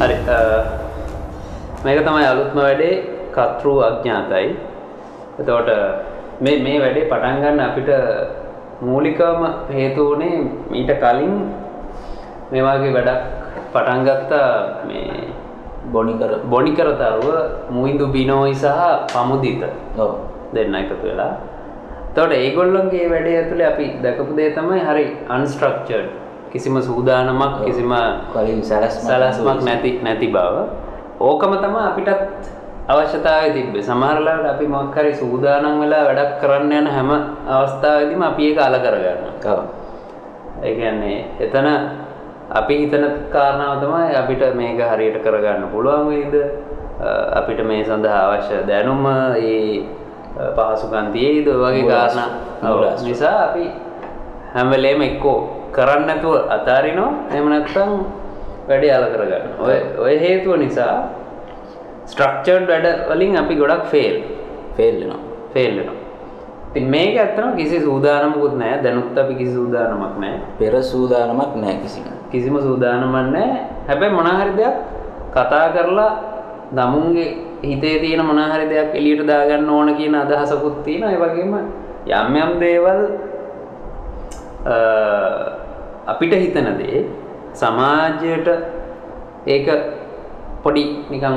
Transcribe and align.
හරි 0.00 0.16
මේක 1.84 2.00
තමයි 2.06 2.26
අලුත්ම 2.32 2.58
වැඩේ 2.58 2.92
කතෘ 3.36 3.66
අඥාතයි. 3.86 4.50
එතවට 5.40 5.70
මේ 6.44 6.58
මේ 6.66 6.76
වැඩේ 6.82 7.08
පටන්ගන්න 7.12 7.62
අපිට 7.66 7.90
මූලිකම 8.80 9.40
හේතුවනේ 9.76 10.36
මීට 10.72 10.92
කලින් 11.02 11.34
මේවාගේ 12.52 12.94
වැඩක් 12.96 13.22
පටන්ගත්තා 13.74 14.48
මේ 14.88 15.34
බොනිකර. 15.92 16.32
බොනිකරතරුව 16.52 17.26
මුයිදු 17.70 18.06
බිනෝයි 18.16 18.54
සහ 18.54 18.70
පමුදිත 19.12 19.62
ඔව්. 19.98 20.12
දෙන්න 20.54 20.74
එකතු 20.74 21.02
වෙලා. 21.02 21.32
තවට 22.14 22.40
ඒගොල්ලොන්ගේ 22.44 23.10
වැඩේ 23.14 23.36
ඇතුළේ 23.40 23.68
අපි 23.72 23.86
දැකපු 24.04 24.32
දේ 24.38 24.50
තමයි 24.56 24.80
හරි 24.88 25.04
අන්ස්ට්‍රක්චර්ඩ් 25.36 26.27
කිසිම 26.52 26.76
සූදානමක් 26.82 27.64
කිසිම 27.64 27.92
සැලස්මක් 28.62 29.60
නැති 29.64 29.90
නැති 30.02 30.28
බව. 30.32 30.56
ඕකම 31.20 31.52
තම 31.62 31.76
අපිටත් 31.76 32.10
අවශ්‍යතාව 32.88 33.52
තිබ්බේ. 33.52 33.82
සමහරලාට 33.82 34.46
අපි 34.54 34.66
මොක්හරි 34.66 35.12
සූදානන් 35.14 35.80
වෙලා 35.80 36.02
වැඩක් 36.08 36.40
කරන්න 36.40 36.72
යන 36.72 36.86
හැම 36.88 37.10
අවස්ථාවදීම 37.56 38.22
අපි 38.30 38.42
ඒක 38.48 38.58
අල 38.66 38.76
කරගන්න 38.84 39.24
ඔව්. 39.44 39.60
ඒගන්නේ 40.64 41.18
එතන 41.40 41.68
අපි 42.60 42.74
හිතන 42.80 43.04
කාරණාව 43.34 43.84
තමයි 43.84 44.16
අපිට 44.20 44.42
මේක 44.56 44.80
හරියට 44.92 45.20
කරගන්න 45.24 45.68
පුළුවන් 45.72 46.08
වෙයිද? 46.08 46.34
අපිට 47.38 47.60
මේ 47.64 47.84
සඳහා 47.84 48.22
අවශ්‍ය 48.32 48.64
දැනුම 48.66 49.04
ඒ 49.36 49.84
පහසුකන් 50.56 51.12
තියේද? 51.12 51.46
ඔය 51.48 51.60
වගේ 51.60 51.84
කාරණා. 51.92 52.30
නිසා 53.04 53.36
අපි 53.50 53.64
හැමලේම 54.54 55.00
එක්කෝ 55.02 55.38
කරන්න 55.72 56.06
නැතුව 56.06 56.34
අතාරිනවා. 56.56 57.12
එහෙම 57.32 57.46
නැත්නම් 57.48 57.92
වැඩේ 58.68 58.92
අල 58.96 59.06
කරගන්න 59.12 59.46
ඔය 59.60 59.76
ඔය 60.04 60.14
හේතුව 60.24 60.56
නිසා 60.64 60.96
ස්ට්‍රක්චර්ඩ් 62.06 62.68
වැඩ 62.70 62.86
වලින් 63.10 63.36
අපි 63.42 63.54
ගොඩක් 63.56 63.86
ෆේල් 63.92 64.16
ෆේල් 64.76 64.94
වෙනවා. 65.00 65.20
ෆේල් 65.54 65.72
වෙනවා. 65.78 65.96
ඉතින් 66.70 66.90
මේක 66.90 67.16
ඇත්තටම 67.16 67.56
කිසි 67.56 67.80
සූදානමකුත් 67.80 68.54
නැහැ 68.60 68.82
දැනුත් 68.82 69.18
අපි 69.18 69.34
කිසි 69.34 69.52
සූදානමක් 69.52 70.16
නැහැ 70.22 70.40
පෙර 70.58 70.74
සූදානමක් 70.82 71.56
නැහැ 71.56 71.80
කිසිම. 71.82 72.04
කිසිම 72.32 72.56
සූදානමක් 72.60 73.14
නැහැ 73.32 73.60
හැබැයි 73.88 74.14
මොනවා 74.14 74.40
හරි 74.40 74.56
දෙයක් 74.56 74.76
කතා 75.32 75.66
කරලා 75.76 76.12
දමුන්ගේ 76.72 77.28
හිතේ 77.62 77.96
තියෙන 78.00 78.24
මොනවා 78.24 78.52
හරි 78.54 78.68
දෙයක් 78.68 78.94
එළියට 78.94 79.26
දාගන්න 79.26 79.70
ඕන 79.70 79.94
කියන 79.96 80.14
අදහසකුත් 80.16 80.84
තියෙනවා. 80.84 81.12
ඒ 81.12 81.20
වගේම 81.22 81.52
යම් 82.08 82.36
යම් 82.36 82.52
දේවල් 82.60 83.00
අපිට 86.06 86.32
හිතන 86.34 86.68
දේ 86.80 87.04
සමාජයට 87.52 88.48
ඒක 89.46 89.68
පොඩි 90.62 90.84
නිකන් 91.10 91.36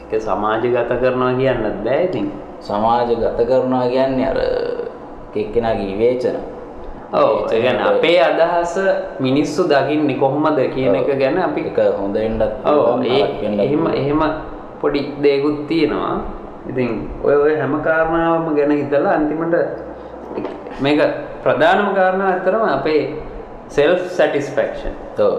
ඒක 0.00 0.12
සමාජගත 0.22 0.90
කරනවා 1.00 1.32
කියන්නත් 1.38 1.78
බෑ 1.84 2.04
ඉතින්. 2.08 2.28
සමාජගත 2.60 3.24
කරනවා 3.48 3.88
කියන්නේ 3.88 4.28
අර 4.32 4.38
එක්කෙනාගේ 5.36 5.88
විවේචන. 5.92 6.36
ඔව් 7.12 7.52
ඒ 7.52 7.60
කියන්නේ 7.62 7.88
අපේ 7.90 8.20
අදහස 8.20 8.74
මිනිස්සු 9.20 9.68
දකින්නේ 9.68 10.18
කොහොමද 10.18 10.58
කියන 10.74 10.94
එක 10.94 11.10
ගැන 11.18 11.38
අපි 11.38 11.60
එක 11.70 11.78
හොඳ 11.98 12.14
වෙන්නත් 12.14 12.42
ඔව් 12.64 13.04
එහෙම. 13.04 13.86
එහෙම 14.00 14.20
පොඩි 14.80 15.00
දේකුත් 15.22 15.66
තියෙනවා. 15.68 16.20
ඉතින් 16.70 17.08
ඔය 17.24 17.34
ඔය 17.34 17.54
හැම 17.56 17.74
කාරණාවම 17.82 18.54
ගැන 18.56 18.72
හිතලා 18.76 19.12
අන්තිමට 19.18 19.54
මේක 20.80 21.02
ප්‍රධානම 21.42 21.92
කාරණා 21.94 22.30
ඇත්තරම 22.30 22.64
අපේ 22.68 23.02
සෙල්ෆ් 23.68 24.02
සැටිස්ෆැක්ෂන් 24.12 24.96
ඔව් 25.20 25.36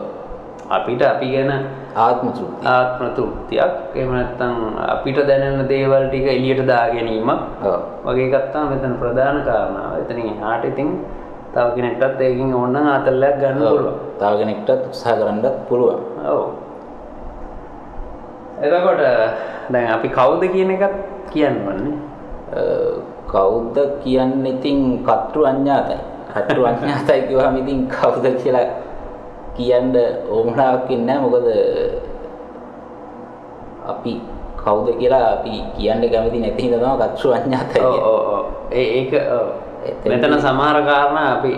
අපිට 0.69 1.01
අපි 1.03 1.27
ගැන 1.31 1.51
ආත්ම 1.95 2.27
තෘප්තිය 2.29 2.67
ආත්ම 2.67 3.03
තෘප්තියක් 3.15 3.95
එහෙම 3.95 4.11
නැත්නම් 4.11 4.55
අපිට 4.85 5.19
දැනෙන 5.23 5.67
දේවල් 5.67 6.07
ටික 6.07 6.27
එළියට 6.27 6.67
දා 6.67 6.83
ගැනීමක් 6.89 7.63
වගේ 8.05 8.27
ගත්තා 8.29 8.63
මෙතන 8.65 8.95
ප්‍රධාන 9.01 9.37
කාරණාව. 9.47 9.91
එතනින් 10.01 10.27
එහාට 10.33 10.65
ඉතින් 10.65 10.89
තව 11.53 11.67
කෙනෙක්ටත් 11.75 12.21
ඒකින් 12.21 12.53
ඕන 12.53 12.73
නම් 12.73 12.87
ආතල්ලයක් 12.87 13.35
ගන්න. 13.41 13.59
පුළුවන්. 13.63 13.95
තව 14.19 14.31
කෙනෙක්ටත් 14.39 14.69
උත්සාහ 14.87 15.15
කරන්නත් 15.15 15.55
පුළුවන් 15.69 16.01
ඔව්. 16.27 16.43
එතකොට 18.59 19.01
දැන් 19.69 19.87
අපි 19.95 20.09
කවුද 20.09 20.43
කියන 20.51 20.71
එකත් 20.71 20.95
කියන්න 21.31 21.63
ඕනේ. 21.63 21.95
කවුද 23.27 23.77
කියන්නේ 24.03 24.53
ඉතින් 24.53 25.03
කට්ටු 25.03 25.45
අඥාතයි 25.45 25.99
කට්ටු 26.33 26.61
අඥාතයි 26.65 27.21
කිව්වම 27.27 27.55
ඉතින් 27.61 27.79
කවුද 27.87 28.25
කියලා 28.43 28.67
කියන්න 29.55 29.93
ඕමනාවක් 30.29 30.89
නැහැ. 30.89 31.21
මොකද 31.23 31.47
අපි 33.87 34.13
කවුද 34.57 34.87
කියලා 34.99 35.25
අපි 35.33 35.53
කියන්න 35.77 36.03
කැමති 36.11 36.39
නැති 36.39 36.61
හින්දා 36.63 36.79
තමයි 36.79 36.97
කට්ටු 37.03 37.27
අඥාතයි 37.33 37.81
ඔව් 37.81 37.93
කියන්නේ. 37.93 38.13
ඔව් 38.27 38.45
ඒක 38.71 39.11
මෙතන 40.05 40.35
සමහර 40.39 40.77
කාරණා 40.83 41.27
අපි 41.35 41.53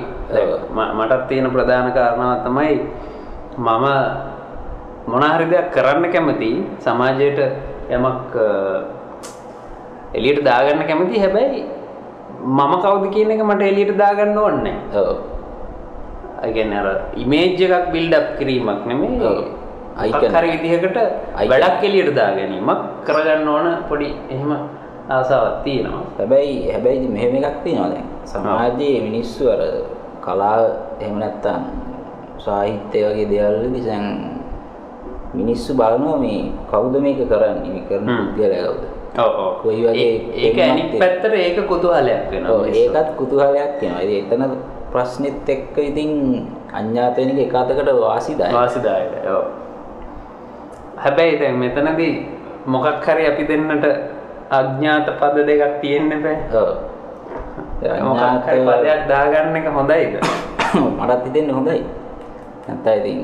මටත් 0.70 1.28
තියෙන 1.28 1.52
ප්‍රධාන 1.52 1.92
කාරණාව 1.92 2.46
තමයි 2.46 2.76
මම 3.58 3.86
මොන 5.08 5.24
හරි 5.26 5.46
දෙයක් 5.50 5.68
කරන්න 5.74 6.06
කැමති 6.14 6.52
සමාජයට 6.80 7.40
යමක් 7.90 8.34
අ, 10.10 10.18
එළියට 10.18 10.44
දාගන්න 10.44 10.82
කැමති 10.88 11.20
හැබැයි 11.20 11.62
මම 12.46 12.74
කවුද 12.84 13.06
කියන 13.14 13.32
එක 13.32 13.42
මට 13.44 13.62
එළියට 13.62 13.98
දාගන්න 13.98 14.38
ඕනේ 14.38 14.64
නැහැ. 14.64 15.02
ඔව් 15.02 15.18
ඒ 16.44 16.52
කියන්නේ 16.54 16.80
අර 16.80 16.88
ඉමේජ් 17.16 17.62
එකක් 17.62 17.92
බිල්ඩ් 17.92 18.14
අප් 18.14 18.28
කිරීමක් 18.40 18.86
නෙමෙයි. 18.86 19.18
Icon. 20.00 20.32
හරි 20.36 20.50
විදිහකට. 20.54 20.98
වැඩක් 21.52 21.84
එළියට 21.84 22.16
දා 22.16 22.32
ගැනීමක් 22.32 22.82
කරගන්න 23.06 23.48
ඕන 23.48 23.68
පොඩි 23.90 24.08
එහෙම 24.30 24.52
ආසාවක් 25.10 25.64
තියෙනවා. 25.64 26.04
හැබැයි 26.18 26.72
හැබැයි 26.72 27.08
මෙහෙම 27.08 27.36
එකක් 27.40 27.58
තියෙනවා 27.64 27.90
දැන් 27.90 28.06
සමාජයේ 28.26 29.00
මිනිස්සු 29.02 29.50
අර 29.52 29.62
කලාව 30.22 30.64
එහෙම 31.02 31.16
නැත්තම් 31.20 31.62
සාහිත්‍ය 32.38 33.00
වගේ 33.06 33.26
දේවල් 33.30 33.56
වලදී 33.64 33.84
දැන් 33.86 34.06
මිනිස්සු 35.34 35.74
බලනවා 35.74 36.18
මේ 36.18 36.52
කවුද 36.72 36.96
මේක 37.02 37.20
කරන්නේ 37.28 37.72
මේ 37.74 37.84
කරන. 37.90 38.06
පුද්ගලයා 38.08 38.64
කවුද. 38.68 38.84
කොයි 39.64 39.82
වගේ 39.86 40.12
ඒක 40.38 40.58
අනිත් 40.58 40.92
පැත්තට 41.00 41.34
ඒක 41.34 41.58
කුතුහලයක් 41.68 42.30
වෙනවා. 42.32 42.66
ඒකත් 42.68 43.10
කුතුහලයක් 43.18 43.82
වෙනවා 43.82 44.02
ඉතින් 44.06 44.32
එතන 44.32 44.44
ප්‍රශ්නෙත් 44.92 45.50
එක්ක 45.50 45.78
ඉතින් 45.78 46.12
අඥාත 46.74 47.18
වෙන 47.18 47.30
එක 47.34 47.50
එක 47.50 47.56
අතකට 47.56 47.90
වාසිදායි 47.90 48.54
වාසිදායකයි. 48.54 49.28
ඔව්. 49.30 49.46
හැබැයි 50.98 51.40
දැන් 51.42 51.58
මෙතනදී 51.58 52.14
මොකක් 52.66 53.06
හරි 53.06 53.24
අපි 53.32 53.44
දෙන්නට 53.50 53.86
අඥාත 54.50 55.08
පද 55.20 55.36
දෙකක් 55.50 55.82
තියෙන්න 55.82 56.10
බෑ. 56.24 56.38
ඔව් 56.54 56.70
මොකක් 58.08 58.46
හරි 58.46 58.60
පදයක් 58.68 59.02
දාගන්න 59.10 59.56
එක 59.58 59.68
හොඳයිද? 59.74 60.14
මටත් 60.76 61.24
හිතෙන්නේ 61.26 61.56
හොඳයි 61.58 61.82
නැත්නම් 62.68 62.98
ඉතින් 63.02 63.20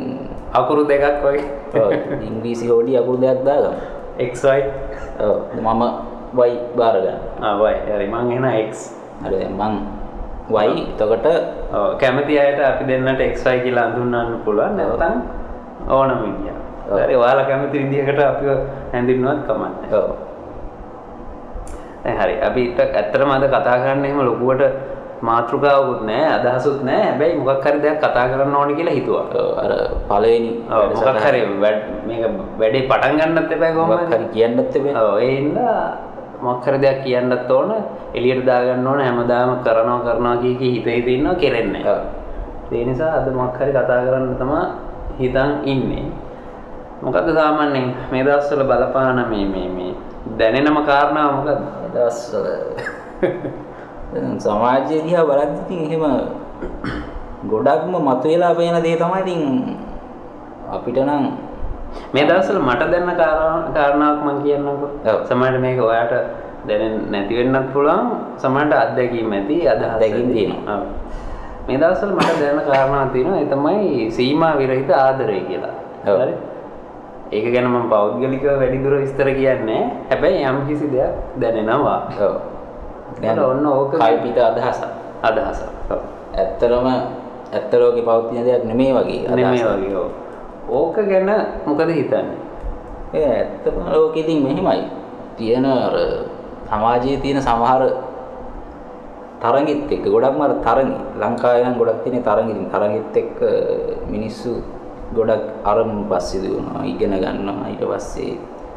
අකුරු 0.53 0.83
දෙකක් 0.89 1.21
වගේ. 1.23 1.45
ඔව් 1.77 1.89
ඉංග්‍රීසි 2.27 2.65
හොඩි 2.73 2.97
අකුරු 2.97 3.21
දෙයක් 3.21 3.45
දාගමු 3.45 3.94
ඔව් 5.19 5.35
මම 5.61 5.83
y 6.35 6.51
බාර 6.75 6.95
ගන්න. 6.99 7.19
ආ 7.41 7.55
y 7.71 7.75
හරි 7.87 8.07
මං 8.07 8.31
එන 8.37 8.45
X. 8.69 8.95
හරි 9.23 9.47
මං 9.47 9.73
y 10.49 10.67
එතකොට 10.83 11.27
ඔව් 11.71 11.97
කැමති 12.01 12.39
අයට 12.39 12.59
අපි 12.59 12.83
දෙන්නට 12.89 13.21
XY 13.33 13.57
කියලා 13.65 13.87
හඳුන්වන්න 13.89 14.39
පුළුවන් 14.45 14.77
නැත්නම් 14.77 15.17
ඕනම 15.89 16.19
විදියක්. 16.23 16.57
ඔව්. 16.91 16.97
හරි 17.03 17.15
ඔයාලා 17.15 17.49
කැමති 17.49 17.77
විදිහකට 17.83 18.19
නැහැ. 19.61 19.99
ඔව් 19.99 20.07
දැන් 22.05 22.17
හරි 22.21 22.35
අපිට 22.47 22.79
ඇත්තටම 22.79 23.31
අද 23.35 23.43
කතා 23.49 23.77
කරන්න 23.81 24.05
එහෙම 24.05 24.19
ලොකුවට 24.29 24.63
මාතෘකාවකුත් 25.27 26.01
නැහැ 26.07 26.33
අදහසුත් 26.37 26.79
නැහැ 26.83 27.05
හැබැයි 27.07 27.37
මොකක් 27.39 27.65
හරි 27.65 27.79
දෙයක් 27.83 27.97
කතා 27.99 28.25
කරන්න 28.31 28.55
ඕනේ 28.55 28.75
කියලා 28.77 28.95
හිතුවා. 28.95 29.25
අර 29.63 29.71
පළවෙනි 30.09 30.51
මොකක් 30.69 31.19
හරි 31.25 31.41
වැඩ- 31.61 31.85
මේක 32.07 32.21
වැඩේ 32.59 32.87
පටන් 32.89 33.15
ගන්නත් 33.21 33.51
එපා 33.51 33.71
කොහොමද? 33.73 34.03
හරි 34.11 34.25
කියන්නත් 34.33 34.59
එපේ. 34.71 34.93
ඔව් 34.95 35.17
ඒ 35.19 35.31
හින්දා 35.37 35.77
මොකක් 36.41 36.65
හරි 36.65 36.77
දෙයක් 36.77 36.99
කියන්නත් 37.03 37.51
ඕන 37.51 37.69
එළියට 38.13 38.45
දාගන්න 38.45 38.87
ඕන 38.87 38.99
හැමදාම 39.01 39.49
කරනවා 39.65 39.99
කරනවා 40.05 40.35
කී 40.37 40.55
කී 40.55 40.71
හිතේ 40.75 41.01
තියෙනවා 41.01 41.35
කෙරෙන්නේ. 41.35 41.83
ඒ 42.71 42.83
නිසා 42.85 43.11
අද 43.17 43.27
මොකක් 43.33 43.57
හරි 43.59 43.71
කතා 43.71 43.99
කරන්න 44.05 44.35
තමයි 44.35 44.61
හිතන් 45.19 45.51
ඉන්නේ. 45.65 46.05
මොකද 47.01 47.27
සාමාන්‍යයෙන් 47.33 47.87
මේ 48.11 48.23
දවස්වල 48.23 48.63
බලපාන 48.63 49.19
මේ 49.29 49.45
මේ 49.47 49.67
මේ 49.69 49.91
දැනෙනම 50.37 50.77
කාරණා 50.83 51.27
මොකද්ද? 51.33 51.61
ඒ 51.83 51.89
දවස්වල 51.93 52.45
සමාජය 54.37 55.03
දිහා 55.03 55.25
බලද්දි 55.25 55.59
ඉතින් 55.61 55.79
එහෙම 55.85 56.03
ගොඩක්ම 57.45 57.93
මතුවලා 57.99 58.55
පේන 58.55 58.77
දේ 58.79 58.95
තමයි 58.95 59.21
ඉතින් 59.21 59.41
අපිට 60.71 60.97
නම් 60.97 61.25
මේ 62.13 62.25
දවස්වල 62.25 62.59
මට 62.59 62.81
දැනන 62.91 63.11
කාරණා- 63.13 63.69
කාරණාවක් 63.73 64.19
මම 64.23 64.37
කියන්නම්කෝ. 64.43 64.89
ඔව්. 65.03 65.19
සමහරවිට 65.23 65.61
මේක 65.61 65.79
ඔයාට 65.81 66.13
දැනෙන්නේ 66.67 67.11
නැති 67.11 67.33
වෙන්නත් 67.37 67.73
පුළුවන්. 67.73 68.07
සමහරවිට 68.37 68.73
අත්දැකීම් 68.75 69.31
ඇති 69.31 69.57
අදහස් 69.67 69.93
ඇති. 69.95 70.23
තියෙනවා. 70.33 70.79
මේ 71.67 71.77
දවස්වල 71.77 72.11
මට 72.11 72.39
දැනෙන 72.39 72.65
කාරණාවක් 72.65 73.11
තියෙනවා. 73.13 73.39
ඒ 73.39 73.47
තමයි 73.47 74.11
සීමා 74.11 74.57
විරහිත 74.57 74.89
ආදරය 74.91 75.39
කියලා. 75.41 75.75
හරි? 76.05 76.33
ඒක 77.31 77.45
ගැන 77.49 77.65
මම 77.65 77.89
පෞද්ගලිකව 77.89 78.45
වැඩිදුර 78.45 79.01
විස්තර 79.01 79.27
කියන්නේ 79.33 79.81
හැබැයි 80.09 80.45
යම් 80.45 80.57
කිසි 80.67 80.85
දෙයක් 80.87 81.41
දැනෙනවා 81.41 81.99
ඔව් 82.21 82.54
දැන් 83.21 83.39
ඔන්න 83.39 83.65
ඕක 83.65 83.93
කල්පිත 83.93 84.37
අදහසක් 84.39 84.91
අදහසක් 85.23 85.69
ඔව්. 85.89 86.01
ඇත්තටම 86.33 86.87
ඇත්ත 87.51 87.71
ලෝකේ 87.73 88.03
පවතින 88.03 88.43
දෙයක් 88.43 88.63
නෙමෙයි 88.63 88.91
වගේ 88.93 89.21
නෙමෙයි. 89.29 89.63
වගේ. 89.63 90.03
ඕක 90.69 90.95
ගැන 90.95 91.29
මොකද 91.65 91.89
හිතන්නේ 91.89 92.37
ඒ 93.13 93.27
ඇත්තම 93.31 93.75
ලෝකෙ 93.85 94.19
ඉතින් 94.19 94.43
මෙහෙමයි. 94.43 94.83
තියෙන 95.37 95.65
අර 95.65 95.95
සමාජයේ 96.65 97.21
තියෙන 97.21 97.39
සමහර 97.39 97.83
තරගෙත් 99.41 99.91
එක්ක 99.91 100.05
ගොඩක්ම 100.05 100.41
අර 100.41 100.53
තරඟි 100.57 100.97
ලංකාවේ 101.15 101.63
නම් 101.63 101.75
ගොඩක් 101.77 101.99
තියෙන 102.03 102.23
තරඟි 102.23 102.51
ඉතින් 102.51 102.67
තරගෙත් 102.71 103.15
එක්ක 103.15 103.37
මිනිස්සු 104.07 104.63
ගොඩක් 105.13 105.61
අරමුණු 105.63 106.07
පස්සේ 106.07 106.41
දුවනවා 106.41 106.83
ඉගෙන 106.83 107.13
ගන්නවා 107.13 107.69
ඊට 107.69 107.83
පස්සේ 107.83 108.33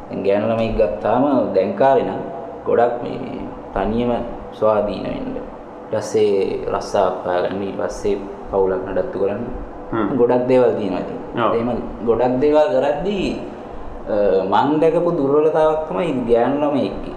දැන් 0.08 0.20
ගෑනු 0.22 0.46
ළමයි 0.50 0.76
ගත්තාම 0.76 1.24
දැන් 1.54 1.72
කාලේ 1.72 2.04
නම් 2.04 2.20
ගොඩක් 2.66 2.94
මේ 3.02 3.48
තනියම 3.78 4.10
ස්වාධීන 4.58 5.04
වෙන්න. 5.06 5.28
ඊට 5.38 5.92
පස්සේ 5.92 6.66
රස්සාවක් 6.74 7.24
හොයාගන්න 7.26 7.62
ඊට 7.68 7.78
පස්සේ 7.80 8.16
පවුලක් 8.50 8.82
නඩත්තු 8.90 9.18
කරන්න. 9.22 9.44
ගොඩක් 10.20 10.44
දේවල් 10.50 10.72
තියෙනවා 10.78 11.02
ඉතින්. 11.04 11.20
එහෙම 11.36 11.68
ගොඩක් 12.08 12.34
දේවල් 12.42 12.68
කරද්දී 12.74 13.28
මං 14.52 14.68
දැකපු 14.82 15.10
දුර්වලතාවක් 15.18 15.80
තමයි 15.88 16.12
ගෑනු 16.28 16.56
ළමයෙක්ගේ. 16.62 17.16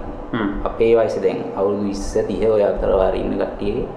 අපේ 0.70 0.94
වයස 0.98 1.16
දැන් 1.24 1.40
අවුරුදු 1.60 1.84
20 1.92 2.28
30 2.30 2.54
ඔය 2.56 2.64
අතර 2.70 2.92
වාරේ 3.02 3.24
ඉන්න 3.24 3.36
කට්ටියගේ. 3.42 3.88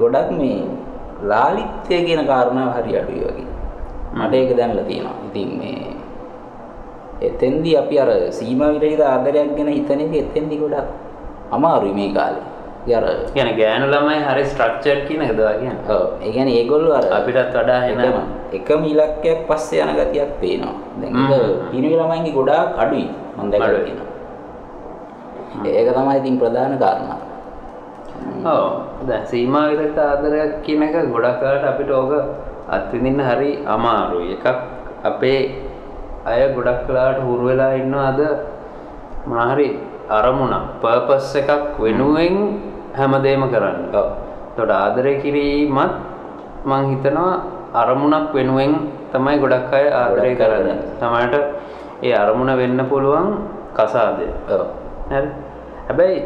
ගොඩක් 0.00 0.30
මේ 0.40 0.64
ලාලිත්‍ය 1.30 1.96
කියන 2.06 2.22
කාරණාව 2.30 2.70
හරි 2.76 2.92
අඩුයි 3.00 3.24
වගේ. 3.28 3.48
මට 4.18 4.34
ඒක 4.40 4.50
දැනලා 4.58 4.86
තියෙනවා. 4.90 5.16
ඉතින් 5.28 5.50
මේ 5.60 5.92
එතෙන්දී 7.28 7.76
අපි 7.82 7.94
අර 8.02 8.10
සීමා 8.38 8.72
විරහිත 8.74 9.02
ආදරයක් 9.12 9.50
ගැන 9.56 9.68
හිතන 9.76 10.00
එක 10.04 10.14
එතෙන්දී 10.24 10.60
ගොඩක් 10.62 10.88
අමාරුයි 11.56 11.94
මේ 11.94 12.10
කාලේ 12.12 12.44
අර 12.92 13.04
කියන 13.34 13.50
ගෑනු 13.58 13.86
ළමයි 13.88 14.22
හරි 14.28 14.44
ස්ට්‍රක්චර් 14.44 14.98
කියන 15.08 15.22
එකද 15.22 15.40
කියන්නේ 15.40 15.76
ඔව් 15.90 16.02
ඒ 16.20 16.30
කියන්නේ 16.30 16.56
ඒගොල්ලෝ 16.60 16.94
අර 16.94 17.06
අපිටත් 17.18 17.52
වඩා 17.52 17.80
එන 17.88 18.00
එකම 18.52 18.82
ඉලක්කයක් 18.84 19.46
පස්සේ 19.48 19.82
යන 19.82 19.92
ගතියක් 19.98 20.32
පේනවා. 20.40 20.74
දැන් 21.00 21.14
ඒක. 21.16 21.44
පිරිමි 21.70 21.96
ළමයින්ගේ 21.96 22.34
ගොඩාක් 22.34 22.78
අඩුයි 22.78 23.06
මම 23.36 23.50
දැකලා. 23.50 23.80
තියෙනවා. 23.80 24.10
ඒක 25.68 25.88
තමයි 25.90 26.16
ඉතින් 26.18 26.36
ප්‍රධාන 26.38 26.78
කාරණා. 26.78 27.18
ඔව් 28.44 28.64
දැන් 29.08 29.26
සීමා 29.26 29.68
විරහිත 29.70 29.98
ආදරයක් 29.98 30.52
කියන 30.62 30.82
එක 30.82 30.96
ගොඩක් 31.06 31.40
වෙලාවට 31.40 31.70
අපිට 31.70 31.90
ඕක 31.90 32.12
අත්විඳින්න 32.68 33.20
හරි 33.22 33.50
අමාරුයි 33.66 34.36
එකක් 34.36 34.46
අපේ 35.04 35.40
අය 36.26 36.40
ගොඩක් 36.54 36.86
වෙලාවට 36.88 37.24
හුරු 37.24 37.44
වෙලා 37.48 37.72
ඉන්නවා 37.74 38.06
අද 38.12 38.20
මොනවා 39.26 39.48
හරි 39.52 39.68
අරමුණක් 40.08 40.80
පර්පස් 40.82 41.34
එකක් 41.36 41.78
වෙනුවෙන් 41.78 42.36
හැමදේම 42.92 43.42
කරන්න. 43.48 43.90
ඔව්. 43.92 44.08
එතකොට 44.50 44.70
ආදරය 44.70 45.20
කිරීමත් 45.22 45.94
මං 46.64 46.82
හිතනවා 46.90 47.42
අරමුණක් 47.72 48.32
වෙනුවෙන් 48.32 48.72
තමයි 49.12 49.40
ගොඩක් 49.40 49.72
අය 49.72 49.86
ආදරය 49.92 50.36
කරන්නේ. 50.36 50.76
තමයිට 51.00 51.34
ඒ 52.02 52.14
අරමුණ 52.14 52.52
වෙන්න 52.52 52.80
පුළුවන් 52.84 53.28
කසාදය. 53.72 54.28
ඔව්. 54.48 54.62
හරි. 55.08 55.28
හැබැයි 55.88 56.18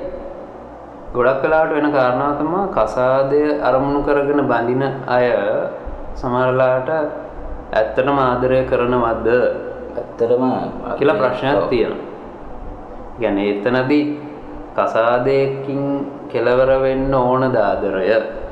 ගොඩක් 1.14 1.42
වෙලාවට 1.42 1.72
වෙන 1.72 1.88
කාරණාව 1.90 2.32
තමයි 2.38 2.62
කසාදය 2.70 3.42
අරමුණු 3.60 4.00
කරගෙන 4.02 4.42
බඳින 4.44 4.84
අය 5.06 5.26
සමහරලාට 6.14 6.90
ඇත්තටම 7.70 8.18
ආදරය 8.18 8.58
කරනවද 8.64 9.28
ඇත්තටම 9.94 10.44
කියලා 10.98 11.16
ප්‍රශ්නයක් 11.16 11.68
තියෙනවා. 11.70 12.07
කියන්නේ 13.20 13.50
එතනදී 13.52 14.04
කසාදයකින් 14.76 15.82
කෙලවර 16.30 16.70
වෙන්න 16.82 17.14
ඕනද 17.14 17.56
ආදරය 17.58 18.08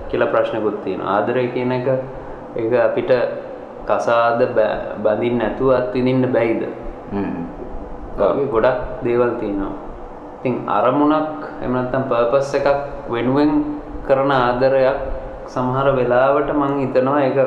කියලා 0.08 0.32
ප්‍රශ්නකුත් 0.32 0.78
තියෙනවා. 0.84 1.10
ආදරය 1.16 1.48
කියන 1.48 1.72
එක 1.72 1.88
ඒක 2.56 2.72
අපිට 2.80 3.12
කසාද 3.86 4.40
බඳින්න 5.04 5.38
නැතුව 5.38 5.70
අත්විඳින්න 5.72 6.32
බැයිද? 6.32 6.62
හ්ම්. 7.12 7.34
ගොඩක් 8.52 9.04
දේවල් 9.04 9.32
තියෙනවා. 9.40 9.74
ඉතින් 10.38 10.54
අරමුණක් 10.68 11.42
එහෙම 11.60 11.72
නැත්නම් 11.72 12.08
පර්පස් 12.10 12.54
එකක් 12.54 12.68
වෙනුවෙන් 13.10 13.52
කරන 14.06 14.30
ආදරයක් 14.32 14.98
සමහර 15.46 15.88
වෙලාවට 15.98 16.50
මං 16.52 16.72
හිතනවා 16.80 17.20
ඒක 17.22 17.38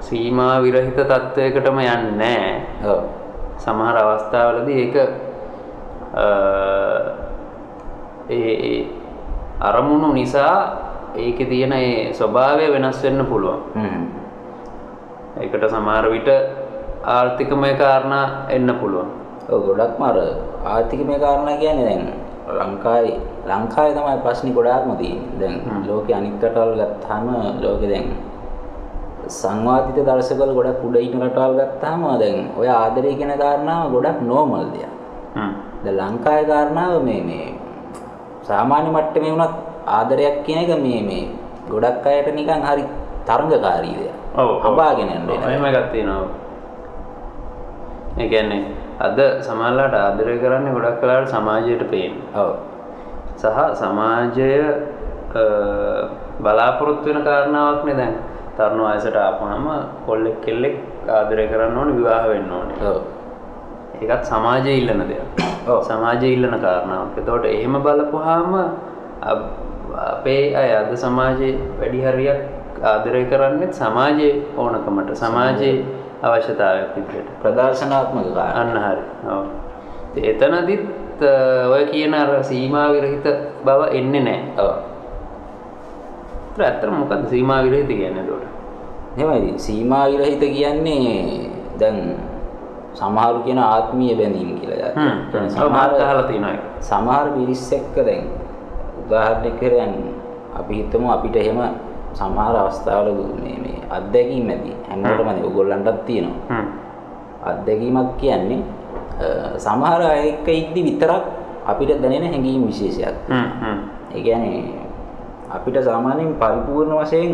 සීමා 0.00 0.62
විරහිත 0.62 0.98
තත්වයකටම 1.02 1.78
යන්නේ 1.78 2.12
නැහැ. 2.14 2.54
ඔව්. 2.84 3.00
සමහර 3.58 3.96
අවස්ථාවලදී 3.96 4.78
ඒක 4.84 4.96
ඒ 8.30 8.86
අරමුණු 9.60 10.12
නිසා 10.12 10.56
ඒකේ 11.14 11.46
තියෙන 11.46 11.72
ඒ 11.72 12.12
ස්වභාවය 12.12 12.72
වෙනස් 12.72 13.02
වෙන්න 13.02 13.26
පුළුවන්. 13.26 13.60
ඒකට 15.40 15.68
සමහර 15.70 16.10
විට 16.10 16.28
ආර්ථිකමය 17.04 17.74
කාරණා 17.74 18.26
එන්න 18.50 18.74
පුළුවන්. 18.80 19.10
ඔව් 19.48 19.60
ගොඩක්ම 19.68 20.02
අර 20.02 20.18
ආර්ථිකමය 20.64 21.18
කාරණා 21.18 21.56
කියන්නේ 21.56 21.86
දැන් 21.86 22.04
ලංකාවේ 22.48 23.16
ලංකාවේ 23.46 23.94
තමයි 23.94 24.16
ප්‍රශ්නේ 24.22 24.54
ගොඩාක්ම 24.54 24.96
තියෙන්නේ. 24.96 25.38
දැන්. 25.40 25.84
ලෝකේ 25.86 26.16
අනිත් 26.16 26.42
රටවල් 26.42 26.80
ගත්තාම 26.80 27.28
ලෝකේ 27.62 27.90
දැන් 27.90 28.08
සංවාදිත 29.28 29.98
දර්ශකවල 29.98 30.52
ගොඩක් 30.54 30.84
උඩ 30.84 30.96
ඉන්න 30.96 31.22
රටවල් 31.22 31.54
ගත්තාම 31.60 32.02
දැන් 32.20 32.38
ඔය 32.58 32.68
ආදරය 32.70 33.14
කියන 33.14 33.32
කාරණාව 33.38 33.90
ගොඩක් 33.92 34.20
නෝමල් 34.22 34.66
දෙයක්. 34.74 34.92
හ්ම්. 35.34 35.52
දැන් 35.86 36.14
ලංකාවේ 36.14 36.46
කාරණාව 36.50 37.02
මේ 37.02 37.22
මේ 37.22 37.48
සාමාන්‍ය 38.42 38.88
මට්ටමේ 38.90 39.32
වුණත් 39.32 39.54
ආදරයක් 39.88 40.36
කියන 40.44 40.58
එක 40.64 40.72
මේ 40.82 41.00
මේ 41.02 41.24
ගොඩක් 41.70 42.06
අයට 42.06 42.28
නිකන් 42.34 42.62
හරි 42.62 42.84
තරංගකාරී 43.26 43.96
දෙයක්. 43.98 44.14
ඔව් 44.34 44.48
යන්න 45.02 45.30
ඔව්, 45.30 45.30
වෙන. 45.30 45.42
එහෙම 45.42 45.64
එකක් 45.64 45.88
තියෙනවා. 45.92 46.28
ඒ 48.18 48.28
කියන්නේ 48.28 48.62
අද 48.98 49.18
සමහරලාට 49.46 49.94
ආදරය 49.96 50.38
කරන්නේ 50.38 50.74
ගොඩක් 50.76 51.02
වෙලාවට 51.02 51.34
සමාජයට 51.34 51.82
පේන්නේ. 51.90 52.26
ඔව්. 52.34 52.52
සහ 53.36 53.58
සමාජය 53.80 54.50
බලාපොරොත්තු 56.40 57.06
වෙන 57.08 57.24
කාරණාවක් 57.24 57.84
නේ 57.84 57.96
දැන් 57.96 58.14
තරුණ 58.56 58.86
වයසට 58.86 59.16
ආපුවාම 59.16 59.66
කොල්ලෙක් 60.06 60.40
කෙල්ලෙක් 60.40 60.76
ආදරය 61.08 61.46
කරන්න 61.48 61.78
ඕනේ 61.78 61.96
විවාහ 61.98 62.24
වෙන්න 62.28 62.52
ඕනේ. 62.52 62.78
ඔව්. 62.82 63.15
ඒකත් 64.02 64.24
සමාජයේ 64.24 64.76
ඉල්ලන 64.80 65.02
දෙයක්. 65.10 65.26
සමාජයේ 65.88 66.32
ඉල්ලන 66.36 66.56
කාරණාවක්. 66.64 67.18
එතකොට 67.18 67.44
එහෙම 67.44 67.74
බලපුවාම 67.84 68.52
අපේ 70.12 70.54
අය 70.56 70.70
අද 70.80 70.90
සමාජයේ 71.04 71.54
වැඩි 71.80 72.00
හරියක් 72.06 72.40
ආදරය 72.82 73.24
කරන්නේ 73.30 73.72
සමාජයේ 73.72 74.34
ඕනකමට 74.56 75.14
සමාජයේ 75.22 75.84
අවශ්‍යතාවයක් 76.22 76.90
විදිහට. 76.96 77.28
ප්‍රදර්ශනාත්මක 77.42 78.28
කාරණා. 78.34 78.60
අන්න 78.60 78.76
හරි. 78.84 79.04
ඔව්. 79.34 79.44
එතනදිත් 80.16 80.84
ඔය 81.74 81.84
කියන 81.92 82.14
අර 82.14 82.30
සීමා 82.44 82.92
විරහිත 82.92 83.26
බව 83.64 83.80
එන්නේ 83.92 84.22
නැහැ. 84.28 84.52
ඔව්. 84.58 84.72
ඇත්තට 86.60 86.90
මොකද්ද 87.00 87.24
සීමා 87.32 87.60
විරහිත 87.64 87.88
කියන්නේ 87.88 88.22
එතකොට? 88.24 88.44
එහෙමයි 89.16 89.58
සීමා 89.58 90.04
විරහිත 90.12 90.40
කියන්නේ 90.40 91.50
දැන් 91.80 91.98
සමහරු 92.98 93.38
කියන 93.46 93.58
ආත්මීය 93.58 94.14
බැඳීම් 94.20 94.50
කියලා. 94.60 94.92
මාත් 94.96 95.52
සමහර 95.54 95.90
අහලා 96.06 96.26
තියෙනවා 96.30 96.52
ඒක. 96.56 96.64
සමහර 96.90 97.26
පිරිස් 97.36 97.64
එක්ක 97.78 97.94
දැන් 98.08 98.24
උදාහරණයක් 99.02 99.56
කරන් 99.60 99.92
අපි 100.58 100.72
හිතමු 100.80 101.06
අපිට 101.16 101.36
එහෙම 101.42 101.60
සමහර 102.20 102.54
අවස්ථාවල 102.64 103.08
මේ 103.44 103.56
මේ 103.64 103.78
අත්දැකීම් 103.96 104.48
ඇති 104.54 104.72
හැමෝටම 104.88 105.28
නේ 105.36 105.44
ඔයගොල්ලන්ටත් 105.48 106.00
තියෙනවා. 106.08 106.40
හ්ම්. 106.50 106.66
අත්දැකීමක් 107.50 108.10
කියන්නේ 108.20 108.60
සමහර 109.66 110.00
අය 110.12 110.22
එක්ක 110.32 110.48
ඉද්දි 110.60 110.80
විතරක් 110.88 111.24
අපිට 111.66 112.00
දැනෙන 112.02 112.32
හැඟීම් 112.32 112.62
විශේෂයක්. 112.70 113.16
ඒ 114.14 114.20
කියන්නේ 114.22 114.62
අපිට 115.56 115.76
සාමාන්‍යයෙන් 115.88 116.32
පරිපූර්ණ 116.40 116.96
වශයෙන් 117.02 117.32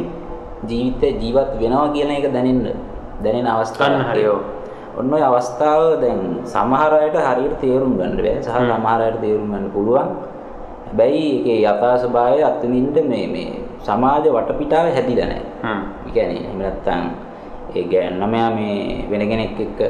ජීවිතේ 0.70 1.12
ජීවත් 1.22 1.50
වෙනවා 1.60 1.86
කියන 1.94 2.10
එක 2.10 2.26
දැනෙන්න 2.34 2.74
දැනෙන 3.22 3.46
අවස්ථාවක්. 3.46 3.94
අන්න 3.94 4.10
හරි, 4.10 4.26
ඔව්. 4.26 4.40
ඔන්න 4.98 5.14
ඔය 5.14 5.22
අවස්ථාව 5.22 6.00
දැන් 6.02 6.20
සමහර 6.44 6.92
අයට 7.00 7.16
හරියට 7.18 7.56
තේරුම් 7.60 7.96
ගන්න 7.98 8.16
බෑ. 8.16 8.36
සහ. 8.40 8.48
සමහර 8.48 9.00
අයට 9.00 9.20
තේරුම් 9.20 9.48
ගන්න 9.48 9.66
පුළුවන්. 9.70 10.08
හැබැයි 10.86 11.24
ඒකේ 11.28 11.58
යථා 11.64 11.94
ස්වභාවය 11.98 12.40
අත්විඳින්න 12.44 13.08
මේ 13.08 13.26
මේ 13.26 13.50
සමාජ 13.80 14.24
වටපිටාව 14.28 14.86
හැදිලා 14.92 15.28
නැහැ. 15.28 15.44
හ්ම්. 15.62 15.82
ඒ 16.06 16.10
කියන්නේ 16.14 16.40
එහෙම 16.40 16.58
නැත්නම් 16.58 17.04
ඒ 17.74 17.84
ගෑන් 17.84 18.20
ළමයා 18.20 18.50
මේ 18.50 19.06
වෙන 19.10 19.22
කෙනෙක් 19.28 19.60
එක්ක 19.60 19.80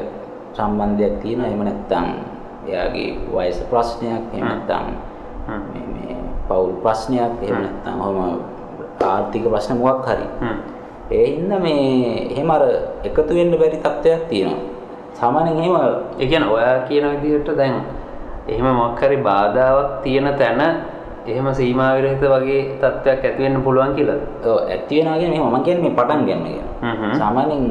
සම්බන්ධයක් 0.53 1.13
තියෙනවා. 1.21 1.47
එහෙම 1.47 1.63
නැත්නම් 1.63 2.07
එයාගේ 2.67 3.09
වයස 3.35 3.59
ප්‍රශ්නයක්. 3.71 4.23
එහෙම 4.33 4.47
හ්ම්. 5.47 5.61
මේ 5.71 5.85
මේ 5.93 6.15
පෞල් 6.49 6.69
ප්‍රශ්නයක් 6.83 7.43
එහෙම 7.43 7.55
හ්ම්. 7.55 7.63
නැත්නම් 7.63 7.97
ඔහම 8.01 8.17
ආර්ථික 9.03 9.43
ප්‍රශ්න 9.43 9.77
මොකක් 9.77 10.07
හරි. 10.07 10.27
හ්ම්. 10.41 10.57
ඒ 11.11 11.25
හින්දා 11.35 11.59
මේ 11.59 12.31
එහෙම 12.33 12.51
අර 12.51 12.63
එකතු 13.03 13.31
වෙන්න 13.35 13.51
බැරි 13.59 13.77
තත්ත්වයක් 13.77 14.23
තියෙනවා. 14.29 14.72
සාමාන්‍යයෙන් 15.19 15.59
එහෙම 15.59 15.75
ඒ 16.19 16.27
කියන්නේ 16.27 16.49
ඔයා 16.55 16.79
කියන 16.87 17.05
විදිහට 17.21 17.57
දැන් 17.57 17.75
එහෙම 18.47 18.67
මොකක් 18.75 19.01
හරි 19.01 19.17
බාධාවක් 19.17 20.03
තියෙන 20.03 20.27
තැන 20.39 20.61
එහෙම 21.27 21.47
සීමා 21.53 21.95
විරහිත 21.95 22.23
වගේ 22.33 22.61
තත්ත්වයක් 22.81 23.23
ඇති 23.25 23.43
වෙන්න 23.43 23.63
පුළුවන් 23.63 23.95
කියලාද? 23.95 24.21
ඔව් 24.45 24.57
ඇති 24.67 24.95
වෙනවා 24.99 25.17
කියන්නේ 25.19 25.39
මෙහෙම 25.39 25.53
මම 25.53 25.63
කියන්නේ 25.63 25.83
මේ 25.83 25.95
පටන් 25.97 26.21
ගන්න 26.27 26.43
කියන. 26.47 26.65
සාමාන්‍යයෙන් 27.21 27.65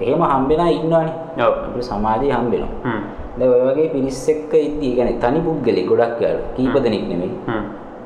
එහෙම 0.00 0.22
හම්බෙනා 0.32 0.70
ඉන්නවනේ. 0.78 1.14
ඔව්. 1.46 1.54
අපේ 1.66 1.82
සමාජයේ 1.82 2.32
හම්බෙනවා. 2.32 2.72
හ්ම්. 2.84 3.00
දැන් 3.38 3.50
ඔය 3.52 3.62
වගේ 3.68 3.88
පිරිස් 3.94 4.28
එක්ක 4.28 4.52
ඉද්දි 4.54 4.88
කියන්නේ 4.96 5.20
තනි 5.22 5.40
පුද්ගලෙක් 5.46 5.86
ගොඩක් 5.90 6.20
යාළුවෝ. 6.20 6.52
කීප 6.56 6.74
දෙනෙක් 6.84 7.04
නෙමෙයි. 7.08 7.32
හ්ම්. 7.48 7.64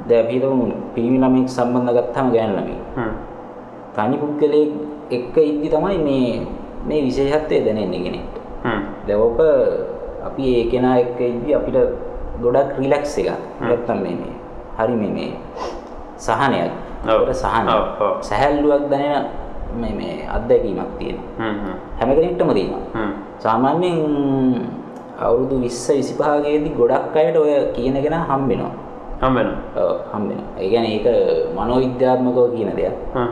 දැන් 0.08 0.24
අපි 0.24 0.34
හිතමු 0.34 0.66
පිරිමි 0.94 1.18
ළමෙක් 1.18 1.48
සම්බන්ධ 1.56 1.92
ගත්තාම 1.98 2.26
ගෑනු 2.34 2.54
ළමෙක්. 2.58 2.80
හ්ම්. 2.96 3.12
තනි 3.96 4.16
පුද්ගලයෙක් 4.22 4.70
එක්ක 5.10 5.36
ඉද්දි 5.50 5.68
තමයි 5.74 5.98
මේ 6.06 6.30
මේ 6.88 7.00
විශේෂත්වය 7.06 7.64
දැනෙන්නේ 7.66 8.02
කෙනෙක්ට. 8.06 8.35
ඕක 9.16 9.38
අපි 10.26 10.42
ඒ 10.56 10.64
කෙනා 10.70 10.96
එක්ක 11.02 11.20
ඉද්දි 11.20 11.54
අපිට 11.54 11.78
ගොඩක් 12.42 12.78
රිලැක්ස් 12.78 13.18
එකක්. 13.18 13.30
නැත්තම් 13.60 13.98
මේ 14.04 14.16
මේ 14.20 14.34
හරි 14.78 14.94
මේ 14.94 15.12
මේ 15.16 15.30
සහනයක්. 16.18 16.72
ඔව්. 17.08 17.28
සහනයක්. 17.32 17.78
සැහැල්ලුවක් 18.20 18.88
දැනෙන 18.90 19.24
මේ 19.80 19.94
මේ 19.98 20.16
අත්දැකීමක් 20.28 20.90
තියෙනවා. 20.98 21.50
හ්ම් 22.00 22.10
කෙනෙක්ටම 22.16 22.50
තියෙනවා. 22.54 23.08
සාමාන්‍යයෙන් 23.38 24.00
අවුරුදු 25.20 25.56
20 25.64 26.02
25 26.02 26.44
ගෙදී 26.44 26.76
ගොඩක් 26.76 27.16
අයට 27.16 27.36
ඔය 27.36 27.52
කියන 27.74 27.96
කෙනා 28.02 28.24
හම්බෙනවා. 28.28 28.74
හම්බ 29.20 29.36
වෙනවා. 29.36 29.60
ඔව් 29.80 29.96
හම්බෙනවා. 30.12 30.48
ඒ 30.60 30.68
කියන්නේ 30.70 30.92
ඒක 30.96 31.06
මනෝවිද්‍යාත්මකව 31.56 32.38
කියන 32.54 32.70
දෙයක්. 32.76 32.96
හ්ම්. 33.14 33.28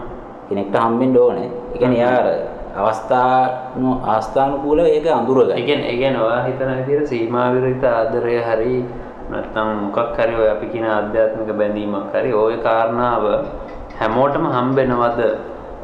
කෙනෙක්ට 0.49 0.77
හම්බෙන්න 0.77 1.17
ඕනේ. 1.17 1.49
ඒ 1.75 1.79
කියන්නේ 1.79 2.01
යාර 2.01 2.27
අවස්ථානු 2.75 3.91
ආස්ථානුකූලව 4.03 4.87
ඒක 4.91 5.07
අඳුරගන්න. 5.07 5.55
ඒ 5.55 5.63
කියන්නේ 5.67 5.91
ඒ 5.91 5.97
කියන්නේ 6.01 6.23
ඔයා 6.27 6.43
හිතන 6.47 6.71
විදිහට 6.79 7.09
සීමා 7.13 7.47
විරහිත 7.55 7.85
ආදරය 7.85 8.37
හරි 8.49 8.77
නැත්නම් 9.31 9.69
මොකක් 9.85 10.19
හරි 10.19 10.35
ඔය 10.43 10.49
අපි 10.55 10.67
කියන 10.73 10.87
ආධ්‍යාත්මික 10.97 11.51
බැඳීමක් 11.61 12.11
හරි 12.15 12.33
ওই 12.35 12.57
කාරණාව 12.67 13.25
හැමෝටම 14.01 14.45
හම්බෙනවද? 14.57 15.21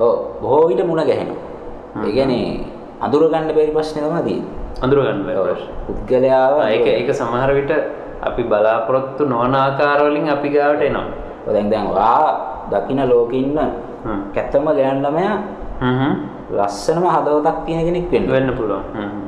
ඔව් 0.00 0.14
බොහෝ 0.42 0.64
විට 0.70 0.82
මුණ 0.90 1.02
ගැහෙනවා. 1.10 1.40
ඒ 2.06 2.12
කියන්නේ 2.16 2.46
අඳුරගන්න 3.00 3.54
බැරි 3.56 3.72
ප්‍රශ්නේ 3.76 4.04
තමයි 4.06 4.22
තියෙන්නේ. 4.26 4.58
අඳුර 4.82 4.98
ගන්න 5.04 5.22
බෑ 5.26 5.38
ඔව්. 5.38 5.46
ප්‍රශ්න. 5.48 5.70
පුද්ගලයාව 5.86 6.54
ඒක 6.74 6.86
ඒක 6.86 7.10
සමහර 7.20 7.50
විට 7.58 7.72
අපි 8.28 8.42
බලාපොරොත්තු 8.50 9.30
නොවන 9.32 9.54
ආකාර 9.54 9.98
වලින් 10.08 10.28
අපි 10.36 10.48
ගාවට 10.56 10.82
එනවා. 10.88 11.06
දැන් 11.54 11.70
දැන් 11.70 11.86
ඔයා 11.94 12.28
දකින්න 12.72 13.08
ලෝකෙ 13.12 13.36
ඉන්න. 13.36 13.58
කැතම 14.34 14.66
ගෑනු 14.78 15.00
ළමයා 15.06 15.36
හ්ම්. 15.80 16.14
ලස්සනම 16.50 17.04
හදවතක් 17.06 17.58
තියෙන 17.66 17.84
කෙනෙක් 17.86 18.06
වෙන්න. 18.12 18.26
වෙන්න 18.28 18.50
පුළුවන්. 18.52 18.84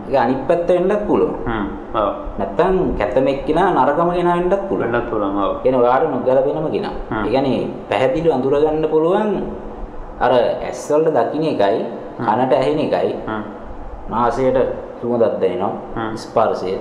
ඒක 0.09 0.17
අනිත් 0.17 0.41
පැත්ත 0.49 0.69
වෙන්නත් 0.69 1.07
පුළුවන්. 1.07 1.35
හ්ම්. 1.47 1.67
ඔව්. 1.95 2.09
නැත්තම් 2.39 2.77
කැතම 2.99 3.27
එක්කිනා 3.27 3.69
නරකම 3.73 4.09
කෙනා 4.13 4.37
වෙන්නත් 4.39 4.55
පුළුවන්. 4.69 4.93
වෙන්නත් 4.93 5.11
පුළුවන්. 5.11 5.37
ඔව්. 5.39 5.53
කියන්නේ 5.63 5.81
ඔයාට 5.81 6.11
නොගැලපෙනම 6.11 6.67
කෙනා. 6.71 6.95
ඒ 7.25 7.31
කියන්නේ 7.31 7.69
පැහැදිලිව 7.89 8.33
අඳුර 8.33 8.55
ගන්න 8.55 8.87
පුළුවන් 8.89 9.31
අර 10.21 10.33
ඇස් 10.33 10.81
වලට 10.91 11.17
දකින්න 11.17 11.45
එකයි 11.53 11.79
කනට 12.19 12.53
ඇහෙන 12.53 12.79
එකයි. 12.79 13.13
නාසයට 14.11 14.59
සුවඳක් 15.01 15.41
දැනෙනවා. 15.41 15.73
ස්පර්ශය. 16.15 16.75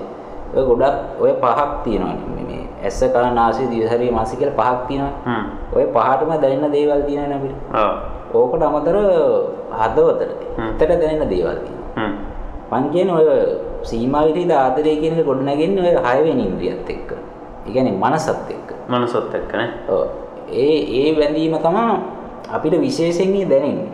ඔය 0.55 0.63
ගොඩක් 0.67 1.21
ඔය 1.21 1.31
පහක් 1.41 1.69
තියෙනවානේ 1.83 2.43
මේ 2.47 2.63
ඇස 2.83 2.99
කන 3.13 3.35
නාසය 3.35 3.69
දිව 3.71 3.87
ශරීරය 3.87 4.11
මාසය 4.11 4.35
කියලා 4.35 4.57
පහක් 4.59 4.87
තියෙනවා. 4.87 5.13
හ්ම්. 5.25 5.45
ඔය 5.75 5.85
පහටම 5.95 6.31
දැනෙන 6.43 6.71
දේවල් 6.71 7.01
තියෙනවනේ 7.07 7.37
අපිට. 7.39 7.55
ඕකට 8.33 8.63
අමතර 8.63 8.97
හදවතට. 9.71 10.31
හිතට 10.57 10.87
දැනෙන 11.01 11.29
දේවල්. 11.29 11.59
මං 12.71 12.89
කියන්නේ 12.91 13.15
ඔය 13.15 13.29
සීමා 13.83 14.25
විදිහට 14.27 14.55
ආදරය 14.55 14.95
කියන 15.01 15.19
එක 15.19 15.25
ගොඩ 15.25 15.43
නැගෙන්නේ 15.43 15.91
ඔය 15.91 16.03
හයවෙනි 16.07 16.43
ඉන්ද්‍රියත් 16.45 16.89
එක්ක. 16.89 17.11
ඒ 17.67 17.71
කියන්නේ 17.71 17.97
මනසත් 17.97 18.49
එක්ක. 18.49 18.69
මනසොත් 18.89 19.33
එක්ක 19.33 19.51
නේ. 19.53 19.69
ඔව්. 19.89 20.07
ඒ 20.53 20.77
ඒ 20.99 21.11
වැඳීම 21.17 21.57
තමයි 21.57 21.85
අපිට 22.51 22.75
විශේෂයෙන් 22.79 23.49
දැනෙන්නේ. 23.49 23.89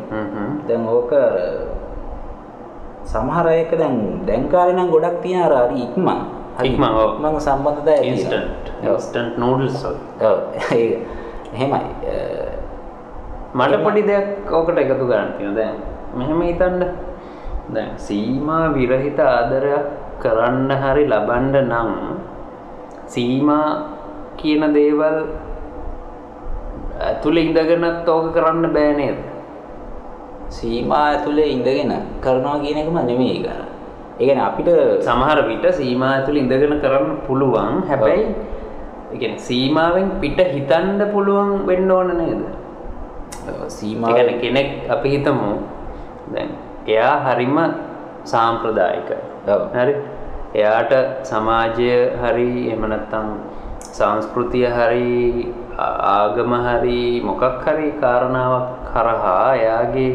දැන් 0.67 0.87
ඕක 0.87 1.11
සමහර 3.05 3.47
අයක 3.47 3.71
දැන් 3.73 4.25
දැන් 4.27 4.49
කාලේ 4.49 4.75
නම් 4.75 4.91
ගොඩක් 4.91 5.21
තියෙන 5.21 5.43
අර 5.43 5.53
හරි 5.67 5.83
ඉක්මන්. 5.83 6.19
ඉක්මන්, 6.63 6.89
ඔව්. 6.91 7.09
ඉක්මන් 7.15 7.39
සම්බන්ධතාවය. 7.39 8.05
ඉන්ස්ටන්ට්. 8.05 8.71
Instant 8.83 9.37
noodles. 9.37 9.85
ඔව්. 10.21 10.37
එහෙමයි. 11.55 11.81
මට 13.53 13.83
පොඩි 13.83 14.01
දෙයක් 14.03 14.51
ඕකට 14.51 14.77
එකතු 14.77 15.05
කරන්න 15.05 15.31
තියෙනවා 15.37 15.57
දැන් 15.59 15.75
මෙහෙම 16.15 16.41
හිතන්න 16.41 16.79
දැන් 17.69 17.91
සීමා 17.97 18.63
විරහිත 18.73 19.19
ආදරයක් 19.19 19.85
කරන්න 20.21 20.71
හරි 20.83 21.03
ලබන්න 21.05 21.55
නම් 21.63 21.91
සීමා 23.07 23.67
කියන 24.37 24.63
දේවල් 24.73 25.17
ඇතුළේ 26.99 27.45
ඉඳගෙනත් 27.47 28.09
ඕක 28.09 28.27
කරන්න 28.35 28.67
බෑ 28.75 28.91
නේද? 28.99 29.17
සීමා 30.49 31.03
ඇතුලේ 31.07 31.47
ඉඳගෙන 31.55 31.93
කරනවා 32.21 32.59
කියන 32.63 32.77
එකම 32.83 32.99
නෙමෙයි 33.09 33.39
කරා. 33.43 33.65
ඒ 34.19 34.25
කියන්නේ 34.25 34.45
අපිට 34.49 34.69
සමහර 35.07 35.39
විට 35.49 35.65
සීමා 35.79 36.11
ඇතුළේ 36.13 36.43
ඉඳගෙන 36.43 36.79
කරන්න 36.83 37.17
පුළුවන් 37.27 37.83
හැබැයි 37.89 38.23
ඒ 39.11 39.17
කියන්නේ 39.17 39.45
සීමාවෙන් 39.49 40.07
පිට 40.21 40.39
හිතන්න 40.55 41.03
පුළුවන් 41.13 41.51
වෙන්න 41.67 41.91
ඕන 41.91 42.11
නේද? 42.21 42.41
සීමා 43.67 44.13
කියන්නේ 44.13 44.39
කෙනෙක් 44.43 44.69
අපි 44.95 45.09
හිතමු 45.15 45.51
දැන් 46.33 46.49
එයා 46.87 47.15
හරිම 47.25 47.57
සාම්ප්‍රදායිකයි. 48.23 49.19
ඔව්. 49.53 49.61
හරි. 49.75 49.93
එයාට 50.55 50.93
සමාජය 51.29 51.91
හරි 52.21 52.49
එහෙම 52.67 52.83
නැත්නම් 52.91 53.27
සංස්කෘතිය 53.97 54.67
හරි 54.77 55.53
ආගම 55.77 56.51
හරි 56.67 57.01
මොකක් 57.27 57.43
හරි 57.65 57.87
කාරණාවක් 58.01 58.67
කරහා 58.89 59.55
එයාගේ 59.55 60.11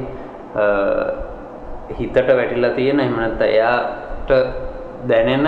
හිතට 1.98 2.16
වැටිලා 2.38 2.76
තියෙන 2.78 3.00
එහෙම 3.00 3.16
නැත්නම් 3.16 3.48
එයාට 3.48 4.30
දැනෙන 5.08 5.46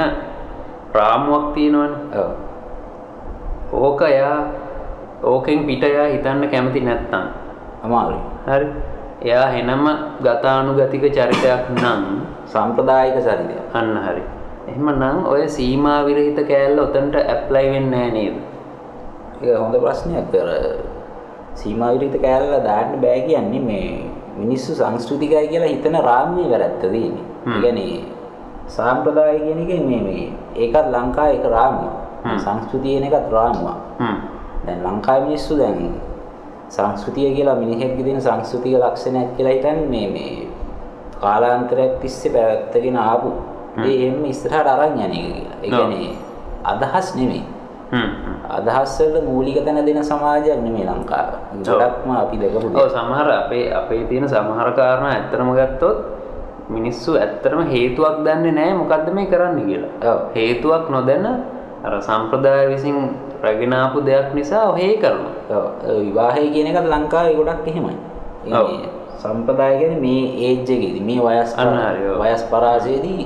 රාමුවක් 0.95 1.47
තියෙනවනේ. 1.55 2.27
ඕක 3.73 4.01
එයා 4.03 4.39
ඕකෙන් 5.23 5.65
පිට 5.67 5.85
එයා 5.85 6.13
හිතන්න 6.15 6.49
කැමති 6.53 6.81
නැත්නම් 6.81 7.44
අමාරුයි. 7.85 8.23
හරි. 8.47 8.69
එයා 9.23 9.49
එනම 9.61 9.85
ගතානුගතික 10.25 11.05
චරිතයක් 11.17 11.63
නම් 11.77 12.03
සම්ප්‍රදායික 12.53 13.21
චරිතය. 13.21 13.57
අන්න 13.73 13.93
හරි. 14.07 14.25
එහෙමනම් 14.69 15.29
ඔය 15.29 15.45
සීමා 15.49 16.01
විරහිත 16.09 16.41
කෑල්ල 16.49 16.79
උතන්ට 16.87 17.17
ඇප්ලයි 17.21 17.67
වෙන්නේ 17.75 17.91
නැහැ 17.91 18.11
නේද? 18.17 18.37
ඒක 19.43 19.57
හොඳ 19.61 19.77
ප්‍රශ්නයක්. 19.85 20.35
අර 20.43 20.51
සීමා 21.55 21.93
විරහිත 21.95 22.17
කෑල්ල 22.25 22.53
දාන්න 22.65 23.01
බෑ 23.05 23.21
කියන්නේ 23.29 23.61
මේ 23.61 23.89
මිනිස්සු 24.39 24.75
සංස්කෘතිකයි 24.75 25.49
කියලා 25.53 25.71
හිතන 25.75 25.97
රාමුවේ 26.09 26.49
වැරද්ද 26.53 26.81
තියෙන්නේ. 26.81 27.25
ඒ 27.47 27.61
කියන්නේ 27.65 28.01
සාම්ප්‍රදාය 28.77 29.39
කියන 29.45 29.61
එකේ 29.65 29.81
මේ 29.85 30.01
මේ 30.09 30.25
ඒකත් 30.57 30.89
ලංකාවේ 30.95 31.37
එක 31.39 31.47
රාමුවක්. 31.57 31.95
හ්ම්. 32.25 32.39
සංස්කෘතිය 32.39 32.97
කියන 32.97 33.07
එකත් 33.09 33.29
රාමුවක්. 33.33 33.79
දැන් 34.67 34.81
ලංකාවේ 34.87 35.25
මිනිස්සු 35.29 35.59
දැන් 35.61 35.95
සංස්කෘතිය 36.69 37.35
කියලා 37.35 37.55
මිනිහෙක්ගේ 37.55 38.05
දෙන 38.05 38.21
සංස්කෘතික 38.21 38.79
ලක්ෂණයක් 38.79 39.37
කියලා 39.37 39.53
හිතන්නේ 39.53 39.89
මේ 39.89 40.09
මේ 40.09 40.49
කාලාන්තරයක් 41.21 42.01
තිස්සේ 42.01 42.33
පැවැත්ගෙන 42.33 42.97
ආපු 42.97 43.29
හ්ම්. 43.77 43.83
ඒ 43.83 43.97
එහෙම 44.07 44.25
ඉස්සරහට 44.25 44.67
අරන් 44.67 44.97
යන 44.97 45.13
එක 45.13 45.27
කියලා. 45.27 45.57
ඒ 45.63 45.69
ඔව්. 45.69 45.77
කියන්නේ 45.77 46.17
අදහස් 46.65 47.15
නෙමෙයි. 47.17 47.45
හ්ම්. 47.93 48.11
හ්ම්. 48.25 48.37
අදහස් 48.51 48.99
වලට 49.01 49.25
මූලික 49.25 49.59
තැන 49.65 49.87
දෙන 49.87 50.05
සමාජයක් 50.05 50.59
නෙමෙයි 50.65 50.87
ලංකාව. 50.87 51.31
ගොඩක්ම 51.63 52.11
අපි 52.17 52.37
දැකපු 52.39 52.67
ඔව් 52.67 52.73
දේ. 52.73 52.89
සමහර 52.91 53.29
අපේ 53.33 53.65
අපේ 53.73 54.05
තියෙන 54.09 54.29
සමහර 54.29 54.69
කාරණා 54.73 55.13
ඇත්තටම 55.13 55.51
ගත්තොත් 55.53 55.99
මිනිස්සු 56.69 57.17
ඇත්තටම 57.17 57.61
හේතුවක් 57.69 58.17
දන්නේ 58.25 58.53
නැහැ 58.53 58.75
මොකද්ද 58.75 59.13
මේ 59.13 59.27
කරන්න 59.27 59.61
කියලා. 59.67 59.93
ඔව්. 60.03 60.19
හේතුවක් 60.35 60.91
නොදැන 60.91 61.27
අර 61.85 61.95
සම්ප්‍රදාය 62.01 62.69
විසින් 62.73 62.97
රැගෙන 63.45 63.75
ආපු 63.75 63.99
දෙයක් 64.01 64.35
නිසා 64.35 64.65
ඔහේ 64.73 64.97
කරනවා. 64.97 65.33
විවාහය 66.01 66.51
කියන 66.55 66.67
එකත් 66.73 66.87
ලංකාවේ 66.93 67.35
ගොඩක් 67.39 67.67
එහෙමයි. 67.69 67.97
සම්ප්‍රදාය 69.23 69.75
කියන්නේ 69.81 70.01
මේ 70.01 70.23
ඒජ් 70.47 70.59
එකේදී 70.65 71.05
මේ 71.09 71.21
වයස්. 71.21 71.51
වයස් 72.21 72.43
පරාසයේදී 72.51 73.23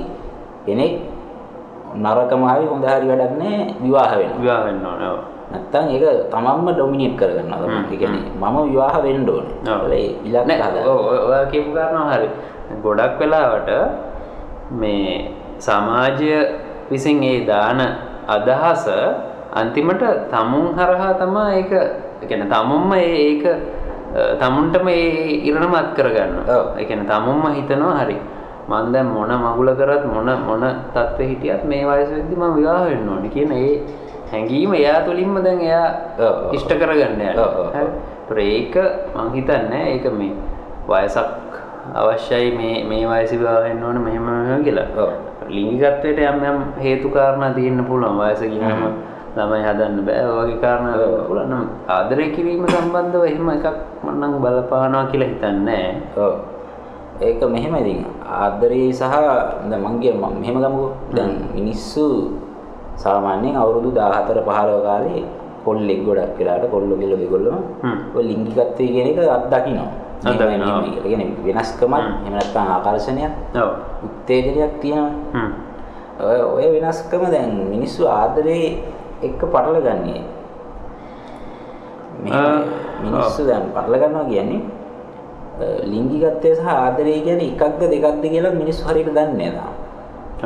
කෙනෙක් 0.65 0.93
නරකම 1.95 2.41
හරි 2.45 2.65
හොඳ 2.69 2.85
හරි 2.85 3.05
වැඩක් 3.09 3.33
නැහැ 3.41 3.73
විවාහ 3.83 4.11
වෙනවා. 4.17 4.39
විවාහ 4.41 4.61
වෙන්න 4.65 4.85
ඕනේ. 4.85 5.09
නැත්තම් 5.51 5.85
ඒක 5.89 6.03
තමන්ම 6.31 6.67
ඩොමිනේට් 6.75 7.15
කරගන්නවා 7.19 7.59
තමයි. 7.63 7.81
ඒ 7.93 7.97
කියන්නේ 7.97 8.31
මම 8.41 8.55
විවාහ 8.69 8.95
වෙන්න 9.03 9.29
ඕනේ. 9.29 9.55
ඒ 9.97 10.07
ඉලක්ක 10.27 10.45
හදලා. 10.61 10.85
ඔව්, 10.85 10.99
ඔය- 11.31 11.47
කියපු 11.51 11.69
කාරණාව 11.73 12.09
හරි. 12.13 12.29
ගොඩක් 12.83 13.13
වෙලාවට 13.19 13.69
මේ 14.71 15.33
සමාජය 15.59 16.31
විසින් 16.91 17.23
ඒ 17.23 17.45
දාන 17.49 17.79
අදහස 18.29 18.85
අන්තිමට 19.53 20.03
තමුන් 20.31 20.73
හරහා 20.77 21.13
තමයි 21.13 21.45
ඒක 21.59 21.71
කියන්නේ 22.27 22.49
තමුන්ම 22.49 22.91
ඒක 22.93 23.43
තමුන්ටම 24.39 24.87
ඒ 24.87 25.41
ඉරණම 25.45 25.73
අත්. 25.73 25.97
ඒ 25.97 26.85
කියන්නේ 26.85 27.09
තමුන්ම 27.09 27.43
හිතනවා 27.55 28.03
හරි. 28.03 28.17
මන් 28.69 28.91
දැන් 28.93 29.07
මොන 29.09 29.31
මගුල 29.33 29.69
කරත් 29.73 30.05
මොන 30.05 30.29
මොන 30.45 30.63
තත්ත්වෙ 30.93 31.23
හිටියත් 31.25 31.65
මේ 31.65 31.85
වයස 31.85 32.09
වෙද්දි 32.09 32.35
මම 32.35 32.55
විවාහ 32.55 32.85
වෙන්න 32.85 33.09
ඕනේ 33.09 33.29
කියන 33.29 33.51
ඒ 33.51 33.81
හැඟීම 34.31 34.73
එයා 34.73 35.01
තුලින්ම 35.05 35.41
දැන් 35.43 35.61
එයා. 35.61 35.89
ඉෂ්ට 36.53 36.69
කරගන්න 36.69 37.21
ඒක 38.37 38.75
මං 39.15 39.31
හිතන්නේ 39.33 39.85
ඒක 39.93 40.05
මේ 40.13 40.33
වයසක් 40.85 41.29
අවශ්‍යයි 41.95 42.51
මේ 42.57 42.83
මේ 42.85 43.05
වයසේ 43.09 43.39
විවාහ 43.39 43.63
වෙන්න 43.65 43.83
ඕනේ 43.83 44.03
මෙහෙම 44.05 44.63
කියලා. 44.63 44.85
ඔව්. 44.97 45.09
ලිංගිකත්වයට 45.49 46.19
යම් 46.21 46.43
යම් 46.45 46.59
හේතු 46.77 47.09
කාරණා 47.09 47.53
තියෙන්න 47.57 47.85
පුළුවන් 47.85 48.21
වයස 48.21 48.41
හ්ම්. 48.45 48.83
ළමයි 49.35 49.63
හදන්න 49.67 49.97
බෑ 50.07 50.23
වගේ 50.37 50.57
කාරණා 50.63 51.25
පුළුවන් 51.27 51.49
නම් 51.51 51.65
ආදරය 51.95 52.25
කිරීම 52.35 52.63
සම්බන්ධව 52.65 53.23
එහෙම 53.29 53.49
එකක් 53.55 53.67
මම 54.03 54.09
නම් 54.19 54.33
බලපානවා 54.43 55.09
කියලා 55.11 55.29
හිතන්නේ. 55.31 55.85
ඒක 57.21 57.41
මෙහෙම 57.53 57.75
ඉතින් 57.81 58.01
ආදරේ 58.23 58.89
සහ 58.99 59.03
දැන් 59.69 59.81
මං 59.83 59.95
කිය 60.01 60.13
මම 60.15 60.39
මෙහෙම 60.41 60.57
ගමුකෝ. 60.63 60.91
දැන් 61.15 61.31
මිනිස්සු 61.55 62.05
සාමාන්‍යයෙන් 62.95 63.55
අවුරුදු 63.61 63.89
14 63.91 64.43
15 64.43 64.83
කාලේ 64.87 65.23
කොල්ලෙක් 65.65 65.99
ගොඩක් 66.07 66.37
වෙලාට 66.39 66.65
කොල්ලෝ 66.73 66.97
කෙල්ලෝ 67.01 67.19
දෙකොල්ලම. 67.21 67.57
ඔය 68.15 68.23
ලිංගිකත්වය 68.29 68.85
කියන 68.93 69.07
එක 69.11 69.19
අත්දකින්නවා. 69.37 69.91
කියලා. 70.83 71.03
කියන්නේ 71.03 71.29
වෙනස්කමක් 71.45 71.93
හ්ම්. 71.93 72.11
එහෙම 72.25 72.33
නැත්නම් 72.35 72.67
ආකර්ෂණයක් 72.75 73.33
ඔව් 73.55 73.71
උත්තේජනයක් 74.07 74.73
තියෙනවා. 74.81 75.47
ඔය 76.55 76.67
වෙනස්කම 76.75 77.23
දැන් 77.31 77.51
මිනිස්සු 77.71 78.07
ආදරේ 78.07 78.83
එක්ක 79.27 79.41
පටලගන්නේ. 79.53 80.21
මේ 82.23 82.41
මිනිස්සු 83.03 83.41
දැන් 83.49 83.65
පටලගන්නවා 83.75 84.25
කියන්නේ 84.31 84.61
ලිංගිකත්වය 85.91 86.51
සහ 86.55 86.67
ආදරය 86.73 87.13
කියන්නේ 87.27 87.51
එකක්ද 87.53 87.81
දෙකක්ද 87.93 88.23
කියලා 88.33 88.57
මිනිස්සු 88.61 88.83
හරියට 88.89 89.13
දන්නේ 89.17 89.51
නැහැ. 89.55 89.71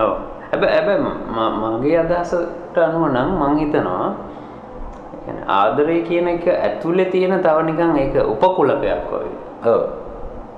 ඔව්. 0.04 0.14
හැබැයි 0.52 1.00
මගේ 1.62 1.98
අදහසට 2.04 2.78
අනුව 2.86 3.04
නම් 3.10 3.30
මම 3.40 3.58
හිතනවා 3.62 4.08
ආදරය 5.58 5.98
කියන 6.08 6.28
එක 6.36 6.46
ඇතුලේ 6.48 7.10
තියෙන 7.14 7.36
තව 7.46 7.58
නිකන් 7.70 7.98
ඒක 8.04 8.16
උපකුලපයක් 8.34 9.04
වගේ. 9.12 9.36
ඔව්. 9.74 9.82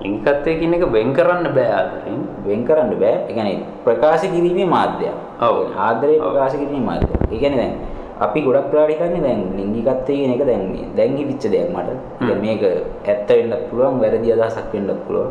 ලිංගිකත්වය 0.04 0.52
කියන 0.60 0.74
එක 0.76 0.84
වෙන් 0.96 1.08
කරන්න 1.16 1.46
බෑ 1.56 1.70
ආදරෙන්. 1.80 2.20
වෙන් 2.46 2.60
කරන්න 2.68 2.92
බෑ. 3.02 3.14
ඒ 3.28 3.34
කියන්නේ 3.36 3.64
ප්‍රකාශ 3.84 4.24
කිරීමේ 4.34 4.68
මාධ්‍යයක්. 4.76 5.14
ඔව්. 5.48 5.56
ආදරය 5.88 6.16
ප්‍රකාශ 6.24 6.56
කිරීමේ 6.60 6.86
මාධ්‍යයක්. 6.90 7.20
ඒ 7.32 7.38
කියන්නේ 7.42 7.60
දැන් 7.62 7.74
අපි 8.20 8.40
ගොඩක් 8.40 8.72
වෙලාවට 8.72 8.90
හිතන්නේ 8.90 9.20
දැන් 9.20 9.40
ලිංගිකත්වය 9.56 10.12
කියන 10.16 10.32
එක 10.32 10.42
දැන් 10.46 10.62
මේ- 10.72 10.90
දැන් 10.96 11.16
හිතච්ච 11.16 11.50
දෙයක් 11.52 11.68
මට. 11.76 11.88
කියන්නේ 12.18 12.40
මේක 12.40 12.62
ඇත්ත 13.08 13.28
වෙන්නත් 13.28 13.54
පුළුවන්, 13.70 14.00
වැරදි 14.00 14.32
අදහසක් 14.32 14.72
වෙන්නත් 14.72 14.90
පුළුවන්. 15.06 15.30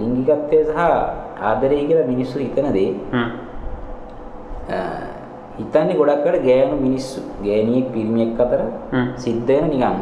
ලිංගිකත්වය 0.00 0.58
සහ 0.64 0.78
ආදරය 1.42 1.86
කියලා 1.88 2.06
මිනිස්සු 2.06 2.38
හිතන 2.38 2.72
දේ 2.72 2.92
හිතන්නේ 5.58 5.94
ගොඩක් 5.96 6.24
වෙලාවට 6.24 6.44
ගෑනු 6.44 6.76
මිනිස්සු 6.76 7.20
ගෑණියෙක් 7.44 7.86
පිරිමියෙක් 7.92 8.40
අතර. 8.40 8.60
සිද්ධ 9.16 9.48
වෙන 9.48 9.68
නිකන් 9.70 9.96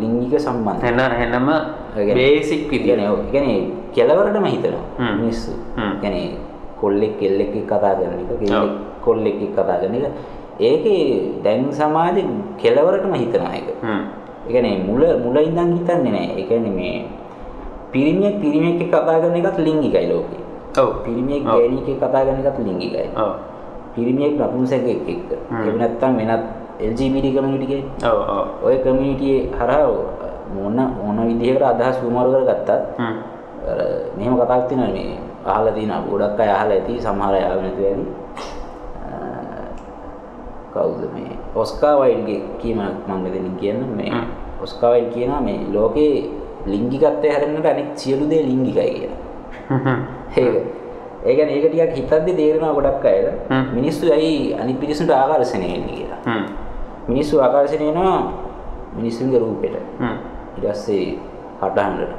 ලිංගික 0.00 0.40
සම්බන්ධ. 0.40 0.80
ඒ 1.96 2.04
කියන්නේ- 2.06 2.14
බේසික් 2.14 2.70
විදියට. 2.70 3.30
කියන්නේ 3.30 3.70
කෙලවරටම 3.94 4.44
හිතනවා. 4.44 4.84
මිනිස්සු. 5.20 5.52
කියන්නේ 6.00 6.36
කොල්ලෙක් 6.80 7.18
කෙල්ලෙක් 7.20 7.52
කතා 7.68 7.94
කරන 7.94 8.20
එක, 8.24 8.30
කෙල්ලෙක්. 8.40 8.70
කොල්ලෙක් 9.04 9.36
කතා 9.56 9.76
කරන 9.80 9.94
එක. 9.94 10.04
ඒකේ 10.60 11.04
දැන් 11.44 11.72
සමාජේ 11.72 12.24
කෙලවරටම 12.62 13.14
හිතනවා 13.14 13.52
ඒක. 13.56 13.68
හ්ම්. 13.82 14.02
ඒ 14.46 14.52
කියන්නේ 14.52 14.76
මුල 14.86 15.02
මුල 15.24 15.36
ඉඳන් 15.38 15.72
හිතන්නේ 15.76 16.12
නැහැ. 16.12 16.36
ඒ 16.36 16.44
කියන්නේ 16.44 16.74
මේ 16.74 16.96
පිරිමියෙක් 17.92 18.40
පිරිමියෙක් 18.42 18.80
එක්ක 18.80 18.92
කතා 18.92 19.20
කරන 19.20 19.36
එකත් 19.36 19.58
ලිංගිකයි 19.58 20.06
ලෝකේ. 20.12 20.42
ඔව්. 20.76 20.90
පිරිමියෙක්. 21.04 21.42
ගෑණියෙක් 21.44 21.88
එක්ක 21.88 21.98
කතා 21.98 22.24
කරන 22.26 22.38
එකත් 22.40 22.58
ලිංගිකයි. 22.68 23.08
ඔව්. 23.16 23.32
පිරිමියෙක් 23.94 24.34
නපුංසකෙක් 24.38 24.84
එක්ක. 24.86 25.28
හ්ම්. 25.50 25.62
එහෙම 25.62 25.76
නැත්නම් 25.78 26.12
වෙනත් 26.18 26.44
LGBT 26.80 27.26
කමියුනිටි 27.36 27.66
එකේ 27.68 27.82
ඔව් 28.10 28.18
ඔව්. 28.36 28.46
ඔය 28.62 28.76
කමියුනිටියේ 28.84 29.50
හරහා 29.58 29.88
මොන 30.54 30.76
මොන 30.76 31.18
විදිහකට 31.28 31.62
අදහස් 31.62 31.98
උමාරු 32.04 32.44
කරගත්තත් 32.44 32.70
හ්ම්. 32.98 33.16
අර 33.70 33.78
මෙහෙම 34.16 34.34
කතාවක් 34.36 34.68
තියෙනවා 34.68 34.92
මේ 34.92 35.18
අහලා 35.44 35.72
තියෙනවා 35.72 36.04
ගොඩක් 36.08 36.40
අය 36.40 36.50
අහලා 36.50 36.76
ඇති 36.76 36.94
සමහර 36.96 37.34
අය 37.34 37.44
ආවෙ 37.44 37.60
නැතුව 37.62 37.84
ඇති 37.84 38.04
කවුද 40.74 41.02
මේ 41.14 41.38
ඔස්කා 41.54 41.94
වයිල්ගේ 42.00 42.40
කීමක් 42.58 43.08
මම 43.08 43.22
මෙතනින් 43.22 43.56
කියන්න 43.56 43.96
මේ. 43.96 44.12
ඔස්කා 44.62 44.92
වයිල් 44.92 45.08
කියනවා 45.14 45.40
මේ 45.40 45.60
ලෝකේ 45.72 46.30
ලිංගිකත්වය 46.66 47.28
හැරෙන්නට 47.28 47.66
අනෙක් 47.66 47.88
සියලු 47.94 48.30
දේ 48.30 48.42
ලිංගිකයි 48.42 48.90
කියලා. 48.90 49.18
ඒක 50.36 50.54
ඒ 51.24 51.34
කියන්නේ 51.36 51.56
ඒක 51.56 51.92
ටිකක් 51.92 52.12
හිතද්දි 52.12 52.32
තේරෙනවා 52.32 52.74
ගොඩක් 52.74 53.04
අයට. 53.04 53.50
මිනිස්සු 53.72 54.12
ඇයි 54.12 54.54
අනිත් 54.54 54.80
පිරිසුන්ට 54.80 55.10
ආකර්ෂණය 55.10 55.68
වෙන්නේ 55.72 55.96
කියලා. 55.96 56.40
මිනිස්සු 57.08 57.40
ආකර්ෂණය 57.40 57.86
වෙනවා 57.86 58.32
මිනිස්සුන්ගේ 58.96 59.40
රූපෙට. 59.40 59.76
ඊට 60.56 60.64
පස්සේ 60.64 61.18
කටහඬට. 61.60 62.12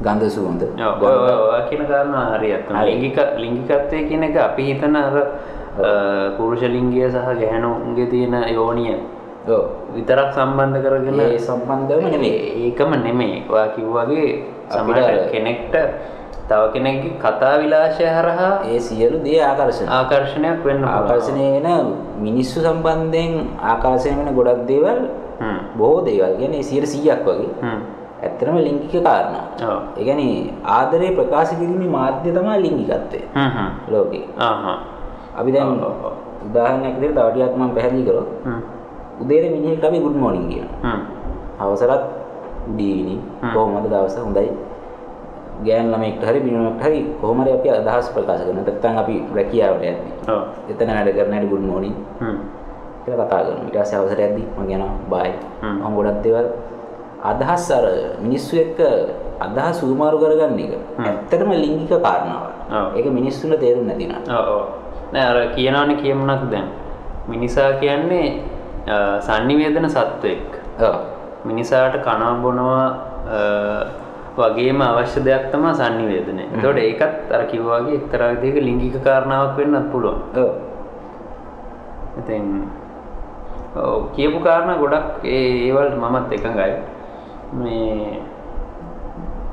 ගන්ධ 0.00 0.30
සුවඳ 0.30 0.62
ඔය 0.64 1.14
ඔය 1.14 1.62
කියන 1.68 1.86
කාරණා 1.86 2.24
හරියට. 2.32 2.68
හරි. 2.70 2.86
ලිංගික 2.86 3.18
ලිංගිකත්වය 3.36 4.04
කියන 4.08 4.22
එක 4.22 4.36
අපි 4.36 4.62
හිතන 4.62 4.96
අර 4.96 5.16
පුරුෂ 6.36 6.62
ලිංගය 6.62 7.10
සහ 7.10 7.16
ගැහැණුන්ගේ 7.40 8.06
තියෙන 8.06 8.34
යෝනිය 8.48 8.94
විතරක් 9.94 10.34
සම්බන්ධ 10.34 10.82
කරගෙන 10.82 11.20
ඒ 11.20 11.38
සම්බන්ධවම 11.38 12.10
නෙමෙයි 12.10 12.30
ඒ- 12.30 12.54
ඒකම 12.66 12.90
නෙමෙයි. 12.94 13.44
ඔයා 13.50 13.66
කිව්වාගේ 13.66 14.44
සමහර 14.70 14.94
කෙනෙක්ට 15.32 15.74
තව 16.48 16.72
කෙනෙක්ගේ 16.72 17.10
කතා 17.22 17.56
විලාශය 17.56 18.04
හරහා 18.04 18.62
ඒ 18.68 18.78
සියලු 18.78 19.18
දේ 19.24 19.40
ආකර්ෂණ 19.40 19.88
ආකර්ෂණයක් 19.88 20.66
වෙන්න. 20.66 20.84
ආකර්ෂණය 20.84 21.62
වෙන 21.62 21.66
මිනිස්සු 22.22 22.60
සම්බන්ධයෙන් 22.60 23.48
ආකර්ෂණය 23.62 24.16
වෙන 24.18 24.34
ගොඩක් 24.34 24.66
දේවල්. 24.66 24.98
බොහෝ 25.76 26.04
දේවල් 26.04 26.36
කියන්නේ 26.36 26.60
100ක් 26.60 27.26
වගේ. 27.26 27.48
ඇත්තටම 28.22 28.56
ලිංගික 28.56 29.02
කාරණා. 29.04 29.44
ඒ 29.98 30.04
කියන්නේ 30.04 30.52
ආදරේ 30.64 31.10
ප්‍රකාශ 31.10 31.54
කිරීමේ 31.56 31.88
මාධ්‍ය 31.88 32.32
තමයි 32.32 32.58
ලිංගිකත්වය. 32.62 33.20
ලෝකේ. 33.88 34.24
ආහා. 34.38 34.99
අපි 35.40 35.50
දැන්. 35.52 35.68
උදාහරණයක් 36.46 36.94
විදිහට 37.00 37.16
තව 37.16 37.28
ටිකක් 37.32 37.56
මම 37.56 37.70
පැහැදිලි 37.76 38.04
කරොත් 38.08 38.28
හ්ම්. 38.46 38.60
උදේට 39.22 39.52
මිනිහෙක්ට 39.56 39.84
අපි 39.88 39.98
good 40.04 40.18
morning 40.22 40.46
කියනවා. 40.50 40.80
හ්ම්. 40.84 41.00
අවසරත් 41.60 42.02
good 42.66 42.80
evening 42.80 43.20
හ්ම්. 43.42 43.52
කොහොමද 43.54 43.86
දවස 43.92 44.16
හොඳයි 44.24 44.50
ගෑන් 45.66 45.86
ළමෙක්ට 45.92 46.22
හරි 46.28 46.40
බිනරෙක්ට 46.40 46.82
හරි 46.84 47.00
කොහොම 47.20 47.38
හරි 47.44 47.52
අපි 47.58 47.68
අදහස් 47.76 48.08
ප්‍රකාශ 48.14 48.42
කරනවා 48.46 48.64
නැත්නම් 48.64 48.96
අපි 49.02 49.14
රැකියාවට 49.36 49.84
යද්දී 49.84 50.12
ඔව්. 50.32 50.42
එතන 50.72 50.88
වැඩ 50.96 51.12
කරන 51.16 51.32
හැටි 51.36 51.48
good 51.52 51.64
morning 51.70 51.96
හ්ම්. 52.20 52.36
කියලා 53.04 53.26
කතා 53.28 53.40
කරනවා 53.44 53.64
ඊට 53.68 53.76
පස්සේ 53.76 53.98
අවසරයක්දී 54.00 54.46
මම 54.56 54.64
කියනවා 54.68 54.92
bye. 55.12 55.32
මම 55.62 55.92
ගොඩක් 55.96 56.20
දේවල් 56.24 56.46
අදහස් 57.30 57.64
අර 57.76 57.84
මිනිස්සු 58.24 58.56
එක්ක 58.64 58.80
අදහස් 59.46 59.84
උමාරු 59.84 60.16
කරගන්න 60.22 60.56
එක. 60.64 60.72
ඇත්තටම 61.04 61.52
ලිංගික 61.52 61.92
කාරණාවක්. 61.92 62.52
ඒක 62.96 63.06
මිනිස්සුන්ට 63.12 63.60
තේරුම් 63.60 63.84
නැති 63.84 64.08
නා 64.08 64.24
ඔව් 64.40 64.48
ඔව්. 64.56 64.64
නෑ 65.12 65.26
අර 65.30 65.38
කියනවනේ 65.56 65.96
කියමුණක් 66.02 66.50
දැන්. 66.52 66.68
මිනිසා 67.28 67.72
කියන්නේ 67.80 68.26
sannivedana 69.20 69.88
සත්වෙක්. 69.88 70.42
මිනිසාට 71.44 71.96
කනවා 72.04 72.34
බොනවා 72.42 72.86
වගේම 74.38 74.80
අවශ්‍ය 74.82 75.20
දෙයක් 75.24 75.50
තමයි 75.52 75.74
sannivedana. 75.74 76.42
හ්ම්. 76.42 76.54
එතකොට 76.58 76.78
ඒකත් 76.78 77.32
අර 77.32 77.42
කිව්වා 77.50 77.80
වගේ 77.82 77.96
එක්තරා 78.00 78.28
විදිහක 78.34 78.56
ලිංගික 78.64 78.96
කාරණාවක් 79.04 79.56
වෙන්නත් 79.58 79.90
පුළුවන්. 79.92 80.20
ඔව් 80.36 80.50
ඉතින් 82.18 82.44
ඔව් 83.76 84.10
කියපු 84.16 84.38
කාරණා 84.44 84.78
ගොඩක් 84.78 85.24
ඒ 85.24 85.68
ඒවලට 85.68 85.96
මමත් 85.98 86.32
එකඟයි. 86.32 86.72
මේ 87.52 88.20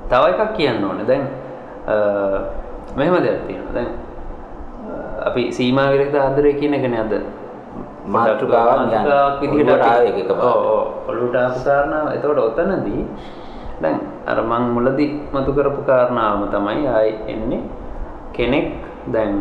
තව 0.09 0.23
එකක් 0.33 0.53
කියන්න 0.57 0.83
ඕනේ. 0.85 1.05
දැන් 1.09 1.23
අ, 1.87 1.95
මෙහෙම 2.97 3.15
දෙයක් 3.23 3.39
තියෙනවා. 3.47 3.73
දැන් 3.73 3.89
අපි 5.27 5.43
සීමා 5.57 5.91
විරහිත 5.93 6.15
ආදරය 6.15 6.53
කියන 6.59 6.73
එකනේ 6.79 7.01
අද 7.05 7.13
මාතෘකාවක්. 8.07 8.79
මාතෘකාවක් 8.91 9.41
විදිහට 9.41 9.81
ආවේ 9.81 10.07
ඒක 10.07 10.17
එකපාරට. 10.23 10.45
ඔව් 10.49 10.61
ඔව් 10.75 11.09
ඔළුවට 11.09 11.37
ආපු 11.37 11.59
කාරණාව. 11.67 12.07
එතකොට 12.15 12.39
ඔතනදී 12.47 13.03
දැන් 13.81 13.97
අර 14.25 14.39
මං 14.41 14.63
මුලදී 14.75 15.09
මතු 15.33 15.51
කරපු 15.53 15.81
කාරණාවම 15.89 16.43
තමයි 16.55 16.87
ආයි 16.87 17.13
එන්නේ 17.27 17.61
කෙනෙක් 18.33 18.67
දැන් 19.13 19.35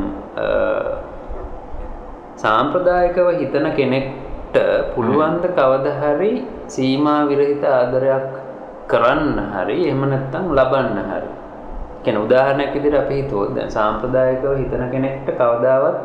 සාම්ප්‍රදායිකව 2.37 3.29
හිතන 3.41 3.67
කෙනෙක්ට 3.79 4.57
පුළුවන් 4.95 5.41
ද 5.43 5.55
කවදා 5.57 5.97
හරි 6.03 6.33
සීමා 6.75 7.21
විරහිත 7.31 7.65
ආදරයක් 7.65 8.29
කරන්න 8.91 9.39
හරි 9.55 9.79
එහෙම 9.89 10.03
නැත්නම් 10.13 10.53
ලබන්න 10.59 10.99
හරි. 11.13 11.31
කියන 12.07 12.19
උදාහරණයක් 12.25 12.75
විදිහට 12.77 12.99
අපි 13.03 13.15
හිතුවොත් 13.21 13.55
දැන් 13.57 13.71
සාම්ප්‍රදායිකව 13.77 14.53
හිතන 14.61 14.85
කෙනෙක්ට 14.95 15.31
කවදාවත් 15.41 15.97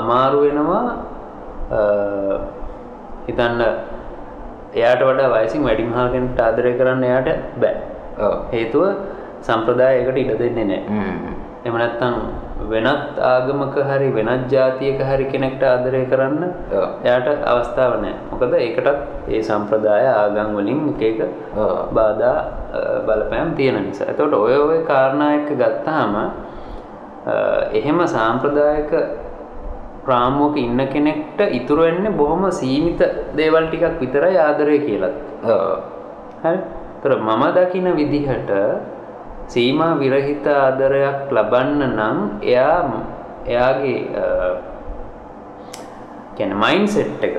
අමාරු 0.00 0.38
වෙනවා 0.46 0.86
හිතන්න 3.28 3.60
එයාට 4.78 5.02
වඩා 5.08 5.28
වයසින් 5.34 5.62
වැඩිමහල් 5.66 6.08
කෙනෙක්ට 6.14 6.40
ආදරය 6.46 6.72
කරන්න 6.80 7.06
එයාට 7.10 7.30
බෑ. 7.62 7.76
හේතුව 8.52 8.84
සම්ප්‍රදායයකට 9.48 10.18
ඉඩ 10.22 10.32
දෙන්නේ 10.42 10.66
නැහැ. 10.70 10.84
හ්ම් 10.90 11.36
එහෙම 11.64 11.76
නැත්නම් 11.82 12.14
වෙනත් 12.70 13.18
ආගමක 13.30 13.76
හරි 13.88 14.08
වෙනත් 14.16 14.46
ජාතියක 14.52 15.00
හරි 15.08 15.26
කෙනෙක්ට 15.32 15.62
ආදරය 15.62 16.02
කරන්න. 16.12 16.42
එයාට 17.04 17.44
අවස්ථාව 17.52 17.92
නැහැ. 18.02 18.18
මොකද 18.30 18.54
ඒකටත් 18.60 18.88
ඒ 19.34 19.42
සම්ප්‍රදාය 19.48 20.06
ආගම් 20.14 20.50
වලින් 20.58 20.80
එක 20.92 21.02
එක. 21.10 21.20
බාධා 21.98 22.38
බලපෑම් 23.06 23.54
තියෙන 23.58 23.78
නිසා. 23.88 24.10
එතකොට 24.12 24.34
ඔය 24.34 24.56
ඔය 24.56 24.80
කාරණා 24.90 25.30
එක්ක 25.38 25.50
ගත්තාම 25.62 26.14
එහෙම 27.80 27.98
සාම්ප්‍රදායික 28.16 28.92
රාමුවක 30.10 30.56
ඉන්න 30.64 30.80
කෙනෙක්ට 30.94 31.40
ඉතුරු 31.58 31.82
වෙන්නේ 31.88 32.16
බොහොම 32.22 32.50
සීමිත 32.60 33.00
දේවල් 33.38 33.68
ටිකක් 33.68 34.00
විතරයි 34.02 34.36
ආදරය 34.48 34.78
කියලා. 34.86 35.14
හරි. 36.42 36.58
ඒතර 36.96 37.12
මම 37.22 37.42
දකින 37.56 37.88
විදිහට 37.98 38.50
සීමා 39.46 39.92
විරහිත 39.98 40.46
ආදරයක් 40.46 41.30
ලබන්න 41.30 41.82
නම් 41.90 42.18
එයා 42.42 42.80
එයාගේ 43.46 43.98
කියන්නේ 46.36 46.62
මයින්ඩ් 46.64 46.88
සෙට් 46.88 47.24
එක 47.28 47.36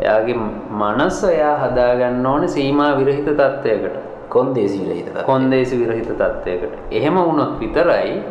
එයාගේ 0.00 0.36
මනස 0.80 1.18
එයා 1.24 1.56
හදාගන්න 1.62 2.26
ඕනේ 2.26 2.48
සීමා 2.48 2.90
විරහිත 2.98 3.28
තත්වයකට. 3.32 3.96
කොන්දේසි 4.28 4.78
විරහිත 4.80 5.08
කොන්දේසි 5.24 5.78
විරහිත 5.80 6.10
තත්වයකට. 6.12 6.74
එහෙම 6.90 7.16
වුණොත් 7.16 7.60
විතරයි 7.60 8.22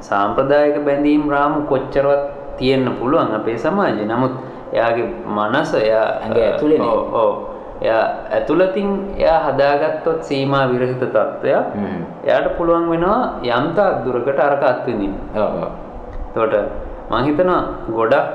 සාම්ප්‍රදායික 0.00 0.84
බැඳීම් 0.84 1.30
රාමු 1.30 1.62
කොච්චරවත් 1.62 2.22
තියෙන්න 2.58 2.90
පුළුවන් 3.00 3.34
අපේ 3.34 3.58
සමාජයේ. 3.58 4.06
නමුත් 4.06 4.34
එයාගේ 4.72 5.08
මනස 5.28 5.74
එයා 5.74 6.06
ඇඟ 6.20 6.38
ඇතුලේ 6.38 6.78
නේ. 6.78 7.51
එයා 7.82 8.04
ඇතුළතින් 8.30 8.90
එයා 9.18 9.38
හදාගත්තොත් 9.46 10.22
සීමා 10.22 10.64
විරහිත 10.70 11.02
තත්වයක් 11.02 11.74
හ්ම්. 11.74 12.00
එයාට 12.24 12.56
පුළුවන් 12.56 12.86
වෙනවා 12.90 13.20
යම් 13.42 13.66
තාක් 13.74 14.04
දුරකට 14.04 14.38
අරක 14.40 14.62
අත්විඳින්න. 14.62 15.14
ඔව්. 15.36 15.54
එතකොට 16.28 16.54
මං 17.10 17.24
හිතනවා 17.24 17.60
ගොඩක් 17.90 18.28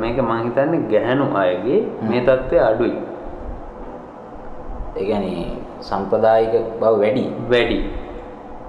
මේක 0.00 0.18
මං 0.20 0.38
හිතන්නේ 0.44 0.86
ගැහැණු 0.92 1.26
අයගේ 1.34 1.80
මේ 2.02 2.22
தත්ත්වය 2.22 2.58
අඩුයි. 2.60 2.94
ඒ 4.96 5.04
කියන්නේ 5.04 5.48
සම්ප්‍රදායික 5.80 6.54
බව 6.80 6.94
වැඩි. 7.00 7.24
වැඩි. 7.50 7.78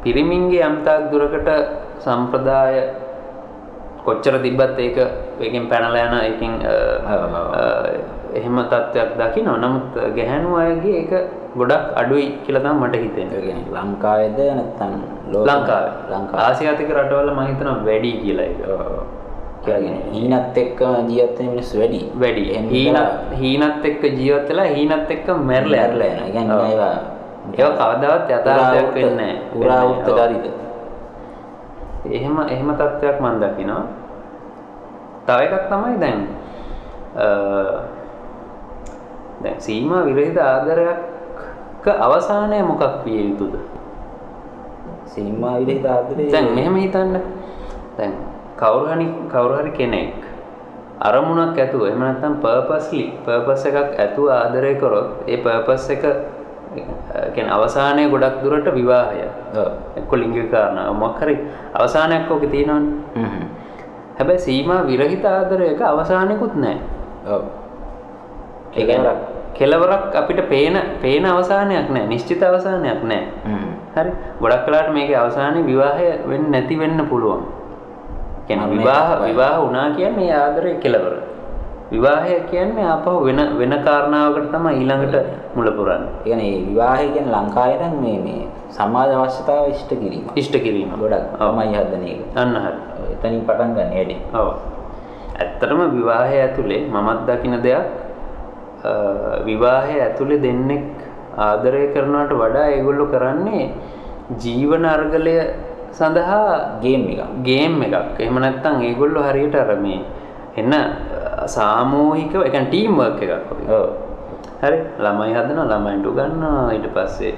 පිරිමින්ගේ 0.04 0.64
යම්තාක් 0.64 1.12
දුරකට 1.12 1.50
සම්ප්‍රදාය 2.00 2.76
කොච්චර 4.06 4.36
තිබ්බත් 4.42 4.80
ඒක 4.80 4.98
ඒකෙන් 5.40 5.70
පැනලා 5.70 6.06
යන. 6.08 6.14
අ, 6.66 6.74
එහෙම 8.39 8.58
තත්ත්වයක් 8.72 9.10
දකිනවා. 9.20 9.58
නමුත් 9.63 9.96
ගැහැණු 10.17 10.50
අයගේ 10.62 10.98
ඒක 11.02 11.12
ගොඩක් 11.58 11.86
අඩුයි 12.02 12.28
කියලා 12.44 12.62
තමයි 12.65 12.80
මට 12.82 12.96
හිතෙන්නේ. 13.04 13.41
කියන්නේ 13.46 13.74
ලංකාවේද 13.78 14.39
නැත්නම් 14.58 14.94
ලෝක 15.34 15.46
ලංකාවේ. 15.50 15.94
ලංකාවේ. 16.12 16.44
ආසියාතික 16.48 16.89
රටවල 16.98 17.30
මම 17.36 17.41
හිතනවා 17.50 17.78
වැඩි 17.88 18.12
කියලා 18.24 18.46
ඒක. 18.46 18.62
කියන්නේ 19.65 19.98
හීනත් 20.13 20.58
එක්ක 20.58 20.80
ජීවත් 21.10 21.38
වෙන 21.39 21.50
මිනිස්සු 21.54 21.76
වැඩි. 21.82 22.00
වැඩි. 22.22 22.44
හීනත් 22.74 23.00
හීනත් 23.41 23.86
එක්ක 23.91 24.04
ජීවත් 24.20 24.48
වෙලා 24.50 24.70
හීනත් 24.76 25.12
එක්ක 25.15 25.28
මැරලා 25.50 25.86
යනවා. 25.88 26.10
ඒ 26.26 26.32
කියන්නේ. 26.32 26.72
ඒවා 26.72 26.96
ඒවා 27.58 27.76
කවදාවත් 27.94 28.30
යථාර්ථයක් 28.38 28.89
වෙන්නේ 28.96 29.15
නැහැ. 29.15 29.38
පුරාවෘත්ත 29.54 30.08
ඔව්. 30.10 30.17
චරිත. 30.20 30.46
එහෙම 32.17 32.36
එහෙම 32.50 32.70
තත්ත්වයක් 32.80 33.17
මම 33.22 33.36
දකිනවා. 33.44 33.84
තව 35.28 35.39
එකක් 35.48 35.65
තමයි 35.70 35.98
දැන් 36.04 36.20
අ, 37.15 37.26
දැන් 39.43 39.60
සීමා 39.60 40.06
විරහිත 40.06 40.38
ආදරයක 40.39 41.88
අවසානය 41.99 42.63
මොකක් 42.63 43.06
විය 43.06 43.21
යුතුද? 43.27 43.54
සීමා 45.06 45.60
විරහිත 45.60 45.86
ආදරේ 45.86 46.32
දැන් 46.32 46.51
මෙහෙම 46.56 46.75
හිතන්න. 46.77 47.15
දැන් 47.97 48.13
කවුරු 48.58 48.86
හරි 48.88 49.08
කවුරු 49.27 49.56
හරි 49.58 49.71
කෙනෙක් 49.71 50.13
අරමුණක් 51.01 51.58
ඇතුව 51.58 51.88
එහෙම 51.88 51.99
නැත්නම් 51.99 52.36
පර්පස්ලි 52.43 53.06
පර්පස් 53.25 53.65
එකක් 53.65 53.97
ඇතුව 53.97 54.30
ආදරය 54.32 54.73
කරොත් 54.75 55.25
ඒ 55.27 55.38
පර්පස් 55.38 55.89
එක 55.89 56.04
කියන්නේ 57.34 57.51
අවසානයේ 57.51 58.10
ගොඩක් 58.10 58.43
දුරට 58.43 58.67
විවාහය. 58.69 59.25
ඔව්. 59.56 59.69
එක්ක 59.97 60.12
ලිංගික 60.13 60.51
කාරණා 60.51 60.93
මොකක් 60.93 61.19
හරි 61.19 61.36
අවසානයක් 61.73 62.32
ඔක 62.32 62.45
තියෙනවනේ. 62.45 63.01
හ්ම්. 63.15 63.43
හැබැයි 64.17 64.39
සීමා 64.39 64.86
විරහිත 64.86 65.25
ආදරයක 65.25 65.82
අවසානයකුත් 65.84 66.56
නැහැ. 66.56 66.80
ඔව්. 67.27 67.43
ඒ 68.77 68.86
කියන්නේ 68.86 69.15
කෙලවරක් 69.54 70.16
අපිට 70.16 70.50
පේන 70.50 70.76
පේන 71.02 71.26
අවසානයක් 71.26 71.90
නැහැ. 71.90 72.08
නිශ්චිත 72.08 72.44
අවසානයක්. 72.44 73.02
හ්ම්. 73.46 73.66
හරි. 73.96 74.12
ගොඩක් 74.42 74.68
වෙලාවට 74.68 74.94
මේකේ 74.94 75.18
අවසානයේ 75.18 75.66
විවාහය 75.66 76.06
වෙන්නේ 76.28 76.52
නැති 76.52 76.80
වෙන්න 76.80 77.08
පුළුවන්. 77.10 77.42
මරණය 78.50 78.78
විවාහ. 78.78 79.24
විවාහ 79.24 79.56
වුණා 79.62 79.90
කියන්නේ 79.92 80.30
ඒ 80.30 80.36
ආදරේ 80.36 80.76
කෙලවර. 80.76 81.14
විවාහය 81.92 82.36
කියන්නේ 82.52 82.86
ආපහු 82.86 83.14
වෙන 83.26 83.40
වෙන 83.60 83.74
කාරණාවකට 83.84 84.52
තමයි 84.52 84.74
ඊළඟට 84.74 85.16
මුල 85.56 85.72
පුරන්නේ. 85.72 86.10
ඒ 86.10 86.24
කියන්නේ 86.24 86.52
විවාහය 86.68 87.08
කියන්නේ 87.10 87.36
ලංකාවේ 87.36 87.80
නම් 87.82 87.96
මේ 88.02 88.20
මේ 88.20 88.44
සමාජ 88.70 89.12
අවශ්‍යතාව 89.14 89.70
ඉෂ්ට 89.70 89.92
කිරීම. 89.94 90.26
ඉෂ්ට 90.36 90.56
කිරීම. 90.58 90.92
ගොඩක්. 91.00 91.26
තමයි 91.40 91.76
හදන 91.76 92.06
එක. 92.06 92.22
අන්න 92.36 92.56
හරි. 92.56 92.80
එතනින් 93.14 93.42
පටන් 93.42 93.76
ගන්න 93.76 93.92
වැඩි. 93.96 94.16
ඔව්. 94.34 94.48
ඇත්තටම 95.40 95.82
විවාහය 95.98 96.40
ඇතුලේ 96.40 96.82
මමත් 96.88 97.20
දකින 97.28 97.58
දෙයක් 97.64 97.86
විවාහය 99.46 100.00
ඇතුලේ 100.02 100.41
දෙන්නෙක් 100.41 100.84
ආදරය 101.38 101.84
කරනවට 101.94 102.34
වඩා 102.34 102.67
ඒගොල්ලෝ 102.70 103.08
කරන්නේ 103.08 103.65
ජීවන 104.38 104.86
අර්ගලය 104.86 105.36
සඳහා 105.91 106.80
ගේම් 106.82 107.04
එකක්. 107.10 107.24
ගේම් 107.44 107.82
එකක්. 107.82 108.20
එහෙම 108.20 108.36
නැත්නම් 108.39 108.82
ඒගොල්ලෝ 108.82 109.24
හරියට 109.24 109.56
අර 109.56 109.76
මේ 109.78 110.00
එන්න 110.58 110.74
අ, 110.74 110.82
සාමූහිකව 111.48 112.41
ඒ 112.41 112.50
කියන්නේ 112.50 112.70
ටීම් 112.70 112.98
වර්ක් 112.98 113.22
එකක් 113.22 113.50
වගේ. 113.52 113.70
ඔව්. 113.72 113.88
හරි 114.62 114.78
ළමයි 115.00 115.34
හදනවා 115.34 115.65
ළමයින්ට 115.72 116.06
උගන්වනවා 116.06 116.72
ඊට 116.74 116.88
පස්සේ 116.96 117.34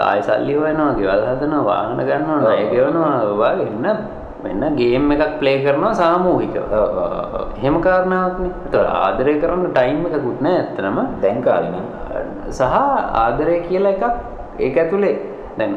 ආයෙ 0.00 0.22
සල්ලි 0.22 0.54
හොයනවා 0.54 0.92
ගෙවල් 0.94 1.22
හදනවා 1.30 1.62
වාහන 1.64 2.00
ගන්නවා 2.00 2.38
ණය 2.38 2.64
ගෙවනවා 2.70 3.14
වගේ 3.32 3.66
එන්න 3.68 3.98
වෙන 4.44 4.62
ගේම් 4.76 5.10
එකක් 5.12 5.38
ප්ලේ 5.40 5.58
කරනවා 5.64 5.94
ඔව්. 5.94 7.48
එහෙම 7.58 7.76
කාරණාවක්නේ. 7.80 8.52
ඒතර 8.66 8.86
ආදරය 9.00 9.34
කරන්න 9.40 9.66
ටයිම් 9.72 10.00
එකකුත් 10.08 10.40
නැහැ 10.40 10.60
ඇත්තටම. 10.60 10.98
දැන් 11.22 11.42
කාලේ 11.42 11.70
නම් 11.72 11.86
සහ 12.50 12.62
ආදරය 13.24 13.56
කියලා 13.68 13.92
එකක් 13.92 14.04
ඒක 14.58 14.76
ඇතුලේ 14.76 15.14
දැන් 15.58 15.72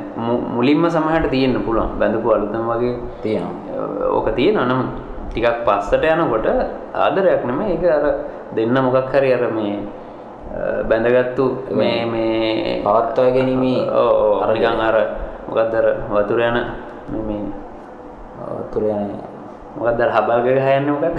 මුලින්ම 0.55 0.85
සමහරට 0.89 1.29
තියෙන්න 1.31 1.57
පුළුවන්. 1.65 1.91
බඳපු 1.99 2.27
අලුතම 2.31 2.63
වගේ 2.71 2.93
තියෙනවා. 3.23 3.53
අ, 3.73 4.13
ඕක 4.15 4.27
තියෙනවා 4.35 4.65
නමුත් 4.65 4.89
ටිකක් 5.29 5.57
පස්සට 5.67 6.03
යනකොට 6.05 6.47
ආදරයක් 6.95 7.43
නෙමෙයි 7.45 7.73
ඒක 7.75 7.83
අර 7.91 8.05
දෙන්න 8.55 8.75
මොකක් 8.85 9.13
හරි 9.13 9.33
අර 9.33 9.43
මේ 9.51 9.75
බැඳගත්තු 10.89 11.45
මේ 11.71 12.05
මේ 12.05 12.81
පවත්වා 12.85 13.29
ගැනීමේ 13.35 13.79
ඔව් 13.91 14.43
අරගෙන. 14.43 14.79
අර 14.81 14.97
මොකක්ද 15.47 15.73
අර 15.75 15.87
වතුර 16.09 16.39
යන 16.41 16.57
මේ 17.27 17.41
තුර 18.71 18.83
යන 18.83 19.09
මොකක්ද 19.77 20.01
අර 20.01 20.11
හබල් 20.11 20.39
ගහ 20.45 20.67
යන්නේ 20.77 20.91
මොකක්ද? 20.91 21.17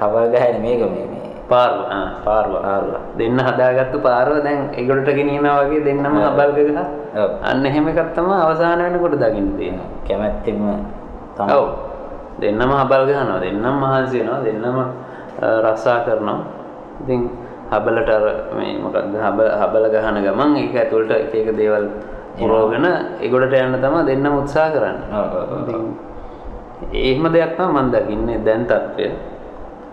හවල් 0.00 0.26
ගහන 0.32 0.56
මේක 0.62 0.80
මේ 0.82 1.06
මේ 1.06 1.30
පාර්ව. 1.48 1.78
ආ 1.86 2.08
පාර්ව. 2.24 2.52
පාර්ව. 2.56 2.88
දෙන්න 3.18 3.38
හදාගත්තු 3.38 3.98
පාරව 4.00 4.42
දැන් 4.42 4.72
ඒගොල්ලට 4.74 5.08
ගෙනියනවා 5.08 5.64
වගේ 5.64 5.84
දෙන්නම. 5.84 6.16
හබල් 6.18 6.50
ගහ. 6.56 6.78
අන්න 7.42 7.66
එහෙම 7.66 7.88
එකක් 7.88 8.14
තමයි 8.14 8.36
අවසාන 8.36 8.78
වෙනකොට 8.80 9.16
දකින්න 9.16 9.56
තියෙන්නේ. 9.56 9.88
කැමැත්තෙම 10.08 10.58
තමයි. 11.36 11.52
ඔව්. 11.52 11.66
දෙන්නම 12.40 12.70
හබල් 12.72 13.02
ගහනවා. 13.06 13.40
දෙන්නම 13.40 13.74
මහන්සි 13.80 14.18
වෙනවා. 14.20 14.42
දෙන්නම 14.42 14.78
අ, 14.78 14.86
රස්සා 15.62 16.04
කරනවා. 16.04 16.38
ඉතින් 17.02 17.20
හබලට 17.70 18.08
අර 18.08 18.24
මේ 18.56 18.78
මොකක්ද? 18.78 19.14
හබ 19.14 19.38
හබල 19.60 19.84
ගහන 19.90 20.16
ගමන් 20.24 20.50
ඒක 20.56 20.74
ඇතුළට 20.74 21.10
එක 21.12 21.34
එක 21.34 21.48
දේවල් 21.56 21.86
පුරවගෙන 22.38 22.86
ඒගොල්ලට 23.20 23.54
යන්න 23.56 23.76
තමයි 23.78 24.02
දෙන්නම 24.08 24.34
උත්සාහ 24.38 24.68
කරන්නේ 24.70 25.06
එහෙම 26.94 27.24
දෙයක් 27.32 27.52
තමයි 27.56 27.72
මම 27.74 27.88
දකින්නේ 27.92 28.38
දැන් 28.44 28.62
තත්ත්වය. 28.66 29.06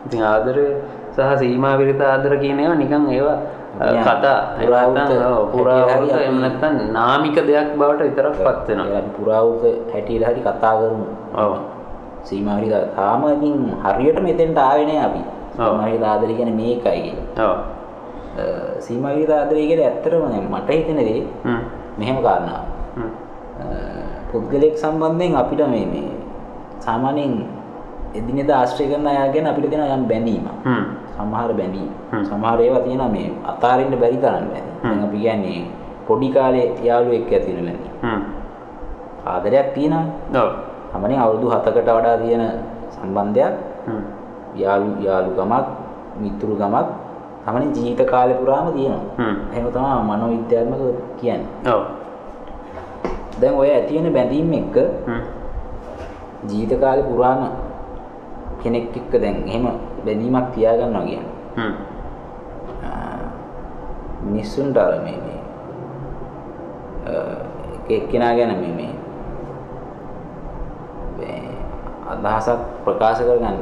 ඉතින් 0.05 0.21
ආදරය 0.25 0.65
සහ 1.11 1.19
සීමා 1.39 1.77
විරහිත 1.77 2.01
ආදර 2.03 2.33
කියන 2.37 2.59
ඒවා 2.59 2.75
නිකන් 2.75 3.03
ඒවා 3.09 3.37
කතා 4.03 4.37
පුරාවෘත 5.53 6.11
නැත්නම් 6.37 6.75
නාමික 6.91 7.35
දෙයක් 7.41 7.69
බවට 7.77 8.01
විතරක් 8.03 8.35
පත් 8.37 8.67
වෙනවා. 8.67 8.85
ඒලා 8.85 8.99
අපි 8.99 9.11
පුරාවෘත 9.17 9.63
හැටියට 9.93 10.25
හරි 10.27 10.41
කතා 10.41 10.73
කරමු. 10.79 11.05
ඔව්. 11.35 11.53
සීමා 12.23 12.57
විරහිත 12.57 12.95
තාම 12.95 13.21
ඉතින් 13.29 13.55
හරියට 13.83 14.19
මෙතෙන්ට 14.21 14.57
ආවේ 14.59 14.85
නෑ 14.85 15.01
අපි. 15.07 15.21
විරහිත 15.79 16.03
ආදරය 16.03 16.33
කියන්නේ 16.33 16.55
මේකයි. 16.55 17.13
ඔව්. 17.39 17.53
අ, 18.33 18.43
සීමා 18.79 19.13
විරහිත 19.13 19.31
ආදරය 19.31 19.61
කියන්නේ 19.67 19.87
ඇත්තටම 19.87 20.25
දැන් 20.25 20.45
මට 20.51 20.69
හිතෙන 20.71 20.97
දේ 20.99 21.21
හ්ම්. 21.45 21.61
මෙහෙම. 22.01 22.17
අ, 23.61 23.65
පුද්ගලයෙක් 24.31 24.75
සම්බන්ධයෙන් 24.77 25.35
අපිට 25.37 25.61
මේ 25.67 25.85
මේ 25.85 26.09
සාමාන්‍යයෙන් 26.79 27.33
එදිනෙදා 28.17 28.57
ආශ්‍රය 28.61 28.85
කරන 28.91 29.07
අය 29.07 29.29
ගැන 29.33 29.47
අපිට 29.47 29.69
තියෙන 29.69 29.85
යම් 29.97 30.03
බැඳීමක්. 30.09 30.47
හ්ම්. 30.65 30.83
සමහර 31.15 31.51
බැඳීම්. 31.53 31.89
සමහර 32.25 32.57
ඒවා 32.59 32.83
තියෙනවා 32.85 33.09
මේ 33.09 33.27
අතාරින්න 33.47 33.93
බැරි 34.01 34.17
තරම් 34.17 34.45
බැඳීම්. 34.51 34.75
දැන් 34.83 35.03
අපි 35.07 35.17
කියන්නේ 35.19 35.61
පොඩි 36.07 36.27
කාලේ 36.35 36.67
යාළුවෙක් 36.83 37.31
ඇති 37.31 37.51
වෙන 37.55 37.65
බැඳීම්. 37.67 37.93
ආදරයක් 39.25 39.67
තියෙනවා 39.75 40.05
ඔව් 40.41 40.49
තමනේ 40.93 41.19
අවුරුදු 41.19 41.47
7කට 41.49 41.89
වඩා 41.89 42.17
තියෙන 42.17 42.43
සම්බන්ධයක්. 42.95 43.53
යාළු 44.55 44.89
යාළුකමක් 45.05 45.65
මිතුරුකමක් 46.21 46.87
තමනේ 47.45 47.73
ජීවිත 47.75 48.01
කාලය 48.11 48.33
පුරාම 48.39 48.67
තියෙනවා 48.73 49.03
හ්ම්. 49.17 49.35
එහෙම 49.53 49.65
තමයි 49.75 50.01
මනෝවිද්‍යාත්මක 50.09 50.81
කියන්නේ 51.19 51.73
ඔව් 51.73 51.83
දැන් 53.41 53.55
ඔය 53.61 53.69
ඇති 53.69 53.93
වෙන 53.97 54.13
බැඳීම් 54.13 54.53
එක්ක. 54.53 54.75
ජීවිත 56.49 56.79
කාලේ 56.83 57.07
පුරාම 57.09 57.41
කෙනෙක් 58.61 58.97
එක්ක 58.97 59.13
දැන් 59.23 59.37
එහෙම 59.47 59.65
බැඳීමක් 60.05 60.47
තියාගන්නවා 60.55 61.05
කියන්නේ 61.07 61.29
හ්ම්. 61.57 61.73
මිනිස්සුන්ට 64.21 64.77
අර 64.77 65.01
මේ 65.01 65.17
මේ 65.25 65.41
එක 67.75 67.89
එක්කෙනා 67.89 68.33
ගැන 68.37 68.53
මේ 68.61 68.73
මේ 68.79 68.93
මේ 71.17 71.41
අදහසක් 72.13 72.59
ප්‍රකාශ 72.85 73.21
කරගන්න 73.25 73.57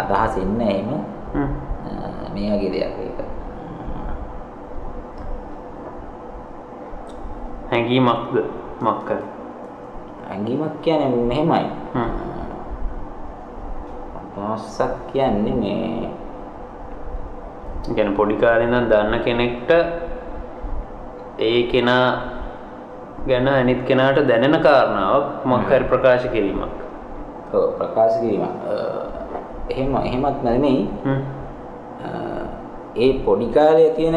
අදහස් 0.00 0.36
ඉන්නේ 0.36 0.74
එහෙම 0.80 1.00
මේ 2.34 2.50
වගේ 2.52 2.72
දෙයක් 2.74 2.96
ඒක 3.06 3.18
හැඟීමක්ද? 7.72 8.34
මක්ක. 8.80 9.08
ඇඟීමක් 10.30 10.74
කියන්නේ 10.82 11.24
මෙහෙමයි. 11.24 11.64
හ්ම්. 11.94 12.10
අදහසක් 14.18 14.92
කියන්නේ 15.12 15.54
මේ 15.54 16.10
ගැන 17.90 18.14
පොඩි 18.16 18.36
කාලේ 18.36 18.66
ඉඳන් 18.66 18.88
දන්න 18.90 19.20
කෙනෙක්ට 19.24 19.70
ඒ 21.38 21.62
කෙනා 21.64 22.06
ගැන 23.26 23.48
අනිත් 23.48 23.82
කෙනාට 23.84 24.20
දැනෙන 24.28 24.56
කාරණාවක් 24.62 25.44
මොකක් 25.44 25.68
හරි 25.68 25.84
ප්‍රකාශ 25.84 26.26
කිරීමක්. 26.28 26.72
ඔව් 27.52 27.64
ප්‍රකාශ 27.78 28.20
කිරීම 28.20 28.42
අ, 28.42 28.48
එහෙම 29.70 29.96
එහෙමත් 29.98 30.38
නෙමෙයි. 30.44 30.88
ඒ 32.96 33.12
පොඩි 33.24 33.46
කාලේ 33.48 33.90
තියෙන 33.90 34.16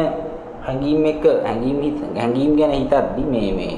හැඟීම් 0.66 1.06
එක 1.06 1.22
හැඟීම් 1.22 1.78
හැඟීම් 2.14 2.52
ගැන 2.58 2.72
හිතද්දි 2.74 3.22
මේ 3.24 3.50
මේ 3.54 3.76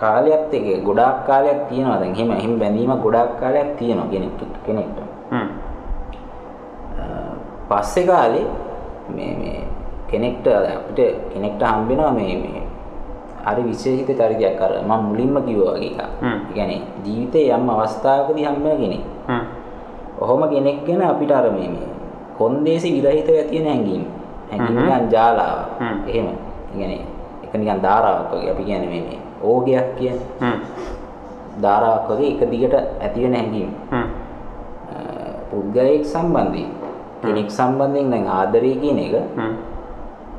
කාලයත් 0.00 0.50
එක්ක 0.50 0.82
ගොඩාක් 0.82 1.28
කාලයක් 1.28 1.68
තියෙනවා 1.68 2.00
දැන් 2.00 2.12
එහෙම 2.12 2.30
එහෙම 2.32 2.52
බැඳීමක් 2.58 2.98
ගොඩාක් 2.98 3.38
කාලයක් 3.40 3.76
තියෙනවා 3.78 4.10
කෙනෙක් 4.10 4.32
කෙනෙක්ට 4.66 4.98
හ්ම්. 5.30 5.48
පස්සේ 7.68 8.06
කාලේ 8.06 8.46
මේ 9.08 9.32
මේ 9.36 9.60
කෙනෙක්ට 10.10 10.46
අපිට 10.48 11.00
කෙනෙක්ට 11.32 11.62
හම්බ 11.62 11.88
වෙනවා 11.88 12.12
මේ 12.12 12.34
මේ 12.34 12.62
හරි 13.44 13.62
විශේෂිත 13.62 14.10
චරිතයක් 14.10 14.58
අර 14.58 14.72
මම 14.80 15.00
මුලින්ම 15.06 15.36
කිව්වා 15.44 15.76
වගේ 15.76 15.92
එකක්. 15.92 16.00
හ්ම්. 16.22 16.26
ඒ 16.26 16.52
කියන්නේ 16.54 16.80
ජීවිතේ 17.04 17.46
යම් 17.50 17.68
අවස්ථාවකදී 17.68 18.44
හම්බ 18.44 18.64
වෙන 18.64 18.78
කෙනෙක්. 18.80 19.04
හ්ම්. 19.28 19.44
ඔහොම 20.18 20.42
කෙනෙක් 20.48 20.78
ගැන 20.86 21.02
අපිට 21.02 21.30
අර 21.30 21.46
මේ 21.50 21.68
මේ 21.68 21.88
කොන්දේසි 22.38 22.88
විරහිතව 22.96 23.38
තියෙන 23.50 23.66
හැඟීම්. 23.66 24.02
හැඟීම් 24.02 24.21
හ්ම්. 24.60 24.76
නිකන් 24.76 25.04
ජාලාවක්. 25.14 25.68
හ්ම්. 25.80 25.98
එහෙම. 26.08 26.28
කියන්නේ 26.72 27.04
ඒක 27.44 27.52
නිකන් 27.60 27.80
ධාරාවක් 27.84 28.32
වගේ. 28.32 28.50
අපි 28.52 28.62
කියන්නේ 28.64 28.90
මේ 28.90 29.18
ඕගයක් 29.42 29.88
කියන්නේ. 29.98 30.54
ධාරාවක් 31.62 32.08
වගේ 32.10 32.30
එක 32.34 32.42
දිගට 32.50 32.74
ඇති 32.74 33.18
වෙන 33.24 33.34
හැඟීම්. 33.34 33.70
පුද්ගලයෙක් 35.50 36.04
සම්බන්ධයෙන් 36.12 36.70
කෙනෙක් 37.22 37.48
සම්බන්ධයෙන් 37.52 38.10
දැන් 38.12 38.26
ආදරය 38.26 38.72
කියන 38.80 38.98
එක. 38.98 39.14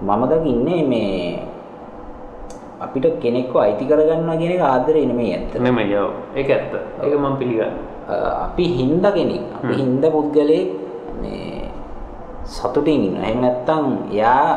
මම 0.02 0.21
දකින්නේ 0.32 0.82
මේ 0.84 1.39
අපිට 2.84 3.06
කෙනෙක්ව 3.23 3.56
අයිති 3.56 3.86
කරගන්නවා 3.86 4.38
කියන 4.41 4.52
එක 4.58 4.63
ආදරේ 4.73 5.06
නෙමෙයි 5.06 5.34
ඇත්ත. 5.36 5.54
නෙමෙයි 5.62 5.95
ඔව් 5.95 6.12
ඒක 6.36 6.49
ඇත්ත 6.49 6.73
ඒක 7.04 7.13
මම 7.13 7.36
පිළිගන්නවා 7.39 8.41
අපි 8.45 8.63
හින්දා 8.80 9.13
කෙනෙක් 9.13 9.43
අපි. 9.58 9.73
හින්දා 9.80 10.12
පුද්ගලයෙක් 10.12 10.67
මේ 11.21 11.52
සතුටින් 12.45 13.03
ඉන්නවා. 13.08 13.25
එහෙම 13.27 13.41
නැත්නම් 13.41 13.86
එයා 14.12 14.47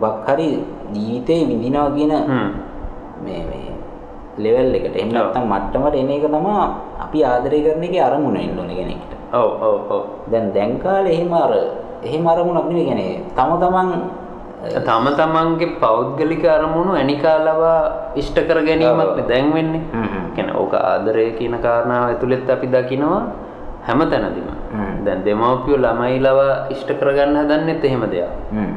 මොකක් 0.00 0.28
හරි 0.28 0.48
ජීවිතේ 0.94 1.40
විඳිනවා 1.48 1.90
කියන. 1.96 2.12
මේ 3.24 3.42
මේ 3.50 3.72
ලෙවල් 4.38 4.74
එකට. 4.74 4.96
එහෙම. 4.96 5.12
නැත්නම් 5.12 5.44
මට්ටමට 5.52 5.96
එන 6.00 6.10
එක 6.10 6.24
තමයි 6.28 6.56
අපි 7.04 7.18
ආදරය 7.24 7.58
කරන 7.66 7.84
එකේ 7.88 8.02
අරමුණ 8.08 8.36
එන්න 8.36 8.58
ඕනේ 8.58 8.78
කෙනෙක්ට. 8.80 9.12
ඔව් 9.32 9.50
ඔව් 9.68 9.76
ඔව් 9.94 10.02
දැන් 10.32 10.52
දැන් 10.54 10.78
කාලේ 10.78 11.14
එහෙම 11.16 11.32
අර 11.32 11.52
එහෙම 12.02 12.26
අරමුණක් 12.26 12.66
නෙවෙයි 12.68 12.86
කියන්නේ 12.88 13.20
තම 13.36 13.52
තමන් 13.62 13.90
තම 14.86 15.06
තමන්ගේ 15.18 15.74
පෞද්ගලික 15.82 16.44
අරමුණු 16.56 16.92
ඇනිකාලවා 17.00 17.80
ඉෂ්ට 18.20 18.38
කර 18.48 18.58
ගැනීමක්. 18.66 19.20
දැන් 19.30 19.52
වෙන්නේ. 19.54 19.82
කියන්නේ 20.34 20.56
ඕක 20.60 20.74
ආදරය 20.74 21.30
කියන 21.38 21.56
කාරණාව 21.64 22.02
ඇතුළෙත් 22.10 22.50
අපි 22.50 22.66
දකිනවා 22.74 23.22
හැම 23.86 24.00
තැනදීම. 24.10 24.48
දැන් 25.04 25.24
දෙමව්පියෝ 25.24 25.78
ළමයි 25.78 26.20
ලවා 26.20 26.52
ඉෂ්ට 26.70 26.90
කරගන්න 27.00 27.36
හදන්නෙත් 27.40 27.84
එහෙම 27.84 28.04
දෙයක් 28.12 28.30
හ්ම්. 28.52 28.70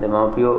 දෙමව්පියෝ 0.00 0.56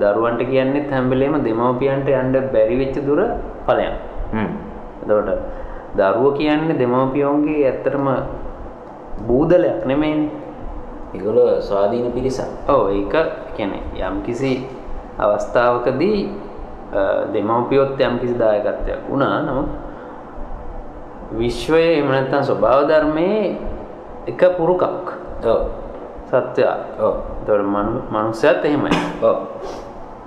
දරුවන්ට 0.00 0.42
කියන්නෙත් 0.50 0.90
හැම 0.90 1.10
වෙලේම 1.10 1.34
දෙමව්පියන්ට 1.44 2.12
යන්න 2.12 2.36
බැරි 2.54 2.76
වෙච්ච 2.78 2.96
දුර 3.06 3.20
ඵලයන් 3.66 3.96
හ්ම්. 4.34 4.50
එතකොට 5.02 5.30
දරුවෝ 5.96 6.36
කියන්නේ 6.38 6.78
දෙමව්පියෝන්ගේ 6.78 7.66
ඇත්තටම 7.66 8.08
බූදලයක් 9.26 9.82
නෙමෙයිනේ 9.86 10.30
ඒගොල්ලෝ 11.14 11.60
ස්වාධීන 11.60 12.12
පිරිසක්. 12.12 12.48
ඔව් 12.68 12.88
ඒක 12.90 13.14
කියන්නේ 13.56 13.82
යම්කිසි 14.00 14.52
අවස්ථාවකදී 15.18 16.18
දෙමව්පියොත් 17.32 18.00
යම්කිසි 18.00 18.34
දායකත්වයක් 18.38 19.08
වුණා 19.08 19.42
නමුත් 19.42 19.68
විශ්වයේ 21.32 21.92
එහෙම 21.92 22.08
නැත්නම් 22.08 22.42
ස්වභාව 22.42 22.88
ධර්මයේ 22.88 23.56
එක 24.26 24.42
පුරුකක්. 24.56 24.82
සත්‍යය. 26.30 26.66
මනු 27.46 28.00
මනුස්සයත් 28.10 28.64
එහෙමයි. 28.64 28.90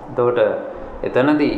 එතකොට 0.09 0.39
එතනදී 1.03 1.57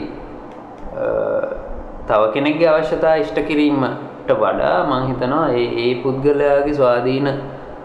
තව 2.08 2.22
කෙනෙක්ගේ 2.34 2.70
අවශ්‍යතා 2.70 3.16
ඉෂ්ට 3.24 3.40
කිරීමට 3.48 4.32
වඩා 4.32 4.88
මං 4.88 5.08
හිතනවා 5.10 5.50
ඒ 5.52 5.92
පුද්ගලයාගේ 6.04 6.74
ස්වාධීන 6.74 7.28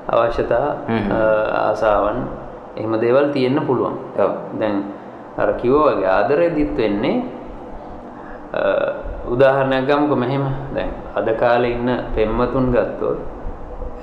අවශ්‍යතා 0.08 0.68
ආසාවන් 1.60 2.18
එහෙම 2.76 2.92
දේවල් 3.00 3.32
තියෙන්න 3.34 3.60
පුළුවන්. 3.66 3.96
දැන් 4.60 4.76
අර 5.38 5.52
කිව්වා 5.54 5.94
වගේ 5.94 6.08
ආදරෙදිත් 6.08 6.76
වෙන්නේ 6.76 7.16
උදාහරණයක් 9.32 9.86
ගමුකෝ 9.88 10.16
මෙහෙම 10.16 10.44
දැන් 10.74 10.90
අද 11.14 11.28
කාලේ 11.40 11.72
ඉන්න 11.72 11.90
පෙම්වතුන් 12.14 12.70
ගත්තොත් 12.70 13.18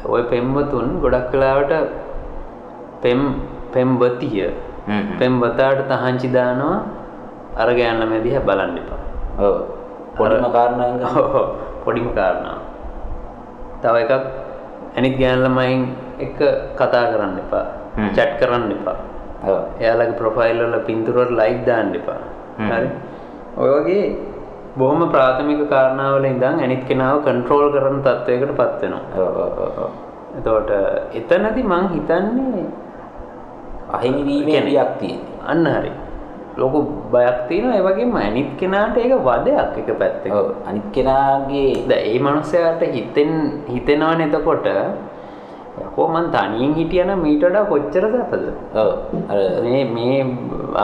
ওই 0.05 0.23
පෙම්වතුන් 0.31 0.99
ගොඩක් 1.03 1.33
වෙලාවට 1.33 1.73
පෙම් 3.01 3.21
පෙම්වතිය. 3.73 4.49
පෙම්වතාට 5.19 5.85
තහංචි 5.91 6.29
දානවා 6.33 6.77
අර 7.55 7.69
ගෑන් 7.77 7.99
ළමයා 8.01 8.23
දිහා 8.25 8.47
බලන්න 8.47 8.77
එපා. 8.81 9.01
ඔව්. 9.39 9.55
පොඩිම 10.17 10.45
කාරණාවෙන් 10.55 10.97
ගන්න. 10.99 11.17
ඔව්, 11.17 11.47
පොඩිම 11.85 12.07
කාරණාව. 12.17 12.59
තව 13.81 13.95
එකක් 14.05 14.25
අනිත් 14.97 15.15
ගෑන් 15.19 15.43
ළමයින් 15.45 15.81
එක්ක 16.19 16.39
කතා 16.79 17.05
කරන්න 17.11 17.37
එපා. 17.43 17.65
chat 18.15 18.31
කරන්න 18.39 18.71
එපා. 18.71 18.97
ඔව්. 19.47 19.59
එයාලගේ 19.79 20.17
ප්‍රොෆයිල් 20.19 20.59
වල 20.63 20.75
පින්තූර 20.87 21.15
වල 21.21 21.37
ලයික් 21.39 21.65
දාන්න 21.67 21.95
එපා. 21.95 22.21
හරි. 22.71 22.89
ඔය 23.57 23.69
වගේ 23.75 24.03
බොහොම 24.79 25.01
ප්‍රාථමික 25.11 25.63
කාරණාවල 25.69 26.25
ඉඳන් 26.25 26.61
අනිත් 26.65 26.83
කෙනාව 26.89 27.23
කන්ට්‍රෝල් 27.25 27.65
කරන 27.73 27.97
තත්වයකට 28.01 28.53
පත් 28.59 28.81
වෙනවා. 28.83 29.89
එතකොට 30.37 30.69
එතනදී 31.13 31.69
මං 31.71 31.85
හිතන්නේ 31.93 32.67
අහිමි 33.89 34.21
වීමේ 34.23 34.61
බියක් 34.61 34.91
තියෙනවා. 34.99 35.43
අන්න 35.45 35.65
හරි. 35.75 35.91
ලොකු 36.57 36.79
බයක් 37.13 37.37
තියෙනවා 37.47 37.77
ඒ 37.77 37.85
වගේම 37.87 38.15
අනිත් 38.19 38.49
කෙනාට 38.59 38.97
ඒක 38.97 39.13
වදයක් 39.19 39.77
එක 39.81 39.89
පැත්තකින්. 39.99 40.31
ඔව්. 40.31 40.47
අනිත් 40.67 40.87
කෙනාගේ 40.93 41.69
දැන් 41.89 42.09
ඒ 42.09 42.19
මනුස්සයාට 42.19 42.81
හිතෙන් 42.95 43.31
හිතෙනවනේ 43.67 44.27
එතකොට 44.27 44.67
මං 46.13 46.25
තනියෙන් 46.31 46.73
හිටියනම් 46.75 47.21
මීට 47.23 47.43
වඩා 47.43 47.65
කොච්චර 47.65 48.05
සැපද? 48.13 48.45
මේ 49.63 49.83
මේ 49.87 50.19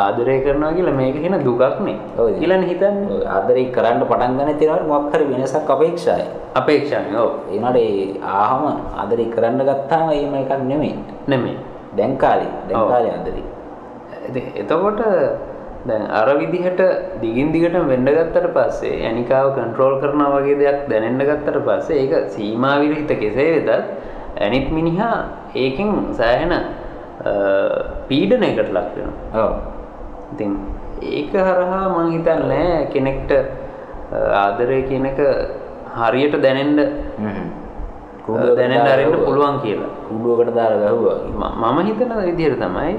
ආදරය 0.02 0.38
කරනවා 0.46 0.74
කියලා 0.74 0.96
මේක 1.00 1.18
කියන 1.22 1.38
දුකක් 1.44 1.80
නේ. 1.88 1.98
ඔව්. 2.18 2.28
කියලානේ 2.40 2.70
හිතන්නේ. 2.72 3.22
ආදරේ 3.28 3.66
කරන්න 3.72 4.06
පටන් 4.06 4.38
ගන්න 4.38 4.60
තියෙනවට 4.60 4.88
මොකක් 4.88 5.16
හරි 5.16 5.26
වෙනසක් 5.32 5.74
අපේක්ෂායි. 5.76 6.28
ඒ 7.48 7.58
වුණාට 7.58 7.78
ඒ 7.78 8.06
ආහම 8.36 8.64
ආදරේ 8.98 9.32
කරන්න 9.36 9.66
ගත්තාම 9.72 10.08
එහෙම 10.12 10.36
එකක් 10.36 10.54
නෙමෙයි. 10.64 10.96
නෙමෙයි. 11.28 11.58
දැන් 11.98 12.18
කාලේ 12.18 12.54
දැන් 12.70 12.82
ඔව්. 12.82 12.90
කාලේ 12.90 13.14
ආදරේ. 13.18 13.46
ඉතින් 14.30 14.44
එතකොට 14.56 15.02
දැන් 15.86 16.04
අර 16.12 16.28
විදිහට 16.38 16.82
දිගින් 17.22 17.52
දිගටම 17.52 17.86
වෙන්න 17.88 18.08
ගත්තට 18.08 18.48
පස්සේ 18.56 18.96
ඇනිකාව 19.10 19.54
කන්ට්‍රෝල් 19.58 19.96
කරනවා 20.02 20.32
වගේ 20.36 20.58
දෙයක් 20.62 20.80
දැනෙන්න 20.90 21.22
ගත්තට 21.22 21.62
පස්සේ 21.68 22.00
ඒක 22.04 22.14
සීමා 22.36 22.76
විරහිත 22.82 23.12
කෙසේ 23.24 23.52
වෙතත් 23.58 23.86
ඇනිත් 24.44 24.72
මිනිහා 24.72 25.18
ඒකෙන් 25.56 25.90
සෑහෙන 26.14 26.54
පීඩනයකට 28.08 28.70
ලක් 28.76 28.90
වෙනවා. 28.96 29.44
ඔව්. 29.44 29.54
ඉතින් 30.34 30.52
ඒක 31.02 31.34
හරහා 31.34 31.86
මං 31.90 32.12
හිතන්නේ 32.12 32.88
කෙනෙක්ට 32.94 33.32
ආදරය 34.44 34.82
කියන 34.90 35.06
එක 35.06 35.20
හරියට 35.98 36.36
දැනෙන්ඩ 36.42 36.80
හ්ම්. 37.18 37.46
දැනෙන්ට 38.58 38.88
අරන්න. 38.94 39.14
පුළුවන් 39.26 39.60
කියලා 39.64 39.92
කුඩුවකට 40.08 40.56
දාලා 40.56 40.80
ගැහුවා 40.84 41.52
මම 41.72 41.80
හිතන 41.88 42.12
විදිහට 42.26 42.60
තමයි 42.60 42.96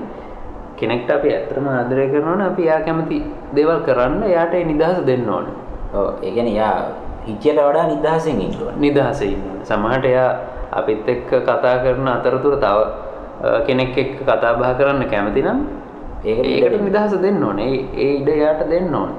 කෙනෙක්ට 0.77 1.11
අපි 1.11 1.29
ඇත්තරම 1.35 1.67
ආදරය 1.69 2.09
කරනවන 2.13 2.43
අපි 2.49 2.63
යා 2.71 2.81
කැමති 2.81 3.19
දේවල් 3.55 3.81
කරන්න 3.87 4.23
යාට 4.31 4.55
ඒ 4.55 4.65
නිදහස 4.65 4.99
දෙන්න 5.07 5.29
ඕන 5.29 5.47
ඔව් 5.95 6.07
ඒ 6.23 6.31
කියන්නේ 6.31 6.57
යා 6.57 6.77
හිතියට 7.27 7.59
වඩා 7.59 7.87
නිදහසෙන් 7.93 8.41
ඉන්න 8.41 8.55
ඕනේ. 8.61 8.77
නිදහස 8.79 9.21
ඉන්න 9.23 9.43
සමහට 9.63 10.05
එයා 10.05 10.31
අපිත් 10.79 11.09
එක්ක 11.15 11.31
කතා 11.49 11.77
කරන 11.85 12.09
අතරතුර 12.09 12.57
තව 12.65 12.79
කෙනෙක් 13.67 13.97
එක්ක 13.97 14.19
කතා 14.23 14.53
බහ 14.59 14.73
කරන්න 14.79 15.11
කැමති 15.13 15.43
නම් 15.43 15.61
ඒකට 16.25 16.47
ඒකට. 16.47 16.83
නිදහස 16.83 17.15
දෙන්න 17.25 17.43
ඕන. 17.43 17.59
ඒ 17.61 18.11
ඉඩ 18.19 18.29
යාට 18.43 18.63
දෙන්න 18.71 18.95
ඕන. 18.95 19.11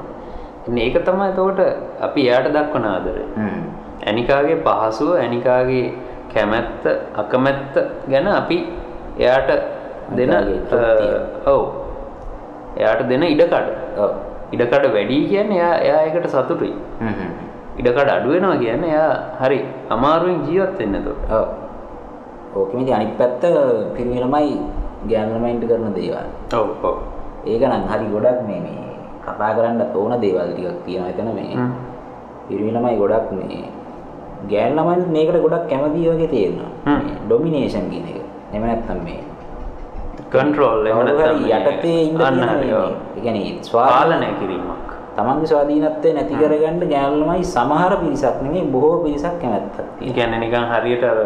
ඒක 0.78 1.00
තමයි 1.06 1.32
තෝට 1.36 1.60
අපි 2.02 2.22
එයාට 2.28 2.52
දක්වන 2.56 2.86
ආදරය. 2.86 3.26
ඇනිකාගේ 4.06 4.62
පහසුව 4.66 5.12
ඇනිකාගේ 5.24 5.88
කැමැත්ත 6.34 6.86
අකමැත්ත 7.24 7.76
ගැන 8.08 8.28
අපි 8.36 8.58
එයාට 9.20 9.52
දෙන 10.18 10.32
ඔව්. 11.46 11.62
එයාට 12.78 13.08
දෙන 13.10 13.24
ඉඩකඩ. 13.24 13.70
ඔව්. 13.98 14.12
ඉඩකඩ 14.52 14.86
වැඩි 14.94 15.18
කියන්න 15.30 15.52
එයා 15.52 15.74
එයා 15.80 16.02
එකට 16.08 16.28
සතුටුයි 16.30 16.74
ඉඩකඩ 17.80 18.10
අඩුවෙනවා 18.16 18.58
කියන්න 18.62 18.84
එයා 18.90 19.12
හරි 19.42 19.60
අමාරුවෙන් 19.96 20.40
ජීවත් 20.48 20.80
වෙන්න 20.80 20.98
තොට 21.06 21.32
ඔව්. 21.40 21.48
ඕකෙම 22.58 22.82
ඉතින් 22.82 22.96
අනිත් 22.98 23.14
පැත්ත 23.20 23.44
පිරිමි 23.96 24.20
ළමයි 24.24 24.58
ගෑනු 25.10 25.38
ළමයින්ට 25.38 25.66
කරන 25.70 25.94
දේවල්. 25.98 26.28
ඔව් 26.60 26.70
ඔව් 26.90 26.98
ඒක 27.46 27.62
නම් 27.70 27.86
හරි 27.92 28.08
ගොඩක් 28.16 28.40
මේ 28.48 28.60
මේ 28.66 28.82
කතා 29.26 29.52
කරන්න 29.58 29.82
ඕන 29.96 30.14
දේවල් 30.24 30.50
ටිකක් 30.54 30.80
තියෙනවා 30.86 31.12
එතන 31.14 31.30
මේ. 31.38 31.56
පිරිමි 32.48 32.72
ළමයි 32.76 32.98
ගොඩක් 33.02 33.30
මේ 33.38 33.64
ගෑනු 34.52 34.82
ළමයින් 34.82 35.08
මේකට 35.16 35.40
ගොඩක් 35.46 35.70
කැමති 35.70 36.10
වගේ 36.10 36.30
තේරෙනවා. 36.34 36.72
ඩොමිනේෂන් 37.28 37.88
කියන 37.94 38.06
එක. 38.12 38.22
එහෙම 38.52 38.64
නැත්නම් 38.66 39.00
මේ 39.06 39.22
කන්ට්‍රෝල් 40.34 40.88
එහෙම 40.88 41.06
නැත්නම් 41.06 41.46
යටතේ 41.46 42.00
ඉන්න 42.10 42.22
අන්න 42.28 42.42
හරි. 42.52 42.70
ඒ 42.74 43.22
කියන්නේ 43.24 43.58
ස්වාධීන 43.62 43.96
පාලනය 43.96 44.30
කිරීමක් 44.42 44.90
තමන්ගේ 45.18 45.50
ස්වාධීනත්වය 45.52 46.14
නැති 46.18 46.40
කරගන්න 46.42 46.84
ගෑනු 46.94 47.16
ළමයි 47.22 47.46
සමහර 47.56 47.94
පිරිසක් 48.02 48.38
නෙමෙයි 48.46 48.66
බොහෝ 48.76 48.98
පිරිසක් 49.06 49.36
කැමැත්තක් 49.42 49.80
ඒ 49.80 49.86
තියෙනවා. 49.86 50.16
කියන්නේ 50.18 50.40
නිකන් 50.44 50.66
හරියට 50.72 51.06
අර 51.12 51.20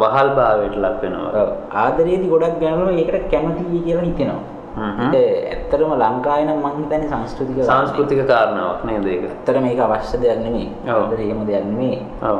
වහල් 0.00 0.28
භාවයට 0.38 0.76
ලක් 0.84 0.96
වෙනවා 1.02 1.30
ඔව්. 1.42 1.50
ආදරේදී 1.82 2.32
ගොඩක් 2.34 2.58
ගෑනු 2.62 2.86
ළමයි 2.88 3.04
ඒකට 3.04 3.30
කැමතියි 3.32 3.80
කියලා 3.86 4.06
හිතෙනවා. 4.08 4.42
හ්ම්. 4.76 5.12
ඇත්තටම 5.14 5.92
ලංකාවේ 6.02 6.46
නම් 6.46 6.58
මං 6.64 6.74
හිතන්නේ 6.80 7.08
සංස්කෘතික 7.10 7.60
සංස්කෘතික 7.68 8.20
කාරණාවක් 8.32 8.82
නේද 8.88 9.06
ඒක 9.06 9.24
ඇත්තට 9.28 9.60
මේක 9.66 9.84
අවශ්‍ය 9.86 10.22
දෙයක් 10.22 10.40
නෙමෙයි. 10.46 10.68
ආදරේ 10.88 11.28
එහෙම 11.28 11.46
දෙයක් 11.50 11.64
නෙමෙයි. 11.70 11.98
ඔව් 12.22 12.38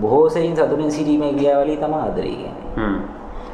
බොහෝ 0.00 0.28
සෙයින් 0.28 0.56
සතුටින් 0.56 0.90
සිටීමේ 0.90 1.32
ක්‍රියාවලිය 1.32 1.76
තමයි 1.76 2.00
ආදරය 2.06 2.32
කියන්නේ. 2.32 2.54
හ්ම්. 2.76 2.98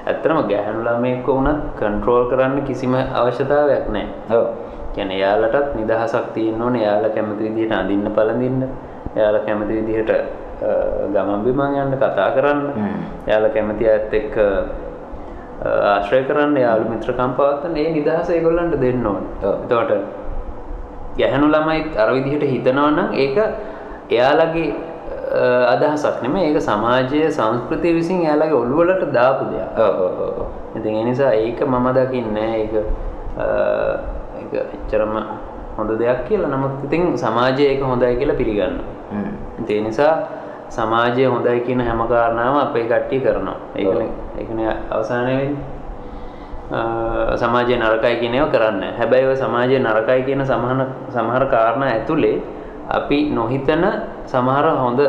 ඇත්තටම 0.07 0.39
ගැහැණු 0.51 0.85
ළමයෙක්ව 0.89 1.27
වුණත් 1.29 1.61
කන්ට්‍රෝල් 1.81 2.25
කරන්න 2.31 2.63
කිසිම 2.69 2.95
අවශ්‍යතාවයක් 2.95 3.89
නැහැ 3.97 4.39
ඔව්. 4.39 4.47
කියන්නේ 4.95 5.19
එයාලටත් 5.19 5.75
නිදහසක් 5.81 6.33
තියෙන්න 6.35 6.63
ඕනේ 6.63 6.85
එයාලා 6.85 7.15
කැමති 7.17 7.45
විදිහට 7.49 7.77
අඳින්න 7.81 8.15
පළඳින්න 8.17 8.63
එයාලා 9.17 9.45
කැමති 9.47 9.75
විදිහට 9.81 10.13
ගමන් 11.15 11.45
බිමන් 11.45 11.77
යන්න 11.83 11.97
කතා 11.97 12.31
කරන්න. 12.37 12.61
එයාලා 13.27 13.55
කැමති 13.57 13.89
අයත් 13.89 14.15
එක්ක 14.15 14.37
ආශ්‍රය 15.65 16.23
කරන්න 16.29 16.57
යාළු 16.57 16.89
මිත්‍රකම් 16.93 17.35
පවත්වන්න 17.39 17.77
ඒ 17.77 17.91
නිදහස 17.97 18.31
ඒගොල්ලන්ට 18.31 18.79
දෙන්න 18.81 19.07
ඕනේ. 19.07 19.29
එතකොට 19.43 19.93
ගැහැණු 21.19 21.51
ළමයි 21.55 21.99
අර 22.05 22.09
විදිහට 22.17 22.49
හිතනවා 22.53 22.91
නම් 22.91 23.11
ඒක 23.25 23.37
එයාලගේ 24.11 24.71
අදහසක් 25.75 26.23
නෙමෙයි 26.23 26.49
ඒක 26.49 26.61
සමාජයේ 26.71 27.31
සංස්කෘතිය 27.39 27.95
විසින් 27.99 28.25
එයාලගේ 28.27 28.59
ඔළුවලට 28.63 29.05
දාපු 29.19 29.51
දෙයක්. 29.53 29.79
ඔව් 29.79 30.01
ඔව් 30.07 30.19
ඔව්. 30.25 30.49
ඉතින් 30.77 30.97
ඒ 30.97 31.05
නිසා 31.05 31.33
ඒක 31.45 31.61
මම 31.67 31.87
දකින්නේ 31.99 32.51
ඒක 32.63 32.75
ඒක 34.55 34.71
එච්චරම 34.77 35.15
හොඳ 35.77 35.91
දෙයක් 35.99 36.29
කියලා. 36.29 36.53
නමුත් 36.55 36.85
ඉතින් 36.87 37.17
සමාජයේ 37.17 37.69
ඒක 37.73 37.83
හොඳයි 37.83 38.17
කියලා 38.21 38.37
පිළිගන්නවා. 38.37 38.87
ඒ 39.69 39.81
නිසා 39.81 40.15
සමාජය 40.69 41.25
හොඳයි 41.27 41.61
කියන 41.67 41.81
හැම 41.81 42.01
කාරණාවම 42.09 42.57
අපේ 42.65 42.89
කට්ටිය 42.89 43.21
කරනවා. 43.21 43.57
ඒකනේ 43.77 44.09
ඒකනේ 44.39 44.77
අවසානයේ 44.91 45.37
වෙන්නේ. 45.41 45.83
සමාජය 47.37 47.77
නරකයි 47.77 48.17
කියන 48.21 48.35
ඒවා 48.35 48.53
කරන්නේ. 48.55 48.93
හැබැයි 48.99 49.27
ඔය 49.27 49.37
සමාජය 49.37 49.79
නරකයි 49.79 50.23
කියන 50.29 50.45
සමහර 50.45 50.81
සමහර 51.13 51.45
කාරණා 51.55 51.89
ඇතුලේ 51.93 52.37
අපි 52.89 53.19
නොහිතන 53.31 53.85
සමහර 54.27 54.67
හොඳ 54.83 55.01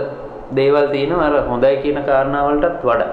දේවල් 0.52 0.88
තියෙනවා 0.92 1.28
අර 1.28 1.36
හොඳයි 1.48 1.76
කියන 1.84 2.00
කාරණා 2.04 2.44
වලටත් 2.48 2.84
වඩා. 2.84 3.12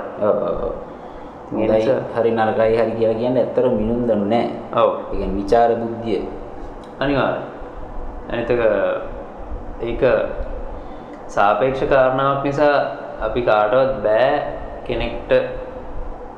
නිසා- 1.52 2.02
හරි 2.16 2.30
නරකයි 2.30 2.76
හරි 2.78 2.92
කියලා 2.98 3.18
කියන්නේ 3.20 3.42
ඇත්තට 3.44 3.66
මිනුම් 3.78 4.00
දනු 4.08 4.24
නෑ. 4.24 4.46
ඔව්. 4.76 4.90
ඒ 5.12 5.16
කියන්නේ 5.18 5.36
විචාර 5.36 5.70
බුද්ධිය. 5.80 6.20
අනිවාර්යයෙන්. 7.00 7.44
අනිත් 8.32 8.50
එක 8.50 8.60
ඒක 9.82 10.02
සාපේක්ෂ 11.26 11.82
කාරණාවක් 11.90 12.44
නිසා 12.44 12.74
අපි 13.26 13.40
කාටවත් 13.42 14.02
බෑ 14.04 14.32
කෙනෙක්ට 14.86 15.30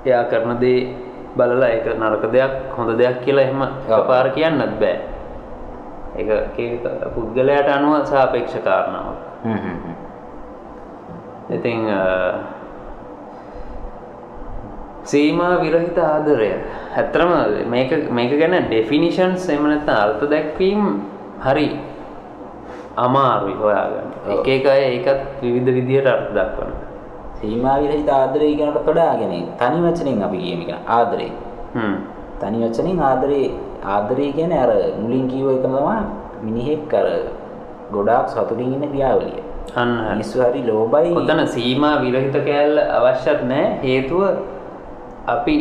එයා 0.06 0.24
කරන 0.30 0.56
දේ 0.60 0.80
බලලා 1.36 1.68
ඒක 1.68 1.86
නරක 1.98 2.24
දෙයක් 2.32 2.52
හොඳ 2.76 2.90
දෙයක් 2.98 3.20
කියලා 3.24 3.44
එහෙම 3.44 3.62
එකපාර 3.88 4.26
කියන්නත් 4.34 4.74
බෑ. 4.80 4.96
ඒක 6.16 6.28
පුද්ගලයාට 7.14 7.68
අනුව 7.68 8.04
සාපේක්ෂ 8.04 8.56
කාරණාවක්. 8.64 9.18
හ්ම් 9.44 9.58
හ්ම් 9.64 9.76
හ්ම්. 9.84 9.94
ඉතින් 11.54 11.80
අ, 11.90 12.00
සීමා 15.04 15.54
විරහිත 15.62 15.98
ආදරය 15.98 16.50
ඇත්තරම 16.96 17.32
මේක 17.70 18.32
ගැන 18.42 18.54
ඩෙෆිනිෂන්ස් 18.68 19.48
එම 19.54 19.64
නැත්නම් 19.70 19.96
අර්ථ 19.96 20.24
දැක්වීම් 20.32 20.82
හරි 21.46 21.68
අමාරුයි 22.96 23.56
හොයාගන්න. 23.62 24.08
එක 24.34 24.48
එක 24.56 24.66
අය 24.66 24.82
ඒකත් 24.88 25.20
විවිධ 25.42 25.70
විදිහට 25.78 26.06
අර්ථ 26.06 26.30
දක්වනවා. 26.38 26.88
සීමා 27.40 27.76
විරහිත 27.82 28.08
ආදරය 28.20 28.54
කියනකට 28.58 28.88
වඩා 28.88 29.12
කියන්නේ 29.20 29.44
තනි 29.60 29.78
වචනෙන් 29.86 30.24
අපි 30.28 30.38
කියමු 30.44 30.64
කියන 30.68 30.80
ආදරය. 30.96 31.28
හ්ම්. 31.76 31.94
තනි 32.40 32.58
වචනෙන් 32.64 33.00
ආදරේ 33.10 33.46
ආදරය 33.94 34.26
කියන්නේ 34.36 34.64
අර 34.64 34.72
මුලින් 35.02 35.24
කිව්ව 35.32 35.48
එක 35.54 35.62
තමයි 35.66 35.96
මිනිහෙක් 36.44 36.94
අර 37.00 37.08
ගොඩාක් 37.94 38.30
සතුටින් 38.30 38.74
ඉන්න 38.76 38.86
ක්‍රියාවලිය. 38.92 39.42
අන්න. 39.74 39.92
මිනිස්සු 40.12 40.46
හරි 40.46 40.62
ලෝභයි. 40.70 41.14
ඔතන 41.20 41.46
සීමා 41.56 41.94
විරහිත 42.04 42.36
කෑල්ල 42.48 42.78
අවශ්‍යත් 42.98 43.40
නැහැ. 43.52 43.78
හේතුව 43.84 44.22
අපි 45.26 45.56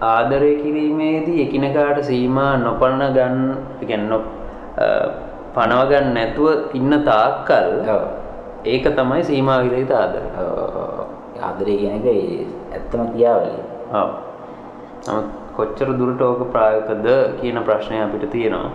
ආදරය 0.00 0.62
කිරීමේදී 0.62 1.42
එකිනෙකාට 1.42 2.02
සීමා 2.04 2.56
නොපන 2.56 3.02
ගන්න 3.16 3.44
ගන්න 5.90 6.14
නැතුව 6.14 6.74
ඉන්න 6.74 6.92
තාක්කල්. 7.04 7.70
ඒක 8.64 8.84
තමයි 8.96 9.22
සීමා 9.22 9.58
විරහිත 9.62 9.92
ආදරය. 9.92 10.24
ඔව්. 10.38 11.06
ආදරය 11.42 11.74
ඒ 12.06 12.46
ඇත්තම. 12.72 13.02
නමුත් 15.08 15.26
කොච්චර 15.56 15.88
දුරට 15.98 16.22
ඕක 16.22 16.40
ප්‍රායෝගිකද 16.52 17.06
කියන 17.40 17.58
ප්‍රශ්නය 17.66 18.00
අපිට 18.04 18.30
තියෙනවා. 18.30 18.70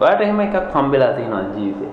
ඔයාට 0.00 0.20
එහෙම 0.20 0.40
එකක් 0.40 0.56
හම්බෙලා 0.74 1.12
තියෙනවා 1.16 1.44
ජීවිතේ. 1.56 1.92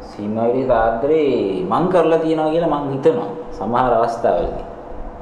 සීමා 0.00 0.46
විරහිත 0.50 0.70
ආදරේ 0.70 1.64
මං 1.70 1.88
කරලා 1.94 2.18
තියෙනවා 2.18 2.50
කියලා 2.50 2.74
මං 2.74 2.92
හිතනවා 2.92 3.30
සමහර 3.52 3.92
අවස්ථාවලදී. 4.00 4.71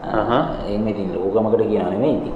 එහෙම 0.04 0.88
ඉතින් 0.88 1.14
ලෝකමකට 1.14 1.62
කියනවා 1.68 1.90
නෙමෙයි 1.94 2.16
ඉතින්. 2.16 2.35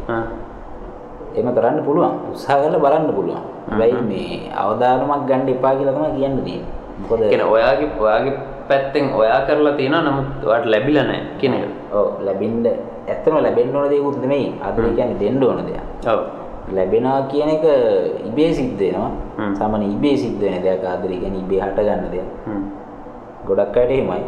එහෙම 1.34 1.48
කරන්න 1.54 1.84
පුළුවන්. 1.84 2.14
උත්සාහ 2.32 2.58
කරලා 2.62 2.80
බලන්න 2.84 3.12
පුළුවන්. 3.16 3.42
හැබැයි 3.70 4.02
මේ 4.10 4.50
අවධානමක් 4.54 5.26
ගන්න 5.28 5.48
එපා 5.48 5.74
කියලා 5.78 5.94
තමයි 5.96 6.10
කියන්න 6.18 6.42
තියෙන්නේ. 6.44 6.82
මොකද 7.00 7.22
කියන්නේ 7.28 7.48
ඔයාගේ 7.54 7.88
ඔයාගේ 8.00 8.34
පැත්තෙන් 8.68 9.06
ඔයා 9.20 9.40
කරලා 9.48 9.74
තියෙනවා 9.78 10.02
නමුත් 10.02 10.28
ඔයාට 10.46 10.66
ලැබිලා 10.66 11.04
නැහැ 11.08 11.26
කියන 11.40 11.54
එක. 11.54 11.68
ඔව් 11.92 12.06
ලැබෙන්න 12.26 12.66
ඇත්තම 13.08 13.34
ලැබෙන්න 13.46 13.76
ඕන 13.76 13.90
දේකුත් 13.90 14.16
නෙමෙයි. 14.22 14.48
ආදරය 14.62 14.88
කියන්නේ 14.96 15.20
දෙන්න 15.20 15.42
ඕන 15.42 15.66
දෙයක්. 15.66 15.82
ඔව්. 16.12 16.20
ලැබෙනවා 16.76 17.22
කියන 17.32 17.48
එක 17.56 17.64
ඉබේ 18.28 18.52
සිද්ධ 18.52 18.78
වෙනවා. 18.78 19.10
සාමාන්‍ය 19.58 19.86
ඉබේ 19.96 20.16
සිද්ධ 20.16 20.40
වෙන 20.40 20.62
දෙයක් 20.62 20.84
ආදරය 20.84 21.16
කියන්නේ 21.22 21.44
ඉබේ 21.44 21.60
හට 21.60 21.78
ගන්න 21.86 22.10
දෙයක්. 22.12 22.28
ගොඩක් 23.46 23.76
අයට 23.76 23.90
එහෙමයි. 23.90 24.22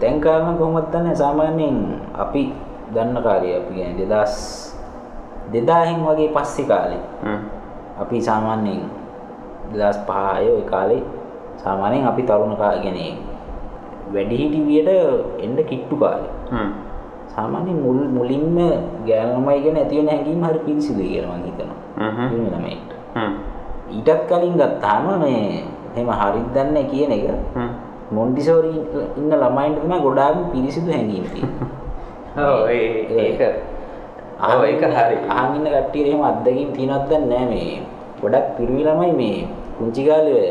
දැන් 0.00 0.20
කාරණා 0.20 0.58
කොහොමද 0.58 0.90
දන්නේ 0.92 1.14
සාමාන්‍යයෙන් 1.14 1.76
අපි 2.14 2.42
දන්න 2.94 3.22
කාලේ 3.22 3.56
අපි 3.60 3.74
කියන්නේ 3.74 4.06
2000 4.06 4.72
2000න් 5.52 6.00
වගේ 6.06 6.28
පස්සේ 6.36 6.66
කාලේ. 6.66 7.02
අපි 8.02 8.16
සාමාන්‍යයෙන් 8.20 8.82
2005 9.74 10.54
ඔය 10.54 10.62
කාලේ 10.72 11.02
සාමාන්‍යයෙන් 11.64 12.06
අපි 12.10 12.22
තරුණ 12.22 12.56
කා 12.56 12.72
කියන්නේ 12.82 13.12
වැඩිහිටි 14.14 14.60
වියට 14.66 14.90
එන්න 15.44 15.56
කිට්ටු 15.70 15.96
කාලේ. 15.96 16.32
සාමාන්‍යයෙන් 17.34 17.78
මුල් 17.84 18.00
මුලින්ම 18.16 18.58
ගෑනු 19.06 19.38
ළමයි 19.38 19.60
ගැන 19.64 19.76
ඇති 19.76 19.96
වෙන 19.98 20.08
හැඟීම 20.12 20.42
හරි 20.44 20.58
පිරිසිදුයි 20.66 21.08
කියලා 21.12 21.36
මම 21.36 21.44
හිතනවා. 21.46 21.78
හ්ම්. 23.14 23.32
ඊටත් 23.96 24.20
කලින් 24.28 24.54
ගත්තාම 24.60 25.06
මේ 25.22 25.62
එහෙම 25.94 26.10
හරිද 26.20 26.46
දන්නේ 26.54 26.84
කියන 26.90 27.12
එක 27.12 27.24
හ්ම්. 27.56 27.70
මොන්ටිසෝරි 28.12 28.72
ඉන්න 29.16 29.32
ළමයින්ට 29.32 29.78
තමයි 29.82 29.98
ගොඩාක් 30.00 30.36
පිරිසිදු 30.52 30.90
හැඟීම් 30.92 31.24
තියෙන්නේ. 31.32 31.68
ඔව් 32.46 32.68
ඒක 32.68 33.40
ඔව් 34.42 34.62
ඒක 34.64 34.82
හරි. 34.82 35.16
අහන් 35.28 35.56
ඉන්න 35.56 35.66
කට්ටියට 35.66 36.08
එහෙම 36.08 36.22
අත්දැකීම් 36.22 36.70
තියෙනවද 36.76 37.08
දන්නේ 37.08 37.28
නැහැ 37.28 37.48
මේ. 37.48 37.82
ගොඩක් 38.20 38.46
පිරිමි 38.56 38.82
ළමයි 38.84 39.12
මේ 39.12 39.38
පුංචි 39.78 40.02
කාලේ 40.04 40.46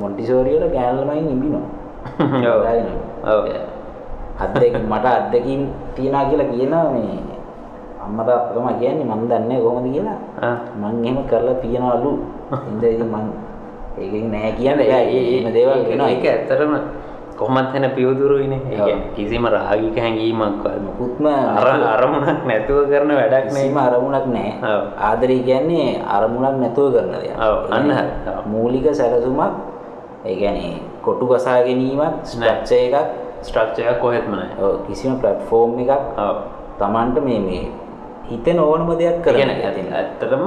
මොන්ටිසෝරි 0.00 0.56
වල 0.56 0.66
ගෑනු 0.70 1.02
ළමයින් 1.02 1.30
ඉඹිනවා. 1.30 1.66
ඔව්. 2.52 2.62
ඔව්. 3.26 3.44
අත්දැකීම් 4.38 4.84
මට 4.86 5.06
අත්දැකීම් 5.06 5.62
තියනවා 5.94 6.24
කියලා 6.30 6.50
කියනවා 6.52 6.90
මේ 6.90 7.18
අම්මා 8.04 8.26
තාත්තා 8.26 8.54
තමයි 8.54 8.74
කියන්නේ 8.80 9.06
මම 9.06 9.24
දන්නේ 9.28 9.60
කොහොමද 9.60 9.88
කියලා. 9.92 10.18
ආ. 10.42 10.56
මං 10.80 11.04
එහෙම 11.04 11.18
කරලා 11.24 11.60
තියනවලු. 11.62 12.12
ඉතින් 12.70 12.90
ඉතින් 12.94 13.08
මං 13.08 13.26
ඒකෙන් 13.98 14.30
නැහැ 14.32 14.52
කියන්නේ 14.58 14.88
බෑ. 14.90 15.06
ඒ 15.16 15.24
එහෙම 15.38 15.52
දේවල් 15.54 15.82
වෙනවා. 15.88 16.08
ඒක 16.10 16.24
ඇත්තටම 16.32 16.74
කොහොමත් 17.38 17.72
වෙන 17.74 17.90
පියවතුරුයිනේ. 17.96 18.60
ඒ 18.70 18.96
කිසිම 19.16 19.46
රාගික 19.54 19.96
හැඟීමක්වත් 20.04 20.78
මුකුත්ම 20.86 21.26
අර 21.26 21.66
අරමුණක් 21.94 22.46
නැතුව 22.50 22.88
කරන 22.90 23.10
වැඩක් 23.18 23.46
කිසිම 23.50 23.74
නේ. 23.74 23.84
අරමුණක් 23.86 24.26
නැහැ. 24.34 24.54
ඔව්. 24.72 24.82
ආදරය 25.08 25.38
කියන්නේ 25.48 26.02
අරමුණක් 26.16 26.56
නැතුව 26.62 26.92
කරන. 26.94 27.12
ඔව්, 27.48 27.56
අන්න. 27.70 27.90
මූලික 28.52 28.86
සැලසුමක් 28.94 29.52
ඒ 30.24 30.34
කියන්නේ 30.40 30.74
කොටු 31.02 31.26
කසා 31.30 31.62
ගැනීමක් 31.66 32.22
ස්ට්‍රක්චර් 32.24 32.74
එකක් 32.86 32.96
ස්ට්‍රක්චර් 33.46 33.88
එක 33.92 33.98
කොහෙත්ම 34.04 34.30
නැහැ. 34.34 34.58
ඔව්, 34.62 34.74
කිසිම 34.86 35.18
ප්ලැට්ෆෝම් 35.20 35.78
එකක්. 35.78 35.92
Tamanට 36.78 37.18
මේ 37.22 37.40
මේ 37.48 37.64
හිතෙන 38.30 38.58
ඕනම 38.60 38.88
දෙයක් 38.98 39.22
කියන්නේ 39.24 39.58
යතින්. 39.70 39.90
ඇත්තටම 39.92 40.46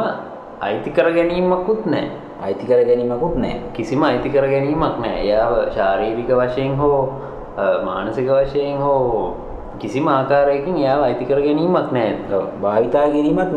අයිති 0.61 0.89
කර 0.95 1.11
ගැනීමකුත් 1.17 1.85
නැහැ. 1.85 2.09
අයිති 2.43 2.65
කර 2.69 2.85
ගැනීමකුත් 2.85 3.35
නැහැ. 3.35 3.61
කිසිම 3.73 4.03
අයිති 4.03 4.29
කර 4.29 4.45
ගැනීමක් 4.45 5.01
නැහැ. 5.01 5.21
එයාව 5.25 5.73
ශාරීරික 5.73 6.29
වශයෙන් 6.29 6.77
හෝ 6.77 7.13
මානසික 7.85 8.29
වශයෙන් 8.29 8.77
හෝ 8.77 9.35
කිසිම 9.79 10.07
ආකාරයකින් 10.07 10.77
එයාව 10.77 11.03
අයිති 11.09 11.25
කර 11.25 11.41
ගැනීමක්. 11.41 11.91
ඔව්, 12.33 12.45
භාවිතා 12.61 13.09
කිරීමක්. 13.09 13.53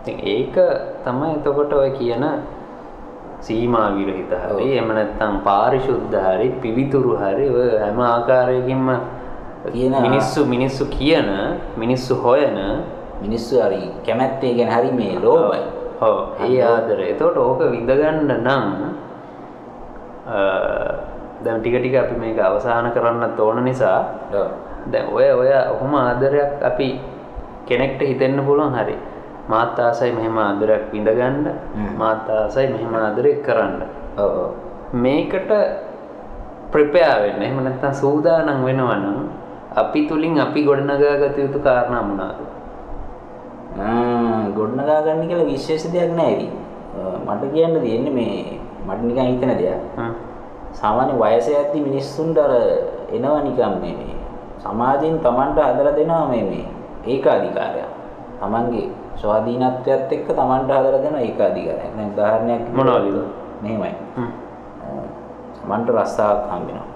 ඉතින් 0.00 0.16
ඒක 0.24 0.56
තමයි 1.04 1.36
එතකොට 1.36 1.72
ඔය 1.72 1.90
කියන 1.96 2.24
සීමා 3.40 3.96
විරහිත. 3.96 4.32
හරි 4.32 4.76
එහෙම 4.76 4.88
නැත්නම් 4.92 5.40
පාරිශුද්ධ 5.44 6.12
හරි 6.12 6.48
පිවිතුරු 6.60 7.16
හරි 7.16 7.48
ඔය 7.48 7.68
හැම 7.80 8.00
ආකාරයකින්ම 8.00 8.88
කියන 9.72 9.92
මිනිස්සු 9.92 10.44
මිනිස්සු 10.44 10.84
කියන 10.88 11.28
මිනිස්සු 11.76 12.16
හොයන 12.20 12.56
මිනිස්සු 13.20 13.60
හරි 13.60 13.92
කැමැත්තේ 14.04 14.56
ගැන 14.56 14.72
හරි 14.72 14.92
මේ 14.92 15.16
ලෝභයි. 15.20 15.79
ඔව් 16.00 16.16
ඒ 16.40 16.62
ආදරය. 16.62 17.04
එතකොට 17.10 17.36
ඕක 17.36 17.60
විඳගන්න 17.66 18.32
නම් 18.38 18.64
දැන් 21.40 21.60
ටික 21.60 21.76
ටික 21.76 21.94
අපි 21.96 22.14
මේක 22.16 22.38
අවසන් 22.38 22.90
කරන්නත් 22.90 23.38
ඕන 23.38 23.64
නිසා. 23.64 24.00
දැන් 24.86 25.06
ඔය 25.08 25.28
ඔය 25.32 25.50
ඔහොම 25.70 25.94
ආදරයක් 25.96 26.62
අපි 26.62 26.88
කෙනෙක්ට 27.66 28.00
හිතෙන්න 28.02 28.40
පුළුවන් 28.40 28.74
හරි 28.74 28.96
මාත් 29.48 29.78
ආසයි 29.78 30.12
මෙහෙම 30.12 30.38
ආදරයක් 30.38 30.88
විඳගන්න. 30.92 31.46
මාත් 31.96 32.28
ආසයි 32.30 32.68
මෙහෙම 32.68 32.94
ආදරයක් 32.96 33.42
කරන්න 33.42 33.82
ඔව්. 34.16 34.34
මේකට 34.94 35.50
ප්‍රිපෙයාර් 36.72 37.20
වෙන්න 37.22 37.42
එහෙම 37.42 37.60
නැත්නම් 37.60 37.94
සූදානම් 37.94 38.64
වෙනවා 38.64 38.96
නම් 38.96 39.18
අපි 39.76 40.00
තුලින් 40.08 40.38
අපි 40.38 40.64
ගොඩනගා 40.64 41.18
ගත 41.18 41.36
යුතු 41.38 41.58
කාරණා 41.58 42.02
මොනවාද 42.02 42.38
ගොඩනගා 44.56 45.02
ගන්න 45.04 45.28
කියලා 45.28 45.46
විශේෂ 45.46 45.92
දෙයක් 45.92 46.12
නැහැ 46.16 46.34
ඉතින්. 46.34 46.52
මට 47.26 47.42
කියන්න 47.54 47.80
තියෙන්නේ 47.80 48.14
මේ 48.14 48.60
මට 48.86 49.02
නිකන් 49.08 49.26
හිතෙන 49.30 49.52
දෙයක්. 49.58 49.80
සාමාන්‍ය 50.72 51.14
වයසේ 51.22 51.56
ඇද්දි 51.56 51.80
මිනිස්සුන්ට 51.80 52.38
අර 52.38 52.52
එනවා 53.12 53.42
නිකන් 53.46 53.78
මේ 53.82 53.94
මේ 53.98 54.16
සමාජයෙන් 54.62 55.18
Tamanට 55.20 55.58
හදලා 55.58 55.96
දෙනවා 55.96 56.28
මේ 56.28 56.44
මේ 56.50 56.66
ඒකාධිකාරය. 57.06 57.82
Tamanගේ 58.40 58.88
ස්වාධීනත්වයත් 59.16 60.12
එක්ක 60.12 60.28
Tamanට 60.36 60.70
හදලා 60.70 61.02
දෙන 61.04 61.14
ඒකාධිකාරයක්. 61.16 61.90
දැන් 61.96 62.12
උදාහරණයක් 62.14 62.62
මොනවද? 62.74 63.18
මෙහෙමයි. 63.62 63.94
හ්ම්. 64.16 64.30
මන්ට 65.68 65.88
රස්සාවක් 65.96 66.42
හම්බ 66.50 66.66
වෙනවා. 66.68 66.86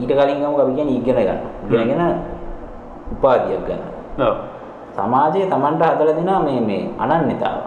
ඊට 0.00 0.12
කලින් 0.18 0.38
ගමු 0.42 0.58
අපි 0.62 0.72
කියන්නේ 0.78 0.98
ඉගෙන 1.00 1.16
ගන්න. 1.16 1.40
ඉගෙනගෙන 1.70 2.02
උපාධියක් 3.12 3.62
ගන්න. 3.66 3.82
ඔව්. 4.26 4.34
සමාජයේ 4.98 5.46
Tamanට 5.46 5.82
හදලා 5.82 6.16
දෙනවා 6.18 6.40
මේ 6.42 6.60
මේ 6.68 6.82
අනන්‍යතාව. 6.98 7.58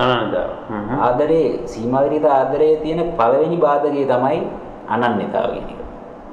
හ්ම්. 0.00 1.00
ආදරේ 1.06 1.46
සීමාවිරිත 1.72 2.24
ආදරයේ 2.24 2.80
තියෙන 2.82 3.12
පළවෙනි 3.18 3.56
බාධකය 3.64 4.04
තමයි 4.12 4.40
අනන්‍යතාව 4.88 5.48
කියන 5.54 5.68
එක. 5.68 5.80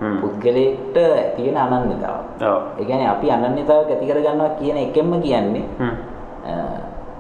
හ්ම්. 0.02 0.18
පුද්ගලයෙක්ට 0.22 0.98
ඇති 0.98 1.42
වෙන 1.48 1.58
අනන්‍යතාව. 1.58 2.20
ඔව්. 2.50 2.62
ඒ 2.80 2.86
කියන්නේ 2.88 3.10
අපි 3.14 3.32
අනන්‍යතාවයක් 3.36 3.90
ඇති 3.92 4.06
කර 4.10 4.20
ගන්නවා 4.26 4.52
කියන 4.60 4.78
එකෙන්ම 4.86 5.12
කියන්නේ 5.22 5.66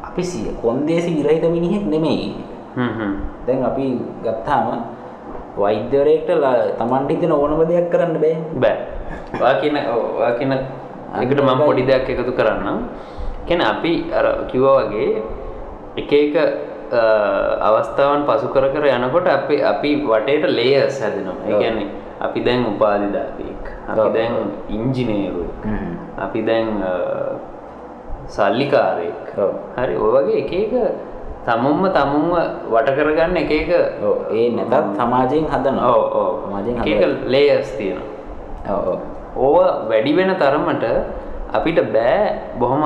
අපි 0.07 0.23
සිය 0.23 0.47
කොන්දේසි 0.63 1.11
විරහිත 1.17 1.43
මිනිහෙක් 1.55 1.85
නෙමෙයි. 1.93 2.29
දැන් 3.47 3.65
අපි 3.71 3.85
ගත්තාම 4.23 4.65
වෛද්‍යවරයෙක්ට 5.57 6.29
Tamanට 6.79 7.09
හිතෙන 7.09 7.31
ඕනම 7.31 7.67
දෙයක් 7.67 7.91
කරන්න 7.91 8.15
බෑ. 8.23 8.35
බෑ. 8.63 8.77
ඔයා 9.41 9.55
කියන 9.61 9.75
ඔයා 9.75 10.33
කියන 10.39 10.51
එකට 11.21 11.39
මම 11.41 11.59
පොඩි 11.65 11.83
දෙයක් 11.89 12.09
එකතු 12.09 12.31
කරන්නම්. 12.31 12.79
කියන්නේ 13.47 13.67
අපි 13.67 13.93
අර 14.11 14.25
කිව්වා 14.51 14.85
වගේ 14.85 15.21
එක 15.97 16.11
එක 16.13 16.35
අවස්ථාවන් 17.61 18.25
පසු 18.27 18.47
කර 18.53 18.69
කර 18.73 18.85
යනකොට 18.87 19.27
අපි 19.27 19.61
අපි 19.63 19.89
වටේට 20.03 20.45
ලේයර්ස් 20.49 21.01
හැදෙනවා. 21.01 21.37
ඒ. 21.47 21.57
කියන්නේ 21.59 21.87
අපි 22.19 22.39
දැන් 22.41 22.65
උපාධිධාරියෙක්. 22.65 23.65
අපි. 23.87 24.07
දැන් 24.13 24.33
ඉංජිනේරුවෙක්. 24.69 25.65
අපි 26.17 26.39
දැන් 26.41 26.67
සල්ලිකාරයෙක්. 28.27 29.35
හරි 29.77 29.93
ඔය 29.95 30.09
වගේ 30.15 30.37
එක 30.43 30.53
එක 30.53 30.73
තමුන්ම 31.45 31.83
තමුන්ව 31.93 32.33
වට 32.73 32.89
කරගන්න 32.97 33.37
එක 33.37 33.51
එක 33.51 33.69
ඔව් 34.01 34.31
ඒ 34.31 34.49
නැතත් 34.51 34.97
සමාජයෙන් 34.97 35.45
හදනවා. 35.45 35.89
ඔව් 35.89 36.03
ඔව් 36.13 36.31
සමාජයෙන් 36.45 36.75
එක 36.77 36.87
එක 36.87 36.97
හදනවා. 36.97 37.29
ලේයර්ස් 37.29 37.69
තියෙනවා. 37.77 38.09
ඔව් 38.69 38.87
ඔව්. 38.93 38.99
ඕව 39.37 39.57
වැඩි 39.89 40.11
වෙන 40.15 40.31
තරමට 40.35 40.85
අපිට 41.53 41.79
බෑ 41.93 42.55
බොහොම 42.59 42.83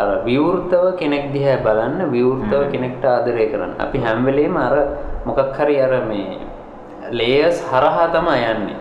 අර 0.00 0.08
විවෘතව 0.26 0.84
කෙනෙක් 1.00 1.24
දිහා 1.34 1.62
බලන්න 1.66 2.10
විවෘතව 2.14 2.62
කෙනෙක්ට 2.72 3.04
ආදරය 3.04 3.46
කරන්න. 3.52 3.72
අපි 3.84 3.98
හැම 4.04 4.24
වෙලේම 4.28 4.56
අර 4.56 4.74
මොකක් 5.26 5.58
හරි 5.58 5.76
අර 5.86 5.92
මේ 6.10 6.38
ලේයර්ස් 7.20 7.58
හරහා 7.70 8.06
තමයි 8.14 8.44
යන්නේ. 8.52 8.78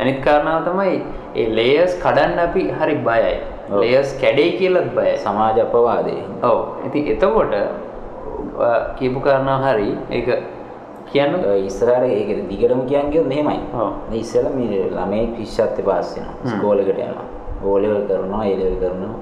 අනිත් 0.00 0.18
කාරණාව 0.26 0.66
තමයි 0.68 0.96
ඒ 1.34 1.46
ලේයර්ස් 1.58 1.94
කඩන්න 2.04 2.38
අපි 2.46 2.62
හරි 2.78 2.96
බයයි. 3.08 3.36
ලේයර්ස් 3.82 4.10
කැඩෙයි 4.22 4.58
කියලාත් 4.58 4.90
බයයි. 4.98 5.14
සමාජ 5.24 5.62
අපවාදේ. 5.66 6.22
ඔව්. 6.42 6.58
ඉතින් 6.86 7.02
එතකොට 7.14 7.54
කියපු 8.98 9.20
කාරණාව 9.28 9.62
හරි. 9.68 9.90
ඒක 10.10 10.28
කියන්න 11.12 11.38
ඉස්සරහට 11.68 12.10
ඒක 12.18 12.30
දිගටම 12.50 12.82
කියන් 12.90 13.14
ගියොත් 13.14 13.30
මෙහෙමයි. 13.32 13.60
ඔව්. 13.74 13.90
මේ 14.10 14.20
ඉස්සෙල්ලා 14.24 14.54
මේ 14.58 14.82
ළමයි 14.98 15.22
විශ්වත්ති 15.38 15.82
පාස් 15.88 16.10
වෙනවා. 16.16 16.36
ස්කෝලේකට 16.52 16.98
යනවා. 17.06 17.26
ඕ 17.64 17.78
ලෙවල් 17.82 18.02
කරනවා, 18.10 18.44
ඒ 18.50 18.56
ලෙවල් 18.60 18.76
කරනවා. 18.82 19.14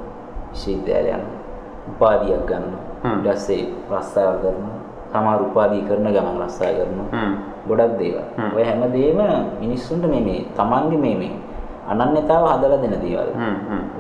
විශ්වවිද්‍යාලය 0.55 1.11
යනවා. 1.11 1.43
උපාධියක් 1.91 2.43
ගන්නවා. 2.49 2.83
හ්ම්. 3.05 3.19
ඊට 3.21 3.29
පස්සේ 3.29 3.63
රස්සාව 3.91 4.35
කරනවා. 4.43 4.79
සමහර 5.13 5.41
උපාධිය 5.49 5.83
කරන 5.89 6.07
ගමන් 6.09 6.37
රස්සාව 6.43 6.75
කරනවා. 6.79 7.09
ගොඩක් 7.69 7.93
දේවල්. 7.99 8.25
හ්ම්. 8.37 8.51
ඔය 8.57 8.65
හැමදේම 8.65 9.21
මිනිස්සුන්ට 9.61 10.07
මේ 10.07 10.23
මේ 10.23 10.41
තමන්ගේ 10.57 10.99
මේ 10.99 11.17
මේ 11.17 11.35
අනන්‍යතාව 11.89 12.45
හදලා 12.53 12.81
දෙන 12.83 12.97
දේවල්. 13.05 13.31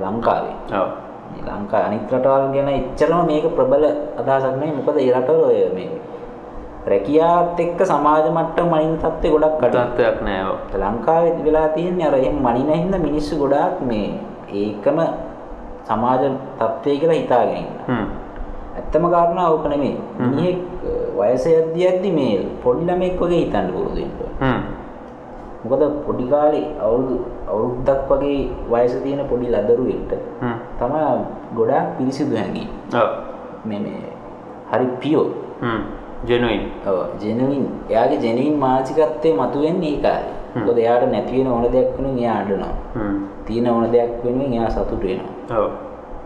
ලංකාවේ. 0.01 0.57
ඔව්. 0.73 0.89
මේ 1.33 1.43
ලංකාවේ 1.45 1.87
අනිත් 1.89 2.05
රටවල් 2.09 2.45
ගැන 2.55 2.69
එච්චරම 2.71 3.27
මේක 3.27 3.47
ප්‍රබල 3.57 3.85
අදහසක් 4.21 4.57
නෙවෙයි. 4.57 4.77
මොකද 4.79 4.97
ඒ 4.97 5.13
රටවල 5.13 5.45
ඔය 5.45 5.61
මේ 5.77 5.91
රැකියාවත් 6.85 7.61
එක්ක 7.61 7.81
සමාජ 7.85 8.27
මට්ටම 8.29 8.69
මනින 8.73 8.97
තත්ත්වය 9.03 9.29
ගොඩක්. 9.35 9.61
තත්ත්වයක් 9.61 10.19
නෑ. 10.25 10.57
ලංකාවේ 10.83 11.45
වෙලා 11.45 11.69
තියෙන්නේ 11.77 12.09
අර 12.09 12.17
එහෙම 12.17 12.41
මනින 12.47 12.73
හින්දා 12.73 13.01
මිනිස්සු 13.01 13.37
ගොඩාක් 13.37 13.81
මේ 13.91 14.09
ඒකම 14.53 14.99
සමාජ 15.89 16.23
තත්ත්වය 16.59 16.99
කියලා 17.01 17.19
හිතාගෙන 17.23 17.57
ඉන්නවා. 17.57 17.89
හ්ම්. 17.89 18.07
ඇත්තම 18.77 19.05
කාරණා 19.11 19.49
ඕක 19.51 19.67
නෙමෙයි. 19.73 19.97
මිනිහෙක් 20.19 20.59
වයසේ 21.19 21.59
යද්දි 21.61 21.87
යද්දි 21.89 22.11
මේ 22.13 22.33
පොඩි 22.65 22.87
ළමෙක් 22.87 23.21
වගේ 23.21 23.41
හිතන්න 23.43 23.69
පුරුදු 23.73 23.97
වෙන්න. 23.97 24.63
මොකද 25.65 25.83
පොඩි 26.07 26.25
කාලේ 26.33 26.67
අවුරුදු 26.81 27.17
අවුරුද්දක් 27.49 28.11
වගේ 28.11 28.41
වයස 28.73 28.95
තියෙන 29.03 29.23
පොඩි 29.29 29.53
ලදරුවෙක්ට. 29.55 30.13
තමයි 30.79 31.03
ගොඩාක් 31.57 31.87
පිරිසිදු 31.99 32.37
හැඟීම්. 32.37 32.71
ඔව්. 32.95 33.11
මේ 33.65 33.81
මේ 33.81 34.01
හරි 34.73 34.87
පියෝ. 35.01 35.27
හ්ම්. 35.63 35.83
ජෙනුයින්. 36.27 36.65
ඔව් 36.87 36.99
ජෙනුයින් 37.23 37.67
එයාගේ 37.91 38.19
ජෙනුයින් 38.19 38.57
මානසිකත්වයේ 38.59 39.35
මතුවෙන්නේ 39.35 39.93
ඒ 39.93 40.03
කාලේ. 40.03 40.35
මොකද 40.57 40.79
එයාට 40.79 41.05
නැති 41.13 41.39
වෙන 41.39 41.49
ඕන 41.49 41.65
දෙයක් 41.73 41.89
වෙනුවෙන් 41.97 42.19
එයා 42.19 42.37
අඬනවා. 42.41 42.75
හ්ම්. 42.95 43.17
තියෙන 43.47 43.67
ඕන 43.67 43.93
දෙයක් 43.93 44.13
වෙනුවෙන් 44.25 44.53
එයා 44.53 44.71
සතුටු 44.71 44.97
වෙනවා. 45.03 45.59
ඔව්. 45.59 45.71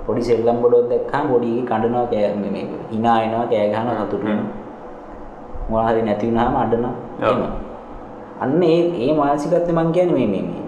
පොඩි 0.07 0.23
සෙල්ලම් 0.23 0.59
බඩුවක් 0.63 0.89
දැක්කම 0.91 1.25
පොඩි 1.33 1.49
එකේ 1.53 1.67
කඩනවා 1.71 2.07
කෑ 2.07 2.35
මේ 2.37 2.67
hina 2.91 3.13
වෙනවා 3.21 3.47
කෑ 3.47 3.69
ගහනවා 3.73 3.97
සතුටු 4.01 4.25
වෙනවා. 4.25 4.51
මොනවා 5.69 5.89
හරි 5.89 6.03
නැති 6.03 6.27
වුනහම 6.29 6.57
අඬනවා. 6.63 6.95
එහෙම. 7.23 7.41
අන්න 8.41 8.63
ඒ 8.65 8.81
ඒ 9.05 9.13
මානසිකත්වය 9.15 9.73
මං 9.73 9.93
කියන්නේ 9.93 10.19
මේ 10.19 10.29
මේ 10.35 10.43
මේ 10.45 10.63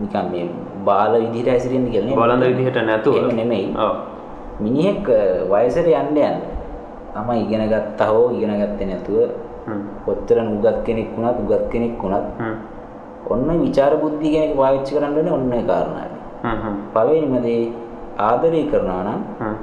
නිකන් 0.00 0.28
මේ 0.32 0.44
බාල 0.84 1.12
විදිහට 1.22 1.48
හැසිරෙන්න 1.48 1.88
කියලා 1.90 2.10
නේ. 2.10 2.20
බලඳ 2.20 2.44
විදිහට 2.50 2.78
නැතුව 2.84 3.16
එහෙම 3.16 3.34
නෙමෙයි. 3.36 3.66
ඔව් 3.78 3.96
මිනිහෙක් 4.60 5.08
වයසට 5.50 5.88
යන්න 5.92 6.16
යන්න 6.18 6.38
තමයි 7.14 7.42
ඉගෙන 7.44 7.64
ගත්තා 7.68 8.08
හෝ 8.08 8.30
ඉගෙන 8.30 8.52
ගත්තේ 8.56 8.88
නැතුව 8.88 9.18
හ්ම් 9.66 9.82
කොච්චර 10.06 10.38
නුගත් 10.40 10.78
කෙනෙක් 10.86 11.12
වුණත් 11.12 11.38
උගත් 11.42 11.64
කෙනෙක් 11.72 12.00
වුණත් 12.00 12.26
හ්ම් 12.40 12.54
ඔන්න 13.30 13.48
විචාර 13.60 13.92
බුද්ධිය 13.96 14.30
කියන 14.30 14.44
එක 14.50 14.56
පාවිච්චි 14.56 14.94
කරන්න 14.94 15.16
ඕනේ 15.16 15.32
ඔන්න 15.32 15.52
ඒ 15.52 15.64
කාරණාව. 15.66 16.12
හ්ම් 16.44 16.56
හ්ම් 16.62 16.76
පළවෙනිම 16.94 17.34
දේ 17.42 17.72
ආදරය 18.18 18.62
කරනවා 18.70 19.02
නම් 19.02 19.20
හ්ම් 19.40 19.56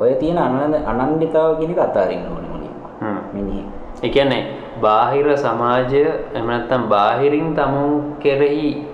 ඔය 0.00 0.12
තියෙන 0.20 0.38
අනන්‍ය 0.38 0.76
අනන්‍යතාව 0.82 1.56
කියන 1.58 1.70
එක 1.70 1.78
අතාරින්න 1.78 2.26
ඕනේ 2.26 2.50
මුලින්ම. 2.52 2.74
හ්ම් 3.02 3.18
මිනිහෙක්. 3.34 3.66
ඒ 4.04 4.10
කියන්නේ 4.10 4.42
බාහිර 4.80 5.26
සමාජය 5.36 6.02
එහෙම 6.34 6.46
නැත්නම් 6.46 6.88
බාහිරින් 6.88 7.54
තමුන් 7.54 8.18
කෙරෙහි 8.18 8.84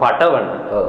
පටවන 0.00 0.46
ඔව්. 0.72 0.86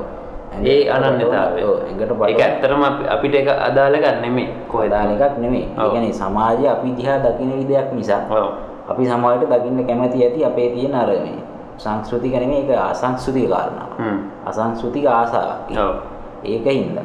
ඒ 0.64 0.90
අනන්‍යතාවය. 0.90 1.62
ඔව්. 1.64 1.78
එඟට 1.92 2.02
ඒක 2.02 2.18
බලන්න 2.18 2.42
ඇත්තටම 2.42 2.82
අපි- 2.82 3.10
අපිට 3.10 3.34
ඒක 3.36 3.50
අදාළ 3.50 3.96
ගන්න 3.96 4.22
නෙමෙයි 4.22 4.48
කොහෙද? 4.68 4.92
දාන 4.92 5.14
එකක් 5.14 5.38
නෙමෙයි. 5.38 5.66
ඒ. 5.78 5.90
කියන්නේ 5.92 6.12
සමාජය 6.14 6.66
අපි 6.68 6.88
දිහා 6.98 7.20
දකින 7.20 7.52
විදියක් 7.60 7.88
නිසා 7.94 8.26
ඔව්. 8.32 8.72
අපි 8.90 9.04
සමාජයට 9.06 9.50
දකින්න 9.50 9.86
කැමති 9.86 10.18
ඇති 10.24 10.40
අපේ 10.44 10.70
තියෙන 10.74 10.96
අර 10.96 11.08
මේ 11.08 11.51
සංස්කෘතික 11.82 12.34
නෙමෙයි 12.34 12.64
ඒක 12.64 12.78
අසංස්කෘතික 12.92 13.50
කාරණාවක්. 13.50 13.98
අසංස්කෘතික 14.46 15.06
ආසාවක්. 15.08 15.70
ඔව්. 15.78 15.96
ඒකින්ද 16.44 16.98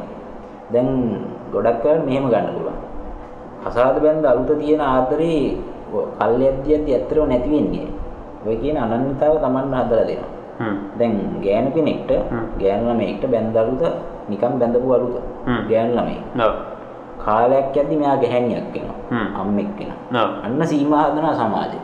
දැන් 0.73 0.89
ගොඩක් 1.53 1.85
වෙලාවට 1.85 2.07
මෙහෙම 2.07 2.25
ගන්න 2.29 2.49
පුළුවන්. 2.55 2.79
අසාද 3.67 3.97
බැඳ 4.03 4.25
අලුත 4.25 4.51
තියෙන 4.61 4.81
ආදරේ 4.83 5.57
කල්යද්දියද්දි 6.21 6.91
ඇත්තටම 6.93 7.29
නැති 7.29 7.51
වෙන්නේ. 7.51 7.89
ඔය 8.47 8.57
කියන 8.57 8.77
අනන්‍යතාව 8.77 9.41
Taman 9.41 9.67
හදලා 9.71 10.07
දෙනවා. 10.07 10.31
හ්ම්. 10.61 10.77
දැන් 10.99 11.13
ගෑනු 11.45 11.71
කෙනෙක්ට. 11.71 12.11
ගෑනු 12.61 12.85
ළමයෙක්ට 12.91 13.25
බැඳ 13.33 13.57
අලුත 13.57 13.83
නිකන් 14.29 14.55
බැඳපු 14.61 14.89
අලුත. 14.93 15.17
හ්ම්. 15.47 15.61
ගෑනු 15.71 15.93
ළමයි. 15.97 16.19
ඔව්. 16.39 16.55
කාලයක් 17.25 17.75
යද්දි 17.75 17.97
මෙයා 17.97 18.17
ගැහැණියක් 18.17 18.67
වෙනවා. 18.75 18.97
අම්මෙක් 19.41 19.71
වෙනවා. 19.79 19.99
අන්න 20.45 20.61
සීමා 20.65 21.03
හදනවා 21.09 21.35
සමාජය. 21.35 21.79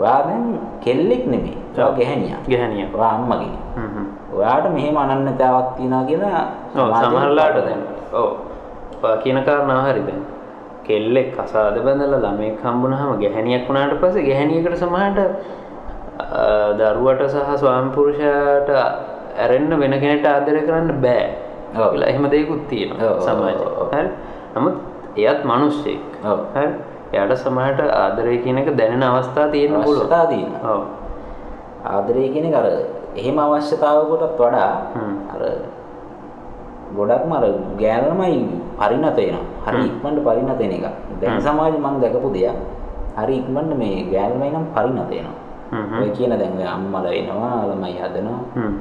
ඔයා 0.00 0.20
දැන් 0.28 0.44
කෙල්ලෙක් 0.84 1.22
නෙමෙයි. 1.26 1.56
ඔයා. 1.76 1.92
ගැහැණියක්. 1.98 2.40
ගැහණිය. 2.50 2.86
ඔයා 2.96 3.12
අම්මා 3.18 3.38
කෙනෙක්. 3.42 3.62
හ්ම් 3.76 3.88
හ්ම්. 3.94 4.06
ඔයාට 4.36 4.66
මෙහෙම 4.74 4.96
අනන්‍යතාවක් 4.96 5.68
තියනවා 5.76 6.04
කියලා 6.10 6.42
සමහරලාට 6.74 7.56
දැන් 7.66 7.80
ඔව් 8.12 8.28
ඔයා 9.04 9.16
කියන 9.22 9.38
කාරණාව 9.48 9.80
හරි 9.86 10.02
දැන් 10.08 10.20
කෙල්ලෙක් 10.86 11.28
කසාද 11.36 11.76
බැඳලා 11.86 12.20
ළමෙක් 12.24 12.62
හම්බුනහම 12.64 13.10
ගැහණියක් 13.22 13.64
වුණාට 13.68 13.94
පස්සේ 14.02 14.26
ගැහණියකට 14.28 14.76
සමහරට 14.82 15.18
දරුවට 16.80 17.22
සහ 17.32 17.50
ස්වාමි 17.62 17.90
පුරුෂයාට 17.96 18.70
ඇරෙන්න 19.42 19.72
වෙන 19.82 19.94
කෙනෙක්ට 20.02 20.26
ආදරය 20.26 20.62
කරන්න 20.68 21.00
බෑ 21.04 21.26
ඔව්. 21.76 21.92
එහෙම 22.02 22.24
දෙයක්ත් 22.30 22.62
තියෙනවා 22.70 23.20
සමාජයේ. 23.26 23.90
හරි 23.92 24.08
නමුත් 24.54 24.76
එයත් 25.16 25.40
මිනිස්සෙක් 25.44 26.00
ඔව්. 26.24 26.38
හරි 26.54 26.68
එයාට 27.12 27.34
සමහරට 27.36 27.80
ආදරය 27.90 28.38
කියන 28.44 28.58
එක 28.58 28.70
දැනෙන 28.76 29.02
අවස්ථා 29.02 29.50
අවශ්‍යතාව 29.82 30.28
තියෙනවා. 30.30 30.72
ඔව් 30.72 30.82
ආදරය 31.84 32.28
කියන 32.30 32.46
එක 32.50 32.54
අර 32.54 32.66
එහෙම 33.16 33.38
අවශ්‍යතාවකටත් 33.38 34.38
වඩා. 34.38 34.72
අර 35.34 35.42
ගොඩක්ම 36.96 37.32
අර 37.32 37.44
ගෑනමයි 37.80 38.38
පරිණත 38.78 39.16
වෙනවා. 39.16 39.44
හරි 39.66 39.88
පරිණත 40.26 40.58
වෙන 40.58 40.72
එක. 40.78 40.86
දැන්. 41.20 41.40
සමාජෙ 41.40 41.78
මම 41.78 41.96
දැකපු 42.02 42.30
දෙයක්. 42.30 42.56
හරි 43.16 43.34
ඉක්මනට 43.40 43.74
මේ 43.74 44.06
ගෑනමයි 44.12 44.50
නම් 44.54 44.66
පරිණත 44.74 45.10
වෙනවා. 45.10 45.36
හ්ම් 45.70 45.84
හ්ම්. 45.86 45.98
ඔය 46.02 46.10
කියන 46.16 46.32
දැන් 46.38 46.56
ඔය 46.58 46.66
අම්මලා 46.66 47.10
වෙනවා, 47.10 47.66
ළමයි 47.70 47.98
හදනවා. 47.98 48.40
හ්ම් 48.54 48.74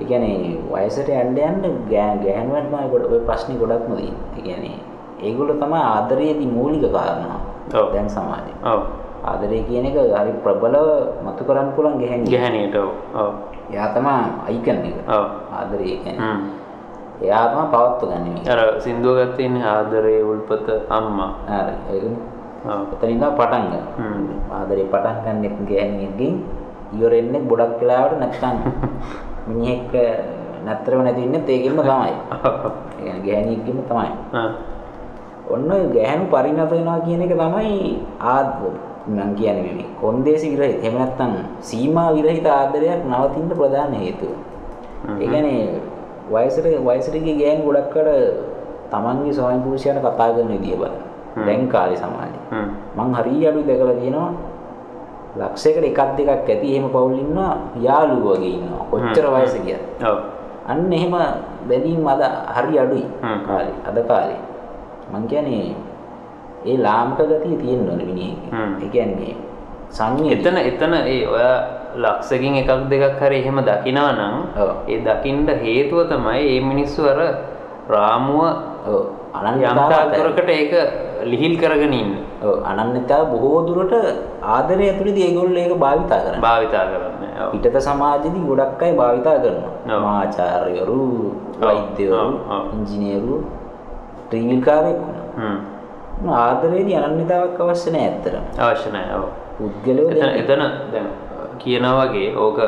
ඒ 0.00 0.04
කියන්නේ 0.08 0.58
වයසට 0.72 1.08
යන්න 1.08 1.36
යන්න 1.38 1.76
ගෑ 1.90 2.16
ගෑනුවන්ට 2.24 2.68
තමයි 2.70 2.90
ගොඩ 2.92 3.04
ඔය 3.12 3.20
ප්‍රශ්නේ 3.28 3.58
ගොඩක්ම 3.60 3.92
තියෙන්නේ. 3.96 4.14
ඒ 4.36 4.42
කියන්නේ 4.42 4.76
ඒගොල්ලෝ 5.22 5.56
තමයි 5.62 5.80
ආදරයේදී 5.82 6.50
මූලික 6.56 6.84
කාරණා. 6.92 7.38
දැන් 7.70 8.08
සමාජේ. 8.08 8.56
ඔව් 8.64 8.80
ආදරය 9.22 9.62
කියන 9.68 9.86
එක 9.86 9.94
හරි 9.94 10.32
ප්‍රබලව 10.42 10.88
මතු 11.22 11.42
කරන්න 11.46 11.70
පුළුවන් 11.74 11.98
ගැහැණිය. 11.98 12.30
ගැහණියට 12.30 12.74
ඔව් 12.74 12.90
ඔව් 13.14 13.32
එයා 13.70 13.94
තමයි 13.94 14.16
අයිකන් 14.48 14.78
එක. 14.82 14.96
ඔව් 15.06 15.26
ආදරය 15.50 15.86
කියන්නේ. 16.02 16.36
එයා 17.22 17.44
තමයි 17.48 17.66
පවත්ව 17.70 18.02
ගන්න 18.02 18.26
මේ. 18.26 18.44
අර 18.44 18.60
සින්දුව 18.82 19.14
ගත්තේ 19.20 19.62
ආදරේ 19.62 20.20
උල්පත 20.22 20.66
අම්මා 20.90 21.32
හරි. 21.86 22.10
ඔව් 22.66 22.82
එතන 22.94 23.08
ඉඳන් 23.10 23.30
පටන් 23.32 23.64
ගන්න. 23.70 24.26
ආදරේ 24.50 24.90
පටන් 24.90 25.16
ගන්නෙත් 25.22 25.56
ගැහැණියකින් 25.70 26.32
ඉවරෙන්නේ 26.92 27.46
ගොඩක් 27.46 27.78
වෙලාවට 27.80 28.18
නැත්තම් 28.18 28.56
මිනිහෙක් 29.48 29.94
නැත්තරම 30.66 31.02
නැති 31.02 31.22
ඉන්නෙත් 31.22 31.46
ඒකෙන්ම 31.46 31.78
තමයි. 31.78 32.14
ඒ 32.98 33.02
කියන්නේ 33.02 33.22
ගැහැණියකින්ම 33.22 33.78
තමයි. 33.86 34.10
ඔන්න 35.50 35.68
ගැහැණු 35.94 36.30
පරිණත 36.30 36.70
වෙනවා 36.70 37.00
කියන 37.02 37.22
එක 37.22 37.34
තමයි 37.34 37.98
ආද 38.20 38.48
මම 39.08 39.34
කියන්නේ 39.34 39.74
මේ 39.74 39.88
කොන්දේසි 40.00 40.54
විරහිත 40.54 40.78
එහෙම 40.78 40.98
නැත්නම් 40.98 41.32
සීමා 41.60 42.14
විරහිත 42.14 42.46
ආදරයක් 42.46 43.02
නවතින්න 43.02 43.50
ප්‍රධාන 43.50 43.94
හේතුව. 43.94 44.30
ඒ 45.20 45.26
කියන්නේ 45.26 45.80
වයසට 46.30 46.66
වයසට 46.86 47.16
ගිය 47.18 47.34
ගෑනු 47.40 47.66
ගොඩක් 47.66 47.96
අර 47.96 48.08
තමන්ගේ 48.92 49.34
ස්වාමි 49.34 49.64
පුරුෂයාට 49.66 49.98
කතා 49.98 50.30
කරන 50.34 50.52
විදිය 50.54 50.76
බලන්න. 50.78 50.96
දැන් 51.46 51.68
කාලේ 51.68 51.98
සමාජයේ. 51.98 52.62
මං 52.96 53.10
හරිය 53.18 53.42
අඩුයි 53.48 53.66
දැකලා 53.66 53.98
තියෙනවා 53.98 54.30
ලක්ෂයකට 55.40 55.84
එකක් 55.90 56.00
දෙකක් 56.16 56.30
ඇති 56.30 56.68
එහෙම 56.70 56.86
පවුල් 56.94 57.18
ඉන්නවා 57.18 57.52
යාළුවෝ 57.80 58.36
වගේ 58.36 58.54
ඉන්නවා. 58.58 58.86
කොච්චර. 58.90 59.26
වයස 59.34 59.54
ගියත්. 59.66 59.82
ඔව් 60.06 60.18
අන්න 60.70 60.92
එහෙම 60.92 61.14
බැඳීම් 61.68 62.06
අද 62.06 62.22
හරි 62.56 62.74
අඩුයි. 62.78 63.06
කාලේ 63.46 63.76
අද 63.82 63.98
කාලේ 64.06 64.40
මං 65.12 65.24
කියන්නේ 65.28 65.74
ඒ 66.64 66.76
ලාමක 66.78 67.20
ගතිය 67.20 67.56
තියෙන්න 67.62 67.88
ඕනේ 67.90 68.08
මිනිහෙක. 68.10 68.42
හ්ම්. 68.52 68.72
ඒ 68.82 68.88
කියන්නේ 68.88 69.34
සංවේදී. 69.90 70.34
එතන 70.34 70.56
එතන 70.70 70.92
ඒ 70.94 71.22
ඔයා 71.28 71.56
ලක්ෂකින් 71.96 72.54
එකක් 72.60 72.70
දෙකක් 72.90 73.20
හරි 73.20 73.40
එහෙම 73.40 73.58
දකිනවා 73.68 74.12
නම්. 74.18 74.36
ඒ 74.88 75.00
දකින්න 75.06 75.48
හේතුව 75.64 76.06
තමයි 76.12 76.44
මේ 76.44 76.60
මිනිස්සු 76.70 77.08
අර 77.08 77.20
රාමුව 77.88 78.44
ඔව් 78.88 79.00
යම් 79.32 79.48
අනන්‍යතාව 79.48 79.90
තාක්කරකට 79.92 80.50
ඒක 80.54 80.72
ලිහිල් 81.30 81.54
කරගෙන 81.60 81.92
ඉන්නේ 81.92 82.22
ඔව් 82.42 82.54
අනන්‍යතාව 82.70 83.24
බොහෝ 83.32 83.60
දුරට 83.66 83.94
ආදරය 84.54 84.84
ඇතුළේදී 84.88 85.26
ඒගොල්ලෝ 85.28 85.62
ඒක 85.64 85.74
භාවිතා 85.84 86.20
කරනවා. 86.24 86.42
භාවිතා 86.46 86.84
කරන්නේ 86.90 87.32
ඔව් 87.44 87.50
පිටත 87.54 87.76
සමාජෙදී 87.88 88.44
ගොඩක් 88.48 88.82
අය 88.86 88.92
භාවිතා 89.00 89.36
කරනවා. 89.42 89.72
ඔව්, 89.96 90.02
වෛද්‍යවරු. 91.62 92.24
ඉංජිනේරු, 92.76 93.36
ත්‍රිවිල්කාරයෙක් 94.32 94.98
වුණා. 95.04 95.54
ආදරේදී 96.46 96.96
අනන්‍යතාවක් 96.96 97.60
අවශ්‍ය 97.60 97.90
නැහැ 97.92 98.08
ඇත්තටම. 98.08 98.44
අවශ්‍ය 98.66 98.90
නැහැ 98.96 99.14
ඔව්. 99.20 99.28
පුද්ගලයෝ 99.58 100.08
එතන 100.40 100.62
දැන් 100.92 101.08
කියනා 101.62 101.94
වගේ 102.00 102.28
ඕක 102.36 102.58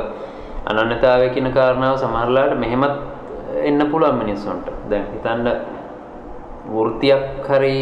අනන්‍යතාවය 0.70 1.28
කියන 1.34 1.48
කාරණාව 1.52 1.96
සමහරලාට 2.02 2.54
මෙහෙමත් 2.58 2.94
එන්න 3.62 3.80
පුළුවන් 3.90 4.16
මිනිස්සුන්ට. 4.22 4.66
දැන් 4.90 5.04
හිතන්න 5.12 5.48
වෘත්තියක් 6.74 7.24
හරි 7.48 7.76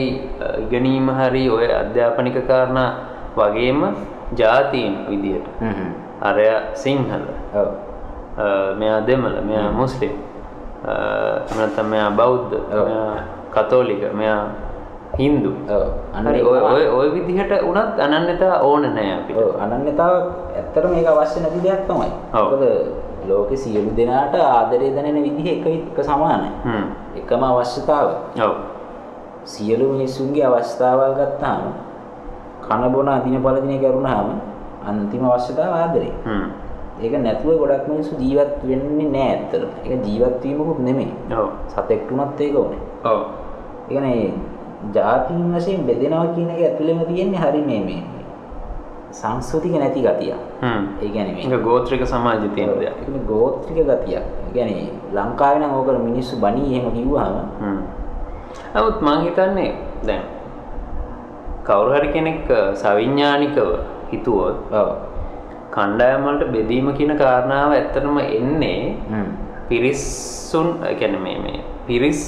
ඉගෙනීම 0.63 1.09
හරි 1.19 1.45
ඔය 1.51 1.67
අධ්‍යාපනික 1.73 2.37
කාරණා 2.49 2.89
වගේම 3.37 3.81
ජාතීන් 4.37 4.95
විදියට. 5.09 5.47
අරය 6.21 6.47
සිංහල. 6.75 7.23
ඔව්. 7.55 7.69
මෙයා 8.79 9.01
දෙමළ 9.07 9.37
මෙයා 9.47 9.71
මුස්ලිම්. 9.73 10.13
අ, 10.83 10.93
එහෙම 11.47 11.59
නැත්නම් 11.59 11.87
මෙයා 11.87 12.11
බෞද්ධ 12.11 12.55
කතෝලික 13.55 14.03
මෙයා 14.13 14.45
හින්දු 15.19 15.53
ඔය. 15.69 16.85
ඔය 16.89 17.09
විදිහට 17.15 17.53
උනත් 17.69 18.01
අනන්‍යතා 18.01 18.61
ඕන 18.65 18.83
නෑ 18.97 19.13
අපිට 19.19 19.39
අනන්‍යතාව 19.61 20.15
ඇත්තටම 20.57 20.93
මේක 20.95 21.09
අවශ්‍ය 21.13 21.41
නැති 21.45 21.61
දෙයක් 21.65 21.83
තමයි. 21.89 22.11
ඔව්. 22.33 22.51
මොකද 22.51 22.65
ලෝකේ 23.29 23.57
සියලු 23.57 23.91
දෙනාට 23.97 24.35
ආදරය 24.35 24.89
දැනෙන 24.97 25.23
විදිහ 25.23 25.47
එක 25.53 25.67
එක 25.67 25.99
සමානයි. 26.05 26.51
එකම 27.21 27.43
අවශ්‍යතාවය. 27.45 28.15
ඔව් 28.47 28.55
සියලු 29.45 29.93
මිනිස්සුන්ගේ 29.93 30.47
අවස්ථාවල් 30.49 31.15
ගත්තාම 31.21 31.63
කන 32.65 32.83
බොන 32.93 33.09
අදින 33.09 33.37
පළදින 33.45 33.81
කරුණාම 33.85 34.41
අන්තිම 34.89 35.25
අවශ්‍යතාව 35.29 35.73
ආදරේ. 35.83 36.13
හ්ම් 36.25 36.47
ඒක 37.03 37.15
නැතුව 37.19 37.59
ගොඩක් 37.61 37.89
මිනිස්සු 37.89 38.17
ජීවත් 38.17 38.65
වෙන්නේ 38.65 39.09
නැහැ 39.13 39.37
ඇත්තටම. 39.37 39.71
ඒක 39.85 40.01
ජීවත් 40.07 40.43
වීමකුත් 40.43 40.79
නෙමෙයි. 40.79 41.13
ඔව් 41.37 41.49
සතෙක්ට 41.69 42.09
උනත් 42.13 42.41
ඒක 42.41 42.57
ඕනේ. 42.57 42.81
ඔව් 43.05 43.21
ඒ 43.93 44.01
කියන්නේ 44.01 44.33
ජාතීන් 44.95 45.55
වශයෙන් 45.55 45.87
බෙදෙනවා 45.87 46.27
කියන 46.35 46.51
එක 46.51 46.61
ඇතුළෙම 46.63 47.01
තියෙන්නේ 47.07 47.41
හරි 47.41 47.63
මේ 47.63 47.81
මේ 47.85 48.03
සංස්කෘතික 49.13 49.73
නැති 49.73 50.01
ගතිය. 50.01 50.35
හ්ම්. 50.63 50.85
ඒ 51.03 51.09
කියන්නේ 51.09 51.35
මේ 51.35 51.45
ඒක 51.47 51.65
ගෝත්‍රික 51.65 52.07
සමාජයේ 52.07 52.53
තියෙන 52.55 52.71
දෙයක්. 52.81 52.97
ඒක 52.99 53.27
ගෝත්‍රික 53.29 53.79
ගතියක්. 53.81 54.25
ඒ 54.47 54.53
කියන්නේ 54.53 54.89
ලංකාවේ 55.15 55.61
නම් 55.61 55.75
ඕක 55.79 55.89
මිනිස්සු 56.09 56.37
බණී 56.37 56.77
එහෙම 56.77 56.93
කිව්වහම 56.93 57.37
හ්ම්. 57.63 57.81
නමුත් 58.75 59.03
මං 59.03 59.19
හිතන්නේ 59.25 59.71
දැන් 60.07 60.23
කවුරු 61.65 61.91
හරි 61.93 62.13
කෙනෙක් 62.13 62.53
සවිඥානිකව 62.75 63.69
හිතුවොත් 64.13 64.57
ඔව්. 64.73 64.89
කණ්ඩායම් 65.71 66.25
වලට 66.27 66.53
බෙදීම 66.55 66.89
කියන 66.99 67.13
කාරණාව 67.17 67.77
ඇත්තටම 67.77 68.19
එන්නේ 68.19 68.97
හ්ම්. 69.11 69.29
පිරිස්සුන් 69.69 70.69
ඒ 70.89 70.95
කියන්නේ 70.95 71.23
මේ 71.27 71.39
මේ 71.45 71.61
පිරිස් 71.87 72.23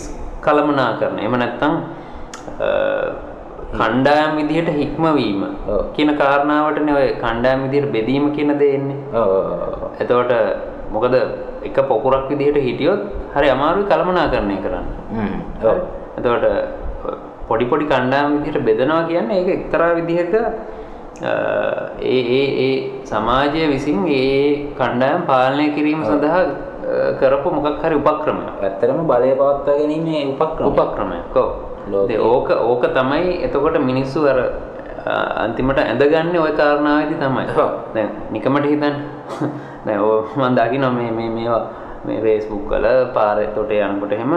කළමනාකරණය. 0.46 1.20
එහෙම 1.22 1.36
නැත්නම් 1.42 1.74
කණ්ඩායම් 3.72 4.30
විදිහට 4.40 4.70
හික්මවීම. 4.80 5.40
කියන 5.96 6.10
කාරණාවටනේ 6.20 6.94
ඔය 7.00 7.08
කණ්ඩායම් 7.24 7.66
විදිහට 7.66 7.92
බෙදීම 7.96 8.26
කියන 8.36 8.52
දේ 8.58 8.74
එන්නේ. 8.78 8.98
එතකොට 10.00 10.32
මොකද 10.92 11.14
එක 11.64 11.76
පොකුරක් 11.90 12.28
විදිහට 12.32 12.58
හිටියොත් 12.68 13.02
හරි 13.34 13.48
අමාරුයි 13.56 13.90
කළමනාකරණය 13.92 14.56
කරන්න. 14.64 14.86
හ්ම් 15.12 15.34
එතකොට 16.18 16.46
පොඩි 17.48 17.64
පොඩි 17.70 17.86
කණ්ඩායම් 17.86 18.30
විදිහට 18.36 18.64
බෙදනවා 18.68 19.02
කියන්නේ 19.10 19.40
ඒක 19.40 19.48
එක්තරා 19.56 19.90
විදිහක 19.98 20.34
ඒ 22.02 22.20
ඒ 22.36 22.46
ඒ 22.66 22.74
සමාජය 23.04 23.64
විසින් 23.72 23.98
ඒ 24.08 24.70
කණ්ඩායම් 24.78 25.26
පාලනය 25.30 25.66
කිරීම 25.76 26.00
සඳහා 26.04 26.44
කරපු 27.20 27.48
මොකක් 27.50 27.82
හරි 27.82 27.96
උපක්‍රමයක්. 27.96 28.62
ඇත්තටම 28.62 29.06
බලය 29.08 29.32
පවත්වා 29.38 29.64
ගැනීමේ 29.66 30.22
උපක්‍රම 30.32 30.66
උපක්‍රමයක්. 30.68 31.36
ඔව්. 31.36 31.50
ඕක 32.20 32.48
ඕක 32.50 32.84
තමයි 32.96 33.44
එතකොට 33.44 33.76
මිනිස්සු 33.80 34.26
අර 34.28 34.38
අන්තිමට 35.44 35.78
ඇඳගන්නේ 35.78 36.40
ওই 36.40 36.52
කාරණාවේදී 36.52 37.18
තමයි. 37.20 37.46
දැන් 37.94 38.08
නිකමට 38.32 38.66
හිතන්න. 38.72 38.94
දැන් 39.86 40.00
ඔය 40.00 40.20
මම 40.36 40.52
දකිනවා 40.56 40.92
මේ 40.92 41.10
මේ 41.10 41.30
මේවා 41.36 41.62
මේ 42.04 42.20
Facebook 42.24 42.68
වල 42.70 42.86
පාරේ 43.16 43.48
තොට 43.56 43.70
යනකොට 43.70 44.12
එහෙම 44.12 44.32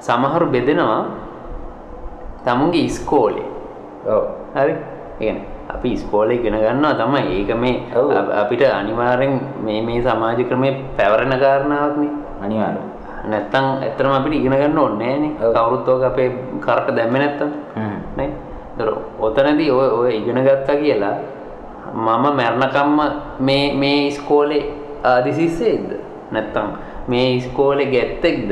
සමහරු 0.00 0.46
බෙදෙනවා 0.54 1.02
තමුන්ගේ 2.44 2.86
ඉස්කෝලේ. 2.90 3.48
ඔව් 4.06 4.24
හරි? 4.54 4.72
ඒ 4.72 5.18
කියන්නේ 5.18 5.51
අපි 5.74 5.92
ඉස්කෝලේ 5.92 6.36
ඉගෙන 6.36 6.54
ගන්නවා 6.54 6.94
තමයි. 6.94 7.22
ඒක 7.38 7.50
මේ 7.56 7.74
අපිට 8.42 8.62
අනිවාර්යෙන් 8.62 9.40
මේ 9.64 9.82
මේ 9.82 10.02
සමාජ 10.02 10.44
ක්‍රමේ 10.48 10.72
පැවරෙන 10.96 11.34
කාරණාවක්නේ. 11.40 12.10
අනිවාර්යයෙන් 12.44 12.88
නැත්තම් 13.30 13.64
ඇත්තටම 13.82 14.12
අපිට 14.18 14.34
ඉගෙන 14.34 14.52
ගන්න 14.52 14.78
ඕනේ 14.78 15.18
නෑනේ. 15.18 15.32
ඔව්. 15.42 15.52
කවුරුත් 15.54 15.88
ඕක 15.88 16.02
අපේ 16.02 16.30
කරට 16.60 16.96
දැම්මේ 16.96 17.20
නැත්තම්. 17.22 17.50
නේ? 18.16 18.30
ඒතර 18.78 18.88
ඔතනදී 19.18 19.70
ඔය 19.70 19.88
ඔය 19.98 20.16
ඉගෙන 20.16 20.44
ගත්තා 20.44 20.76
කියලා 20.76 21.16
මම 21.94 22.24
මරණකම්ම 22.36 22.98
මේ 23.40 23.74
මේ 23.74 24.06
ඉස්කෝලේ 24.06 24.64
ආදිසිස්සෙක්ද? 25.04 25.90
නැත්තම් 26.30 26.66
මේ 27.08 27.36
ඉස්කෝලේ 27.36 27.86
ගැත්තෙක්ද? 27.94 28.50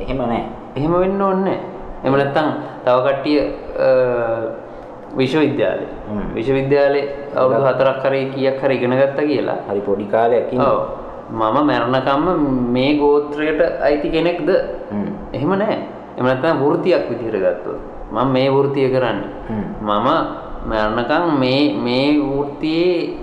එහෙම 0.00 0.18
නැහැ 0.18 0.44
එහෙම 0.76 0.92
වෙන්න 1.00 1.22
ඕනේ 1.22 1.44
නෑ. 1.44 1.60
එහෙම 2.04 2.14
නැත්තම් 2.16 2.48
තව 5.16 5.16
කට්ටිය 5.16 5.16
අ, 5.16 5.16
විශ්වවිද්‍යාලේ. 5.16 5.88
හ්ම්. 6.08 6.34
විශ්වවිද්‍යාලේ 6.34 7.04
අවුරුදු 7.36 7.64
හතරක් 7.66 8.04
හරි 8.04 8.30
කීයක් 8.34 8.60
හරි 8.62 8.74
ඉගෙන 8.74 8.90
ගත්තා 8.90 9.24
කියලා. 9.26 9.56
හරි 9.68 9.80
පොඩි 9.80 10.04
කාලයක් 10.04 10.52
මම 11.30 11.56
මරණකම්ම 11.66 12.72
මේ 12.72 12.98
ගෝත්‍රයට 12.98 13.60
අයිති 13.82 14.08
කෙනෙක්ද? 14.10 14.48
හ්ම් 14.90 15.08
එහෙම 15.32 15.48
නෑ. 15.50 15.78
එහෙම 16.16 16.26
නැත්නම් 16.26 16.58
වෘත්තියක් 16.64 17.08
විදිහට 17.10 17.36
ගත්තොත්. 17.36 17.80
මම 18.12 18.32
මේ 18.32 18.50
වෘත්තිය 18.50 18.88
කරන්නේ. 18.90 19.28
මම 19.80 20.08
මරණකම් 20.66 21.38
මේ 21.38 21.74
මේ 21.76 22.18
වෘත්තියේ 22.20 23.16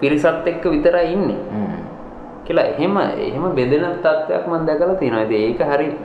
පිරිසත් 0.00 0.46
එක්ක 0.46 0.64
විතරයි 0.64 1.12
ඉන්නේ. 1.12 1.38
කියලා 2.44 2.64
එහෙම 2.64 2.96
එහෙම 2.96 3.54
බෙදෙන 3.54 3.84
තත්ත්වයක් 4.02 4.46
මම 4.46 4.66
දැකලා 4.66 4.94
තියෙනවා. 4.94 5.24
ඒක 5.30 5.58
හරි 5.60 5.96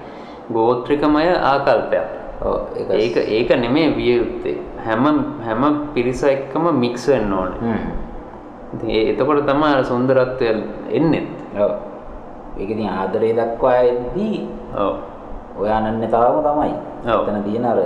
ගෝත්‍රිකමය 0.51 1.27
ආකල්පයක්. 1.35 2.20
ඒක 2.41 3.17
ඒක 3.17 3.49
නෙමෙයි 3.53 3.93
විය 3.95 4.11
යුත්තේ. 4.17 4.57
හැම 4.85 5.05
හැම 5.45 5.93
පිරිස 5.93 6.23
එක්කම 6.23 6.73
මික්ස් 6.73 7.07
වෙන්න 7.07 7.33
ඕනේ. 7.33 7.77
ඒ 8.87 9.13
එතකොට 9.13 9.45
තමයි 9.45 9.67
අර 9.77 9.85
සුන්දරත්වය 9.85 10.47
එන්නේ. 10.89 11.25
ඔව් 11.59 11.71
ඒක 12.57 12.69
ඉතින් 12.69 12.89
ආදරේ 12.89 13.33
දක්වා 13.37 13.81
එද්දී 13.85 14.47
ඔව්. 14.73 14.95
ඔය 15.59 15.69
අනන්‍යතාවම 15.69 16.41
තමයි. 16.41 16.73
එතන 17.05 17.43
තියෙන 17.45 17.65
අර 17.65 17.79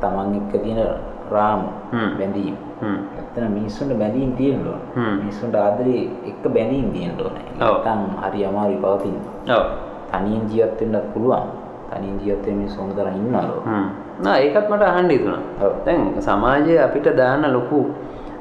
තමන් 0.00 0.34
එක්ක 0.40 0.62
තියෙන 0.62 0.80
රාමු. 1.30 1.68
බැඳීම් 2.18 2.56
හ්ම්. 2.80 2.98
එතන 3.20 3.52
මිනිස්සුන්ට 3.52 3.98
බැඳීම් 3.98 4.32
තියෙන්න 4.32 4.64
ඕන. 4.64 4.80
මිනිස්සුන්ට 5.20 5.56
ආදරේ 5.56 6.08
එක්ක 6.24 6.44
බැඳීම් 6.48 6.88
තියෙන්න 6.92 7.20
ඕනේ. 7.20 7.48
නැත්නම් 7.60 8.16
හරි 8.22 8.48
අමාරුයි 8.48 8.80
පවතින්න 8.80 9.18
ඔව්. 9.52 9.64
තනියෙන් 10.10 10.48
ජීවත් 10.48 10.80
වෙන්නත් 10.80 11.12
පුළුවන් 11.12 11.63
තනියෙන් 11.94 12.18
ජීවත් 12.20 12.46
වෙන 12.46 12.56
මිනිස්සු 12.56 12.80
හොඳ 12.80 12.96
තරම් 12.96 13.16
ඉන්නවා 13.16 13.42
හ්ම්. 13.66 13.86
නෑ 14.22 14.40
ඒකත් 14.46 14.70
මට 14.70 14.82
අහන්න. 14.82 15.10
ඔව්. 15.62 15.72
දැන් 15.86 16.02
සමාජයේ 16.20 16.80
අපිට 16.86 17.08
දාන 17.16 17.46
ලොකු 17.52 17.84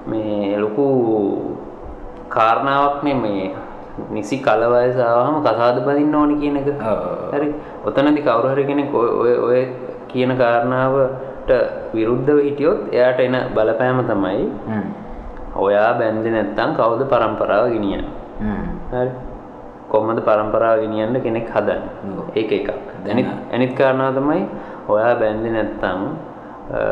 මේ 0.07 0.57
ලොකු 0.57 0.85
කාරණාවක්නේ 2.29 3.15
මේ 3.15 3.51
නිසි 4.09 4.37
කල 4.39 4.63
වයස 4.73 4.97
ආවම 4.99 5.37
කසාද 5.41 5.77
බඳින්න 5.85 6.15
ඕනි 6.15 6.35
කියන 6.41 6.57
එක. 6.57 6.69
හරි. 7.33 7.53
ඔතනදී 7.85 8.23
කවුරු 8.23 8.53
හරි 8.53 8.65
කෙනෙක් 8.65 8.93
ඔය 8.93 9.35
ඔය 9.47 9.61
කියන 10.07 10.37
කාරණාවට 10.37 11.51
විරුද්ධව 11.93 12.39
හිටියොත් 12.47 12.89
එයාට 12.91 13.19
එන 13.19 13.37
බලපෑම 13.55 14.01
තමයි. 14.05 14.47
ඔයා 15.57 15.91
බැන්දේ 15.99 16.31
නැත්තම් 16.31 16.73
කවුද 16.79 17.05
પરම්පරාව 17.09 17.69
ගෙනියන්නේ. 17.69 18.09
හරි. 18.91 19.11
කොහොමද 19.93 20.19
પરම්පරාව 20.25 20.81
ගෙනියන්න 20.81 21.21
කෙනෙක් 21.21 21.53
හදන්නේ. 21.53 21.79
ඒක 22.33 22.51
එකක්. 22.51 22.69
අනිත් 23.05 23.29
අනිත් 23.53 23.71
කාරණාව 23.77 24.17
තමයි 24.17 24.41
ඔයා 24.89 25.13
බැන්දේ 25.21 25.53
නැත්තම් 25.53 25.99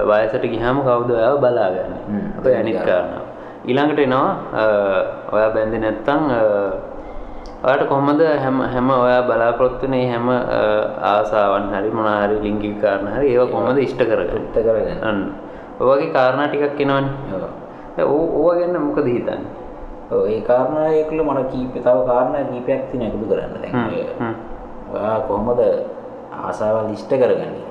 වයසට 0.06 0.45
ගියාම 0.45 0.86
කවුද 0.86 1.10
ඔයාව 1.10 1.41
බලාගන්නේ. 1.41 2.02
අපේ 2.38 2.56
අනිත් 2.62 2.78
කාරණාව. 2.78 3.26
ඊළඟට 3.66 3.99
එනවා 4.06 4.30
ඔයා 5.34 5.49
බැන්දේ 5.49 5.82
නැත්තම් 5.82 6.22
ඔයාට 7.66 7.88
කොහොමද 7.89 8.22
හැම 8.43 8.58
හැම 8.74 8.89
ඔයා 8.89 9.22
බලාපොරොත්තු 9.26 9.89
වෙන 9.89 9.97
හැම 10.12 10.30
ආසාවන් 11.14 11.74
හරි 11.74 11.89
මොනවා 11.89 12.22
හරි 12.24 12.38
ලිංගික 12.45 12.78
කාරණා 12.82 13.16
හරි 13.18 13.34
ඒවා 13.34 13.49
කොහොමද 13.49 13.78
ඉෂ්ට 13.78 13.97
කරගන්නේ? 13.97 14.30
තෘප්ත 14.30 14.56
කරගෙන 14.62 15.02
අන්න. 15.02 15.20
ඔය 15.80 15.86
වගේ 15.89 16.14
කාරණා 16.14 16.47
ටිකක් 16.47 16.86
එනවනේ. 16.86 17.10
ඔව්. 17.34 17.43
ඕ 18.06 18.26
ඕවා 18.38 18.56
ගැන 18.60 18.78
මොකද 18.78 19.10
හිතන්නේ? 19.10 19.61
ඒ 20.12 20.41
කාරණා 20.41 20.88
ඒකල 20.91 21.24
මට 21.24 21.51
කීප 21.51 21.74
තව 21.74 21.97
කාරණා 22.09 22.43
කීපයක් 22.51 22.82
තියෙන 22.91 23.07
එකතු 23.07 23.26
කරන්න 23.30 23.53
දැන්. 23.62 23.76
ඔය 23.88 24.03
හ්ම්. 24.20 24.34
ඔයා 24.93 25.20
කොහොමද 25.28 25.62
ආසාවල් 26.47 26.89
ඉෂ්ට 26.93 27.14
කරගන්නේ. 27.22 27.68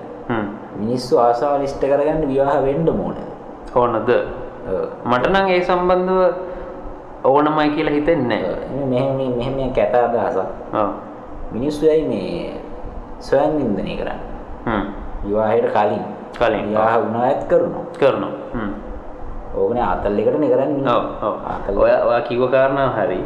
මිනිස්සු 0.80 1.18
ආසාවල් 1.18 1.64
ඉෂ්ට 1.68 1.82
කරගන්න 1.82 2.28
විවාහ 2.28 2.62
වෙන්න 2.64 2.88
ඕනේ 2.88 3.28
ඕනද? 3.74 4.10
මට 5.04 5.24
නම් 5.32 5.46
ඒ 5.48 5.60
සම්බන්ධව 5.62 6.20
ඕනමයි 7.24 7.70
කියලා 7.76 7.94
හිතෙන්නේ 7.94 8.42
නැහැ. 8.42 8.86
මෙහෙම 8.86 9.36
මෙහෙම 9.38 9.72
කැත 9.72 9.94
අදහසක් 9.94 10.38
ඔව්. 10.74 10.90
මිනිස්සු 11.52 11.88
ඇයි 11.88 12.08
මේ 12.08 12.54
ස්වයං 13.20 13.58
නින්දනය 13.58 13.96
කරන්නේ 13.96 14.18
හ්ම්. 14.66 14.84
විවාහයට 15.24 15.72
කලින් 15.72 16.04
කලින්. 16.38 16.64
විවාහ 16.68 16.94
වුණායත් 17.02 17.44
කරනවා 17.50 17.84
කරනවා. 18.00 18.32
හ්ම්. 18.54 18.70
ඕකනේ 19.50 19.82
ආතල් 19.82 20.18
එකටනේ 20.18 20.50
කරන්නේ 20.52 20.94
ඔව් 20.96 21.04
ඔව්. 21.26 21.36
ආතල් 21.52 21.78
ඔය 21.82 21.90
ඔය 21.90 22.20
කිව්ව 22.28 22.50
කාරණාව 22.54 22.90
හරි. 22.98 23.20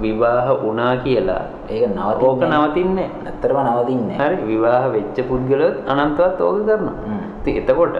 විවාහ 0.00 0.48
වුණා 0.62 0.96
කියලා 1.04 1.42
ඒක 1.68 1.88
ඕක 2.20 2.42
නවතින්නේ 2.44 2.60
නවතින්නේ 2.60 3.08
ඇත්තටම 3.26 3.58
නවතින්නේ 3.66 4.16
හරි 4.20 4.36
විවාහ 4.50 4.84
වෙච්ච 4.92 5.16
පුද්ගලයොත් 5.28 5.76
අනන්තවත් 5.88 6.40
ඕක 6.40 6.58
කරනවා. 6.66 6.96
ඉතින් 7.40 7.56
එතකොට 7.60 7.96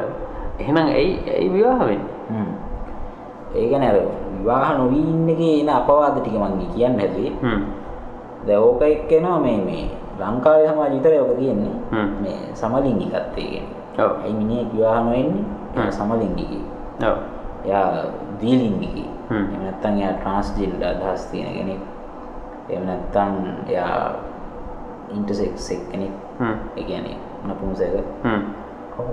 එහෙනම් 0.61 0.76
ඇයි 0.76 1.12
ඇයි 1.24 1.49
විවාහ 1.57 1.81
වෙන්නේ? 1.89 2.45
ඒ 3.55 3.66
කියන්නේ 3.68 3.91
අර 3.91 3.99
විවාහ 4.37 4.68
නොවී 4.78 5.05
ඉන්න 5.12 5.28
එකේ 5.28 5.61
එන 5.61 5.68
අපවාද 5.68 6.20
ටික 6.20 6.37
මම 6.37 6.61
කියන්නේ 6.74 7.09
හැදුවේ 7.09 7.33
හ්ම්. 7.43 7.62
දැන් 8.47 8.61
ඕක 8.61 8.83
එක්කෙනවා 8.83 9.41
මේ 9.41 9.59
මේ 9.64 9.85
ලංකාවේ 10.20 10.68
සමාජ 10.68 10.93
විතරයි 10.95 11.24
තියෙන්නේ 11.41 11.74
හ්ම්. 11.91 12.09
මේ 12.22 12.39
සමලිංගිකත්වය 12.55 13.43
කියන්නේ 13.43 14.05
ඔව්. 14.05 14.12
ඇයි 14.22 14.35
මිනිහෙක් 14.37 14.68
විවාහ 14.74 15.01
නොවෙන්නේ. 15.05 15.91
සමලිංගිකයෙක් 15.91 16.64
ඔව්. 17.09 17.39
එයා 17.65 18.09
හ්ම්. 19.31 19.45
එහෙම 19.45 19.63
නැත්නම් 19.65 19.95
එයා 20.01 20.15
ට්‍රාන්ස්ජෙන්ඩර් 20.19 20.87
අදහස් 20.93 21.23
තියෙන 21.31 21.51
කෙනෙක් 21.57 21.83
එහෙම 22.71 22.85
නැත්නම් 22.87 23.35
එයා 23.69 24.17
ඉන්ටර්සෙක්ස් 25.17 25.69
කෙනෙක්. 25.91 26.15
ඒ 26.77 26.85
කියන්නේ 26.89 27.19
නපුංසක 27.47 27.83
හ්ම්. 28.25 28.43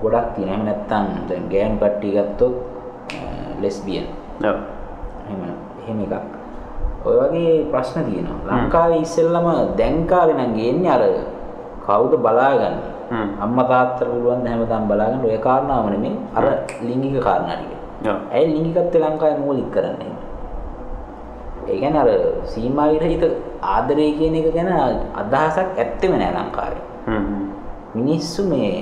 ගොඩක් 0.02 0.26
තියෙනවා 0.34 0.54
එහෙම 0.54 0.64
නැත්නම් 0.68 1.06
දැන් 1.28 1.44
ගෑනු 1.52 1.76
කට්ටිය 1.76 2.12
ගත්තොත් 2.16 2.54
ලෙස්බියන් 3.62 4.06
ඔව්. 4.44 4.56
එහෙම 5.26 5.40
එහෙම 5.82 5.98
එකක් 6.04 6.26
ඔය 7.06 7.16
වගේ 7.22 7.54
ප්‍රශ්න 7.72 8.04
තියෙනවා 8.08 8.58
ලංකාවේ 8.58 9.00
ඉස්සෙල්ලම 9.06 9.48
දැන් 9.80 10.06
කාලේ 10.06 10.36
නම් 10.36 10.52
ගේන්නේ 10.58 10.92
අර 10.96 11.02
කවුද 11.86 12.12
බලාගන්නේ. 12.20 12.96
අම්මා 13.44 13.64
තාත්තලා 13.64 14.12
පුළුවන් 14.12 14.46
හැමදාම 14.46 14.84
බලාගන්න 14.90 15.24
ඔය 15.24 15.38
කාරණාව 15.48 15.88
නෙමෙයි 15.94 16.16
අර 16.36 16.44
ලිංගික 16.84 17.16
කාරණා 17.26 17.56
ටික. 17.56 17.77
ඇයි 18.06 18.54
ලිංගිකත්වය 18.54 18.98
ලංකාවේ 19.00 19.38
මූලික 19.38 19.70
කරන්නේ? 19.74 20.14
ඒ 21.68 21.76
කියන්නේ 21.80 22.02
අර 22.04 22.10
සීමා 22.44 22.88
විරහිත 22.92 23.24
ආදරය 23.74 24.12
කියන 24.18 24.34
එක 24.40 24.48
ගැන 24.54 24.70
අදහසක් 25.22 25.78
ඇත්තෙම 25.78 26.14
නෑ 26.20 26.32
ලංකාවේ. 26.36 26.82
මිනිස්සු 27.94 28.44
මේ 28.52 28.72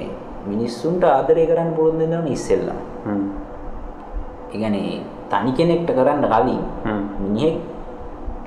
මිනිස්සුන්ට 0.46 1.04
ආදරය 1.04 1.46
කරන්න 1.46 1.74
පුරුදු 1.76 1.98
වෙනවා 1.98 2.32
ඉස්සෙල්ලා. 2.36 2.80
හ්ම්. 3.06 3.24
ඉගැන 4.54 4.76
තනි 5.30 5.52
කෙනෙක්ට 5.58 5.90
කරන්න 5.98 6.22
කලින්. 6.32 6.62
මිනිහෙක් 7.22 7.56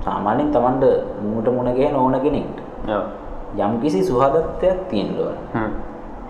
සාමාන්‍යෙන් 0.06 0.52
තමන්ට 0.54 0.84
මුට 1.32 1.48
මුණගේ 1.58 1.92
ඕන 1.94 2.16
කෙනෙක්ට 2.26 2.58
ඔව්. 2.88 3.04
යම් 3.58 3.74
කිසි 3.82 4.00
සුහදත්වයක් 4.10 4.78
තියෙන්ලුව 4.90 5.34
හ්ම්. 5.54 5.72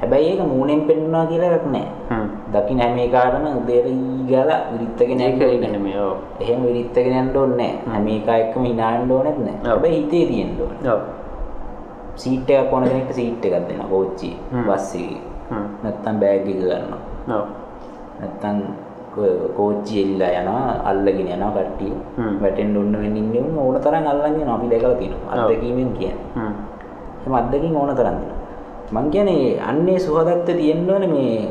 හැබැයි 0.02 0.28
ඒක 0.32 0.42
මූනෙන් 0.52 0.82
පෙන්වා 0.88 1.26
කියලා 1.32 1.54
එකක් 1.60 1.66
නෑ 1.76 1.88
හ්ම්. 2.10 2.28
දකි 2.54 2.74
නැමේකාටම 2.80 3.46
උදේට 3.62 3.88
ඊගල 3.94 4.52
විරිත්තගෙන 4.72 5.22
යන්න 5.22 5.80
මේ 5.86 6.00
ඔව්. 6.08 6.18
එහෙම 6.44 6.60
විරිත්තගෙන 6.68 7.16
යන්න 7.22 7.38
ඕනේ 7.44 7.72
නෑ 7.86 7.94
හැම 7.94 8.08
එක 8.18 8.30
එක්කම 8.36 8.64
hinaන්න 8.72 9.12
ඕනෙත් 9.18 9.40
නෑ 9.46 9.58
ඔව්. 9.62 9.68
හැබැයි 9.72 9.98
හිතේ 10.02 10.26
තියෙන්න 10.32 10.62
ඕනේ 10.66 10.92
ඔව්. 10.94 11.02
සීට් 12.22 12.50
එකක් 12.50 12.74
ඕන 12.74 12.84
කෙනෙක්ට 12.90 13.14
සීට් 13.20 13.46
එකක් 13.46 13.68
දෙනවා 13.70 13.90
කෝච්චි 13.94 14.30
හ්ම්. 14.52 14.64
බස් 14.68 14.90
එකේ 14.96 15.22
හ්ම්. 15.52 15.66
නැත්තම් 15.84 16.16
බෑග් 16.22 16.48
එක 16.54 16.58
ගන්නවා 16.62 17.40
ඔව්. 17.40 17.46
නැත්තම් 18.20 18.58
කෝච්චි 19.58 20.02
එල්ලලා 20.04 20.32
යනවා 20.40 20.74
අල්ලගෙන 20.90 21.28
යනවා 21.36 21.52
කට්ටිය 21.58 21.94
හ්ම්. 22.18 22.34
වැටෙන්න 22.42 22.78
ඕන 22.78 22.98
වෙන්න 23.04 23.18
ඉන්නේ 23.22 23.44
ඕන 23.68 23.80
තරම් 23.86 24.08
අල්ලන් 24.12 24.42
යනවා 24.42 24.56
අපි 24.58 24.68
දැකලා 24.74 24.98
තියෙනවා. 25.02 25.32
අත්දැකීමෙන් 25.36 25.94
කියන්නේ 26.00 26.18
හ්ම්. 26.36 26.54
එහෙම 27.22 27.34
අත්දැකීම් 27.42 27.76
ඕන 27.76 27.96
තරම් 27.96 28.18
දෙනවා 28.22 28.39
මං 28.92 29.06
කියන්නේ 29.12 29.60
අන්නේ 29.62 30.00
සුහදත්වය 30.00 30.54
තියෙන්න 30.54 30.90
ඕනේ 30.90 31.08
මේ 31.08 31.48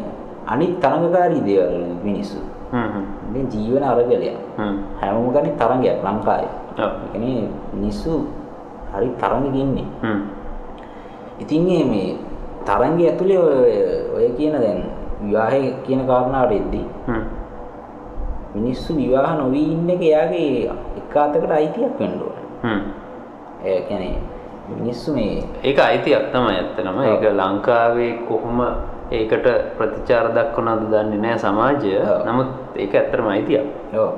අනිත් 0.46 0.80
තරඟකාරී 0.80 1.42
දේවල් 1.44 1.74
වල 1.74 1.94
මිනිස්සු 2.04 2.38
හ්ම්. 2.72 2.88
හ්ම්. 2.94 3.46
ජීවන 3.52 3.82
අරගලයක් 3.82 4.36
හ්ම්. 4.58 4.76
හැමෝම 5.00 5.30
ගන්නේ 5.32 5.56
තරඟයක් 5.56 5.98
ලංකාවේ 6.04 6.50
ඔව්. 6.78 6.90
ඒ 6.90 7.08
කියන්නේ 7.12 7.48
මිනිස්සු 7.74 8.12
හරි 8.92 9.08
තරඟෙක 9.20 9.54
ඉන්නේ 9.54 9.86
හ්ම්. 10.02 10.20
ඉතින් 11.40 11.62
මේ 11.90 12.16
තරංගය 12.66 13.04
ඇතුලේ 13.06 13.38
ඔය- 13.38 14.34
කියන 14.36 14.52
දැන් 14.54 14.80
විවාහය 15.22 15.72
කියන 15.86 16.00
කාරණාවට 16.06 16.52
එද්දී. 16.52 16.86
මිනිස්සු 18.54 18.94
විවාහ 18.96 19.36
නොවී 19.38 19.72
ඉන්න 19.72 19.90
එක 19.90 20.02
එයාගේ 20.02 20.70
එක 20.98 21.16
අතකට 21.16 21.50
අයිතියක් 21.50 21.94
වෙන්න 22.00 22.18
ඕන. 22.18 22.36
හ්ම්. 22.64 22.80
ඒ 23.64 23.80
කියන්නේ 23.88 24.18
මිනිස්සු 24.68 25.16
මේ 25.16 25.42
ඒක 25.64 25.78
අයිතියක් 25.80 26.28
තමයි 26.32 26.54
ඇත්තනම 26.60 26.98
ඒක 27.00 27.24
ලංකාවේ 27.32 28.12
කොහොම 28.28 28.60
ඒකට 29.10 29.46
ප්‍රතිචාර 29.76 30.26
දක්වනද 30.36 30.82
දන්නේ 30.92 31.20
නැහැ 31.24 31.40
සමාජය. 31.40 31.92
නමුත් 32.28 32.76
ඒක 32.76 32.92
ඇත්තටම 32.94 33.28
අයිතියක් 33.32 33.64
ඔව් 33.96 34.12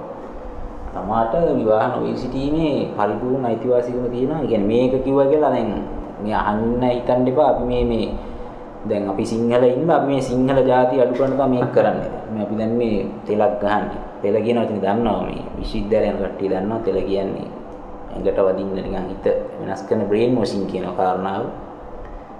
තමාට 0.90 1.34
විවාහ 1.54 1.86
නොවී 1.94 2.16
සිටීමේ 2.18 2.90
පරිපූර්ණ 2.98 3.46
අයිතිවාසිකම 3.46 4.10
තියෙනවා. 4.10 4.42
ඒ 4.42 4.46
කියන්නේ 4.50 4.66
මේක 4.66 5.04
කිව්වා 5.04 5.30
කියලා 5.30 5.54
දැන් 5.54 5.70
මේ 6.22 6.34
අහන්න 6.34 6.82
හිතන්න 6.82 7.30
එපා 7.30 7.48
අපි 7.54 7.64
මේ 7.70 7.84
මේ 7.84 8.06
දැන් 8.90 9.06
අපි 9.12 9.24
සිංහල 9.32 9.62
ඉන්න 9.62 9.90
අපි 9.90 10.06
මේ 10.10 10.22
සිංහල 10.30 10.58
ජාතිය 10.66 11.02
අඩු 11.02 11.14
කරන්න 11.14 11.38
තමයි 11.38 11.50
මේක 11.54 11.70
කරන්නේ. 11.70 12.10
මේ 12.34 12.42
අපි 12.42 12.54
දැන් 12.58 12.72
මේ 12.80 13.06
තෙලක් 13.26 13.54
ගහන්නේ. 13.62 14.02
තෙල 14.22 14.36
කියන 14.44 14.58
වචනේ 14.58 14.82
දන්නවා 14.82 15.22
මේ 15.30 15.42
විශ්වවිද්‍යාලය 15.58 16.08
යන 16.10 16.18
කට්ටිය 16.18 16.48
දන්නවා 16.50 16.80
තෙල 16.84 16.98
කියන්නේ 17.08 17.48
ඇඟට 18.12 18.40
වදින්න 18.46 18.70
නිකන් 18.76 19.08
හිත 19.10 19.26
වෙනස් 19.60 19.82
කරන 19.88 20.02
බ්‍රේන් 20.10 20.36
වොෂින් 20.38 20.66
කියන 20.70 20.86
කාරණාව. 20.98 21.44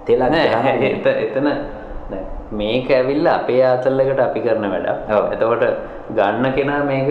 තෙලක්. 0.05 0.33
එත 0.33 1.05
එතන 1.25 1.47
මේක 2.51 2.89
ඇවිල්ලා 2.91 3.35
අපේ 3.41 3.61
ආතල්ලකට 3.63 4.19
අපි 4.27 4.39
කරන 4.45 4.65
වැඩක් 4.73 5.11
ඔව්. 5.17 5.23
එතකොට 5.33 5.63
ගන්න 6.17 6.45
කෙනා 6.57 6.81
මේක 6.91 7.09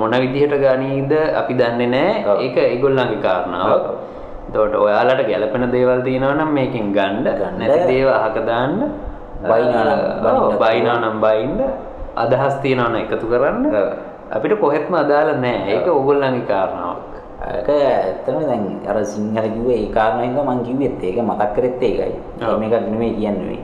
මොන 0.00 0.14
විදිහට 0.22 0.54
ගනීද 0.64 1.12
අපි 1.40 1.52
දන්නේ 1.60 1.88
නෑ 1.94 2.12
ඔව්. 2.26 2.36
ඒක 2.44 2.56
ඒගොල්ලන්ගේ 2.56 3.22
කාරණාව. 3.26 3.70
එතකොට 4.48 4.74
ඔයාලට 4.84 5.24
ගැලපෙන 5.30 5.64
දේවල් 5.72 6.00
තියෙනවා 6.06 6.36
නම් 6.38 6.50
මේකෙන් 6.58 6.86
ගන්න. 6.96 7.24
නැති 7.58 7.80
දේව 7.90 8.08
අහක 8.12 8.36
දාන්න 8.50 8.74
බයිනවා 9.48 10.96
නම් 11.02 11.16
බයින්න 11.24 11.58
අදහස් 12.22 12.54
තියෙනවා 12.62 12.90
නම් 12.92 13.00
එකතු 13.04 13.26
කරන්න. 13.32 13.64
අපිට 14.34 14.54
කොහෙත්ම 14.60 14.94
අදාළ 15.02 15.30
නෑ 15.44 15.58
ඒක 15.72 15.86
ඕගොල්ලන්ගේ 15.88 16.46
කාරණාවක් 16.50 16.93
ඒක 17.44 17.68
ඇත්තම 17.68 18.36
දැන් 18.40 18.64
අර 18.88 18.96
සිංහල 19.04 19.46
කිව්වේ 19.54 19.78
ඒ 19.84 19.90
කාරණා 19.92 20.24
හින්දා 20.24 20.44
මං 20.44 20.64
කිව්වෙත් 20.64 21.02
ඒක 21.02 21.18
මතක් 21.20 21.50
කරෙත් 21.56 21.82
ඒකයි. 21.82 22.16
ඔව්. 22.40 22.58
මේක 22.60 22.72
නෙමෙයි 22.72 23.14
කියන්නේ. 23.14 23.60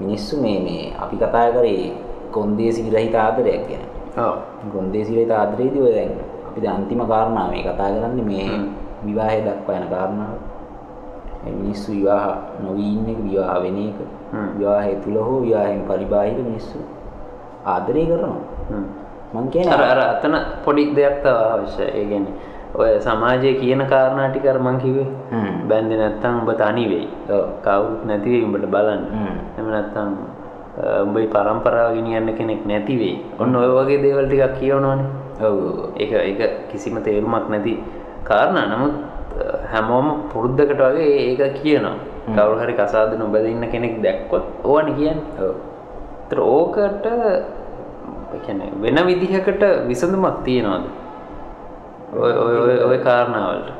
මිනිස්සු 0.00 0.40
මේ 0.40 0.58
මේ 0.60 0.92
අපි 1.02 1.16
කතා 1.16 1.52
කරේ 1.52 1.92
කොන්දේසි 2.32 2.80
විරහිත 2.86 3.14
ආදරයක් 3.14 3.68
ගැන. 3.68 3.84
ඔව් 4.16 4.36
කොන්දේසි 4.72 5.12
විරහිත 5.12 5.32
ආදරයේදී 5.32 5.82
ඔය 5.82 5.92
දැන් 5.92 6.12
අපි 6.48 6.58
දැන් 6.60 6.74
අන්තිම 6.76 7.00
කාරණා 7.12 7.46
මේ 7.52 7.62
කතා 7.62 7.92
කරන්නේ 7.92 8.24
මේ. 8.24 8.48
විවාහය 9.04 9.38
දක්වා 9.44 9.76
යන 9.76 9.86
කාරණාව. 9.92 10.36
මේ 11.44 11.54
මිනිස්සු 11.60 11.92
විවාහ 11.92 12.24
නොවී 12.64 12.90
ඉන්න 12.96 13.08
එක 13.12 13.20
විවාහ 13.20 13.60
වෙන 13.62 13.76
එක. 13.76 13.98
විවාහය 14.58 14.96
තුල 15.04 15.16
හෝ 15.20 15.40
විවාහයෙන් 15.44 15.84
පරිබාහිර 15.84 16.40
මිනිස්සු 16.40 16.78
ආදරය 17.66 18.06
කරනවා. 18.06 18.40
මං 19.34 19.46
කියන්නේ 19.52 19.76
අර 19.76 19.84
අර 19.92 20.00
අතන 20.08 20.34
පොඩි 20.64 20.94
දෙයක් 20.96 21.20
තව 21.22 21.36
අවශ්‍යයි. 21.54 21.90
ඒ 21.92 22.04
කියන්නේ 22.10 22.34
ඔය 22.74 23.00
සමාජයේ 23.00 23.54
කියන 23.54 23.82
කාරණා 23.86 24.28
ටික 24.30 24.46
අර 24.52 24.58
මං 24.58 24.78
කිව්වේ. 24.78 25.06
හ්ම්. 25.30 25.50
බැන්දේ 25.68 25.98
නැත්තම් 25.98 26.38
ඔබ 26.42 26.50
තනි 26.58 26.84
වෙයි. 26.92 27.08
ඔව්. 27.30 27.44
කවුරුත් 27.62 28.02
නැති 28.04 28.30
වෙයි 28.30 28.44
උඹට 28.44 28.66
බලන්න. 28.66 29.02
හ්ම්. 29.12 29.34
එහෙම 29.56 29.68
නැත්තම් 29.70 30.08
උඹේ 31.04 31.28
පරම්පරාව 31.34 31.94
ගෙනියන්න 31.96 32.30
කෙනෙක් 32.38 32.66
නැති 32.66 32.96
වෙයි. 32.98 33.16
ඔන්න 33.38 33.56
ඔය 33.56 33.68
වගේ 33.78 34.00
දේවල් 34.02 34.26
ටිකක් 34.26 34.56
කියවනවනේ. 34.60 35.06
ඔව්. 35.40 35.58
ඒක 35.96 36.12
ඒක 36.12 36.40
කිසිම 36.70 36.98
තේරුමක් 37.02 37.46
නැති 37.48 37.74
කාරණා. 38.24 38.66
නමුත් 38.66 38.94
හැමෝම 39.72 40.08
පුරුද්දකට 40.32 40.80
වගේ 40.80 41.12
ඒක 41.28 41.62
කියනවා. 41.62 41.94
කවුරු 42.34 42.58
හරි 42.58 42.74
කසාද 42.74 43.14
නොබැඳින්න 43.18 43.70
කෙනෙක් 43.70 44.02
දැක්කොත් 44.02 44.44
ඕවනේ 44.64 44.98
කියන්නේ. 44.98 45.46
ඔව්. 45.46 45.54
ඒතර 46.24 46.38
ඕකට 46.40 47.06
කියන්නේ 48.42 48.70
වෙන 48.82 48.98
විදිහකට 49.06 49.64
විසඳුමක් 49.88 50.42
තියනවාද? 50.44 51.03
ඔය 52.86 52.98
කාරණාවලට. 52.98 53.70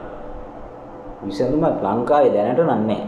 විසඳුමක් 1.24 1.82
ලංකාවේ 1.82 2.32
දැනට 2.34 2.60
නම් 2.60 2.82
නැහැ. 2.86 3.06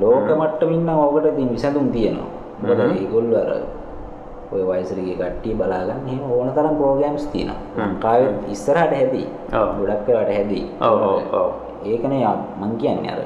ලෝක 0.00 0.24
මට්ටමින් 0.30 0.86
නම් 0.86 0.98
ඔකට 0.98 1.26
තියෙන 1.36 1.50
විසඳුම් 1.52 1.88
තියෙනවා. 1.90 2.30
මොකද. 2.62 2.80
ඒගොල්ලෝ 2.96 3.40
අර 3.40 3.50
ඔය 4.52 4.62
වයසට 4.64 4.96
ගිය 4.96 5.16
කට්ටිය 5.16 5.54
බලා 5.54 5.84
ගන්න 5.84 6.08
එහෙම 6.08 6.30
ඕන 6.32 6.50
තරම් 6.54 6.76
ප්‍රෝග්‍රෑම්ස් 6.76 7.26
තියෙනවා. 7.26 7.60
ලංකාවේ 7.88 8.30
ඉස්සරහට 8.48 8.92
හැදී. 8.92 9.26
ගොඩක් 9.78 10.06
වෙලාට 10.08 10.30
හැදී. 10.32 10.64
ඔව් 10.80 11.02
ඔව්. 11.34 11.50
ඒකනේ 11.84 12.20
යා- 12.20 12.44
මං 12.60 12.76
කියන්නේ 12.76 13.12
අර 13.12 13.20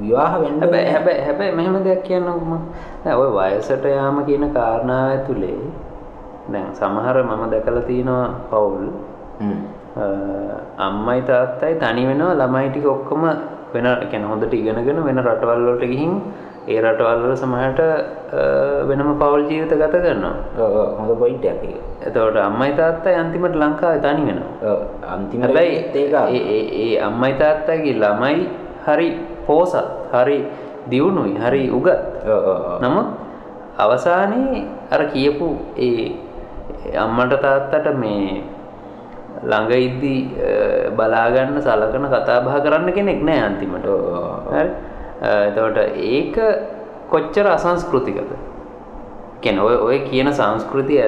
විවාහ 0.00 0.40
වෙන්න 0.40 0.60
හැබැයි 0.60 0.90
හැබැයි 0.92 1.22
හැබැයි 1.24 1.52
මෙහෙම 1.56 1.76
දෙයක් 1.84 2.02
කියන්නකෝ 2.02 2.40
මම. 2.40 2.58
ඔය 3.20 3.30
වයසට 3.36 3.84
යාම 3.86 4.24
කියන 4.24 4.48
කාරණාව 4.54 5.08
ඇතුලේ 5.10 5.58
දැන් 6.52 6.68
සමහර 6.72 7.16
මම 7.22 7.42
දැකලා 7.50 7.82
තියෙනවා 7.82 8.28
පවුල් 8.50 8.86
අම්මයි 10.78 11.22
තාත්තයි 11.22 11.74
තනි 11.76 12.06
වෙනවා 12.06 12.34
ළමයි 12.36 12.68
ටික 12.70 12.86
ඔක්කොම 12.86 13.24
වෙන 13.72 13.86
කියන්නේ 14.02 14.28
හොඳට 14.28 14.54
ඉගෙනගෙන 14.54 15.04
වෙන 15.04 15.18
රටවල් 15.18 15.66
වලට 15.66 15.84
ගිහින් 15.86 16.14
ඒ 16.66 16.80
රටවල් 16.80 17.22
වල 17.22 17.34
සමහරට 17.34 17.80
වෙනම 18.88 19.10
පවුල් 19.18 19.42
ජීවිත 19.48 19.72
ගත 19.72 19.94
කරනවා. 19.96 20.34
ඔව් 20.58 20.74
හොඳ 20.98 21.12
පොයින්ට් 21.18 21.44
එකක් 21.44 21.62
ඒක. 21.64 21.78
එතකොට 22.02 22.36
අම්මයි 22.38 22.72
තාත්තයි 22.72 23.14
අන්තිමට 23.14 23.56
ලංකාවේ 23.56 24.00
තනි 24.00 24.22
වෙනවා. 24.28 24.50
ඔව් 24.64 24.78
අන්තිමට 25.08 25.56
ඒක 25.56 25.94
ඒ 25.94 26.42
ඒ 26.48 26.62
ඒ 26.82 27.00
අම්මයි 27.00 27.32
තාත්තගේ 27.34 27.94
ළමයි 27.94 28.48
හරි 28.86 29.08
පෝසත් 29.46 29.76
හරි 30.12 30.38
දියුණුයි 30.90 31.34
හරි 31.36 31.62
උගත්. 31.70 32.00
නමුත් 32.80 33.08
අවසානයේ 33.78 34.68
අර 34.90 35.02
කියපු 35.08 35.48
ඒ 35.78 36.12
අම්මට 36.96 37.36
තාත්තට 37.42 37.94
මේ 37.94 38.42
ළඟ 39.42 39.72
ඉද්දි 39.72 40.14
බලාගන්න 40.96 41.62
සලකන 41.62 42.06
කතා 42.14 42.40
බහ 42.44 42.60
කරන්න 42.64 42.92
කෙනෙක් 42.92 43.24
නෑ 43.24 43.40
අන්තිමට. 43.48 43.86
එතකොට 45.22 45.78
ඒක 46.10 46.36
කොච්චර 47.08 47.46
අසංස්කෘතිකද? 47.46 48.30
කියන්නේ 49.40 49.64
ඔය 49.64 49.76
ඔය 49.76 49.98
කියන 50.08 50.28
සංස්කෘතිය 50.32 51.00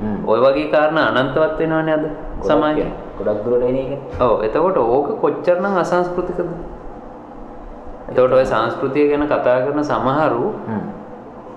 හ්ම්. 0.00 0.18
ඔය 0.26 0.38
වගේ 0.40 0.70
කාරණා 0.72 1.06
අනන්තවත් 1.10 1.58
වෙනවනේ 1.58 1.94
අද 1.94 2.04
ගොඩක් 2.04 2.46
සමාජයේ. 2.46 2.86
වෙනවා. 2.86 3.18
ගොඩක් 3.18 3.44
දුරට. 3.44 3.64
ඔව් 4.20 4.44
එතකොට 4.44 4.76
ඕක 4.76 5.08
කොච්චරනම් 5.20 5.76
අසංස්කෘතිකද? 5.82 6.40
එතකොට 8.10 8.32
ඔය 8.32 8.44
සංස්කෘතිය 8.44 9.08
ගැන 9.10 9.26
කතා 9.26 9.58
කරන 9.66 9.84
සමහරු. 9.84 10.46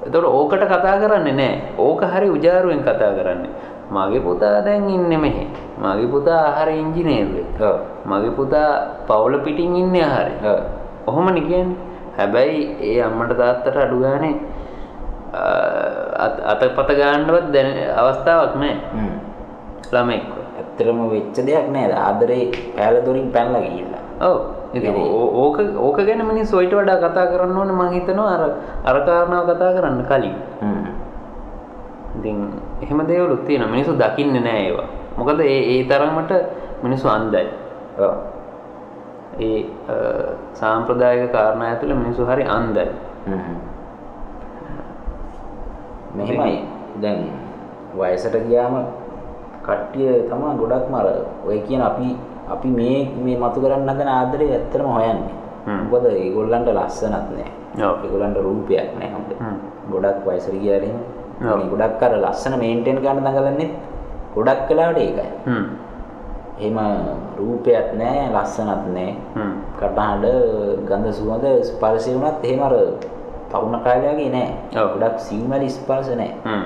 එතකොට 0.05 0.25
ඕකට 0.25 0.63
කතා 0.71 0.99
කරන්නේ 1.01 1.33
නැහැ. 1.33 1.61
ඕක 1.77 2.01
හරි 2.13 2.29
උජාරුවෙන් 2.29 2.83
කතා 2.83 3.11
කරන්නේ. 3.17 3.51
මගේ 3.91 4.21
පුතා 4.25 4.61
දැන් 4.65 4.89
ඉන්නේ 4.89 5.17
මෙහෙ. 5.17 5.45
මගේ 5.79 6.11
පුතා 6.13 6.43
හරි 6.59 6.75
ඉංජිනේරුවෙක්. 6.83 7.61
මගේ 8.05 8.35
පුතා 8.37 8.69
පවුල 9.07 9.39
පිටින් 9.45 9.75
ඉන්නේ 9.75 10.03
හරි. 10.03 10.33
ඔව්. 10.51 10.59
ඔහොමනේ 11.07 11.47
කියන්නේ. 11.47 11.77
හැබැයි 12.17 12.61
ඒ 12.81 13.01
අම්මට 13.03 13.37
තාත්තට 13.37 13.77
අඩු 13.77 13.99
ගානේ 14.05 14.35
අතපත 16.51 16.89
ගන්නවත් 16.99 17.47
දැන 17.53 17.69
අවස්ථාවක් 17.97 18.55
නැහැ. 18.61 19.11
ළමෙක්. 19.93 20.25
ඇත්තටම 20.57 20.99
වෙච්ච 21.11 21.37
දෙයක් 21.47 21.67
නෑ 21.73 21.93
ආදරේ 22.07 22.45
පෑල 22.75 22.95
දොරින් 23.05 23.31
පැනලා 23.33 23.61
ගිහිල්ලා 23.61 24.03
ඔව් 24.27 24.37
ඕක 24.73 25.57
ඕක 25.77 25.97
ගැන 25.97 26.25
මිනිස්සු 26.25 26.59
ඊට 26.59 26.73
වඩා 26.73 26.97
කතා 26.97 27.27
කරන්න 27.27 27.57
ඕනේ 27.57 27.75
මම 27.75 27.91
හිතනවා. 27.93 28.33
අර 28.33 28.43
අර 28.85 28.97
කාරණාව 29.05 29.45
කතා 29.49 29.73
කරන්න 29.73 30.05
කලින්. 30.05 30.35
ඉතින් 32.19 32.37
එහෙම 32.81 33.07
දේවලුත් 33.07 33.45
තියෙනවා. 33.45 33.71
මිනිස්සු 33.71 33.93
දකින්නේ 33.93 34.41
නැහැ 34.41 34.65
ඒවා. 34.67 34.87
මොකද 35.17 35.39
ඒ 35.39 35.61
ඒ 35.73 35.83
තරමට 35.83 36.31
මිනිස්සු 36.83 37.07
අන්ධයි. 37.07 37.47
ඔව්. 37.99 38.13
ඒ 39.39 39.59
සාම්ප්‍රදායික 40.53 41.31
කාරණා 41.31 41.69
ඇතුළේ 41.69 41.97
මිනිස්සු 41.97 42.25
හරි 42.25 42.43
අන්ධයි. 42.47 42.89
හ්ම්. 43.27 43.55
මෙහෙමයි. 46.15 46.65
දැන් 47.01 47.29
වයසට 47.93 48.35
ගියාම 48.47 48.75
කට්ටිය 49.63 50.29
තමයි 50.29 50.57
ගොඩක්ම 50.59 50.93
අර 50.93 51.07
ඔය 51.45 51.61
කියන 51.67 51.81
අපි 51.81 52.17
අපි 52.49 52.67
මේ 52.67 52.99
මේ 53.23 53.37
මතු 53.37 53.61
කරන්න 53.61 53.89
හදන 53.89 54.07
ආදරේ 54.07 54.51
ඇත්තටම 54.51 54.87
හොයන්නේ. 54.97 55.35
මොකද 55.91 56.05
ඒගොල්ලන්ට 56.11 56.69
ලස්සනක් 56.75 57.27
නැහැ. 57.35 57.51
ඔව්. 57.87 57.95
ඒගොල්ලන්ට 58.05 58.37
රූපයක් 58.47 58.89
නැහැ 58.99 59.13
හොඳ. 59.15 59.31
ගොඩක් 59.91 60.25
වයසට 60.27 60.55
ගියාට 60.63 60.83
එහෙම. 60.87 60.99
මේ 61.41 61.69
ගොඩක් 61.71 62.03
අර 62.03 62.13
ලස්සන 62.23 62.59
මේන්ටේන් 62.59 63.01
කරන්න 63.03 63.23
දඟලන්නේ 63.25 63.69
ගොඩක් 64.35 64.69
වෙලාවට 64.69 65.01
ඒකයි. 65.05 65.29
හ්ම් 65.47 65.65
එහෙම 66.59 66.77
රූපයක් 67.39 67.87
නැහැ, 68.01 68.29
ලස්සනක් 68.35 68.83
නැහැ. 68.95 69.15
හ්ම් 69.35 69.53
කටහඬ 69.79 70.25
ගඳ 70.87 71.13
සුවඳ 71.19 71.45
ස්පර්ශය 71.69 72.13
වුණත් 72.15 72.45
එහෙම 72.45 72.61
අර 72.67 72.75
තරුණ 73.51 73.79
කාලේ 73.85 74.13
වගේ 74.15 74.31
නෑ. 74.35 74.49
ඔව්. 74.81 74.93
ගොඩක් 74.99 75.19
සිංහල 75.29 75.67
ස්පර්ශ 75.77 76.13
නෑ. 76.21 76.31
හ්ම් 76.45 76.63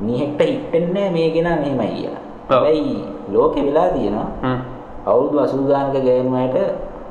මිනිහෙක්ට 0.00 0.40
හිටෙන්නේ 0.44 1.10
මේ 1.10 1.28
කෙනා 1.34 1.56
මෙහෙමයි 1.64 1.92
කියලා. 1.96 2.22
හැබැයි 2.48 3.04
ලෝකෙ 3.32 3.60
වෙලා 3.66 3.88
තියෙනවා 3.96 4.30
හ්ම් 4.42 4.58
අවුරුදු 5.06 5.36
80 5.38 5.70
ගානක 5.70 5.96
ගෑනු 6.06 6.36
අයට 6.36 6.56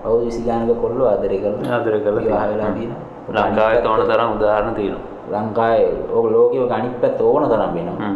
අවුරුදු 0.05 0.29
20 0.29 0.47
ගානක 0.47 0.69
කොල්ලෝ 0.83 1.07
ආදරය 1.07 1.37
කරලා 1.43 1.73
ආදරය 1.75 1.99
කරලා 1.99 2.23
විවාහ. 2.23 2.47
වෙලා. 2.51 2.71
තියෙනවා. 2.77 3.01
ලංකාවේ 3.27 3.81
තෝරන 3.81 4.07
තරම් 4.07 4.29
උදාහරණ 4.37 4.75
තියෙනවා 4.75 5.13
ලංකාවේ 5.31 6.13
ඕක 6.13 6.25
ලෝකෙ 6.31 6.57
ඔක 6.59 6.71
අනිත් 6.71 6.95
පැත්ත 7.01 7.21
ඕන 7.21 7.43
තරම් 7.49 7.71
වෙනවා. 7.73 8.11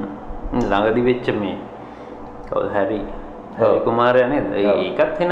ළඟදි 0.54 1.02
වෙච්ච 1.02 1.28
මේ 1.34 1.58
කවුද 2.50 2.70
හැරි. 2.70 3.02
හැරි 3.58 3.80
කුමාරයා 3.82 4.30
නේද. 4.30 4.46
ඒකත් 4.54 5.22
එන 5.22 5.32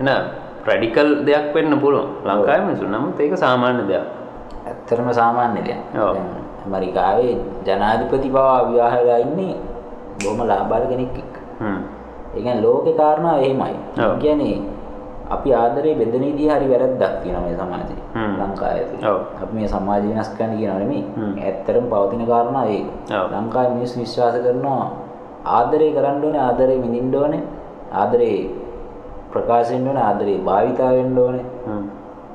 එන 0.00 0.08
රැඩිකල් 0.66 1.08
දෙයක් 1.26 1.54
වෙන්න 1.54 1.80
පුළුවන් 1.80 2.08
ලංකාවේ 2.26 2.64
මිනිස්සු 2.66 2.86
නමුත් 2.86 3.20
ඒක 3.20 3.36
සාමාන්‍ය 3.36 3.86
දෙයක් 3.86 4.06
ඇත්තටම 4.66 5.12
සාමාන්‍ය 5.12 5.60
දෙයක්. 5.62 5.80
ඔව්. 5.94 6.16
ඇමරිකාවේ 6.64 7.34
ජනාධිපති 7.66 8.28
පවා 8.30 8.66
විවාහ 8.68 8.94
වෙලා 8.98 9.20
ඉන්නේ 9.20 9.54
බොහොම 10.18 10.40
ලාභාල 10.42 10.84
කෙනෙක් 10.90 11.14
එක්ක. 11.14 11.34
හ්ම්. 11.60 11.80
ඒ 12.36 12.42
කියන්නේ 12.42 12.62
ලෝකේ 12.62 12.94
කාරණා 13.00 13.36
එහෙමයි. 13.38 13.76
කියන්නේ 14.22 14.56
අපි 15.34 15.48
ආදරේ 15.54 15.94
බෙදෙන 16.00 16.22
විදිහ 16.28 16.50
හරි 16.52 16.66
වැරද්දක් 16.72 17.14
තියෙනවා 17.22 17.44
මේ 17.46 17.56
සමාජයේ. 17.56 18.02
ලංකාවේ. 18.40 18.86
අපි 19.42 19.52
මේ 19.56 19.68
සමාජය 19.74 20.06
වෙනස් 20.10 20.28
කරන්න 20.36 20.56
කියනවා 20.58 20.78
නෙමෙයි. 20.82 21.02
ඇත්තටම 21.46 21.86
පවතින 21.92 22.26
කාරණා 22.32 22.64
ඒක. 22.74 22.86
ලංකාවේ 23.32 23.74
මිනිස්සු 23.76 24.00
විශ්වාස 24.00 24.36
කරනවා 24.44 24.86
ආදරේ 25.56 25.92
කරන්න 25.96 26.24
ඕනේ, 26.24 26.40
ආදරේ 26.48 26.78
විඳින්න 26.82 27.14
ඕනේ, 27.22 27.42
ආදරේ 27.92 28.38
ප්‍රකාශ 29.32 29.70
වෙන්න 29.72 29.88
ඕනේ, 29.88 30.04
ආදරේ 30.10 30.38
භාවිතා 30.48 30.90
වෙන්න 30.98 31.18
ඕනේ. 31.18 31.44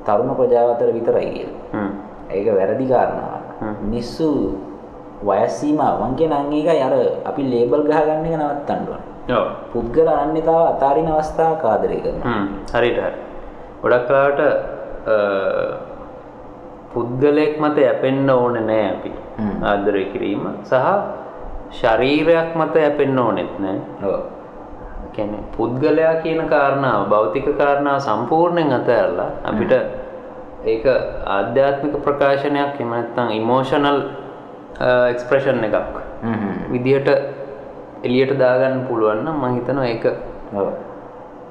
තරුණ 0.06 0.30
ප්‍රජාව 0.38 0.68
අතර 0.74 0.88
විතරයි 0.96 1.30
කියලා. 1.34 1.86
ඒක 2.34 2.46
වැරදි 2.58 2.86
කාරණාවක්. 2.92 3.46
මිනිස්සු 3.86 4.26
වයස් 5.28 5.52
සීමාවන් 5.60 6.14
කියන 6.18 6.32
අං 6.32 6.52
එකයි 6.58 6.80
අර 6.86 6.94
අපි 7.30 7.42
ලේබල් 7.52 7.82
ගහගන්න 7.90 8.26
එක 8.26 8.36
නවත්තන්න 8.40 8.86
ඕනේ. 8.88 9.09
පුද්ගල 9.72 10.08
අනන්‍යතාව 10.14 10.64
අතාරින 10.72 11.08
අවස්ථාවක් 11.08 11.64
ආදරය 11.64 12.00
කරනවා. 12.04 12.34
හ්ම්. 12.34 12.46
හරියට 12.74 13.00
හරි 13.04 13.18
ගොඩක් 13.82 14.04
කලාවට 14.08 14.40
පුද්ගලයෙක් 16.92 17.54
මත 17.60 17.76
යැපෙන්න 17.86 18.30
ඕනේ 18.30 18.66
නෑ 18.70 18.84
අපි. 18.90 19.12
ආදරය 19.72 20.04
කිරීම 20.12 20.44
සහ 20.64 20.74
ශරීරයක් 21.80 22.50
මත 22.56 22.74
යැපෙන්න 22.84 23.18
ඕනෙත් 23.18 23.52
නෑ. 23.58 23.78
කියන්නේ 25.14 25.44
පුද්ගලයා 25.56 26.14
කියන 26.22 26.40
කාරණාව 26.48 27.08
භෞතික 27.12 27.48
කාරණාව 27.58 27.98
සම්පූර්ණයෙන් 28.06 28.72
අතහැරලා 28.78 29.30
අපිට 29.44 29.72
ඒක 30.64 30.84
ආධ්‍යාත්මික 31.36 31.94
ප්‍රකාශනයක් 32.06 32.74
එහෙම 32.76 32.90
නැත්නම් 32.94 33.30
ඉමෝෂනල් 33.40 34.00
එක්ස්ප්‍රෙෂන් 35.12 35.64
එකක්. 35.68 35.76
විදිහට 36.72 37.08
එළියට 38.04 38.32
දාගන්න 38.42 38.86
පුළුවන් 38.88 39.22
නම් 39.24 39.36
මම 39.40 39.54
හිතනවා 39.56 39.86
ඒක. 39.92 40.04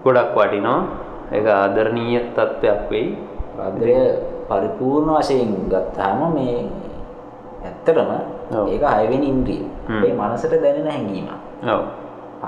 ගොඩක් 0.04 0.36
වටිනවා 0.38 0.80
ඒක 1.36 1.48
ආදරණීය 1.56 2.22
තත්ත්වයක් 2.36 2.82
වෙයි 2.92 3.08
ආදරය 3.60 3.96
පරිපූර්ණ 4.50 5.12
වශයෙන් 5.18 5.52
ගත්තාම 5.72 6.20
මේ 6.36 6.58
ඇත්තටම. 7.68 8.12
ඒක 8.74 8.84
හයවෙනි 8.98 9.28
ඉන්ද්‍රිය. 9.34 9.62
ඒ 10.06 10.14
මනසට 10.20 10.54
දැනෙන 10.64 10.90
හැඟීම. 10.94 11.30
ඔව් 11.74 11.82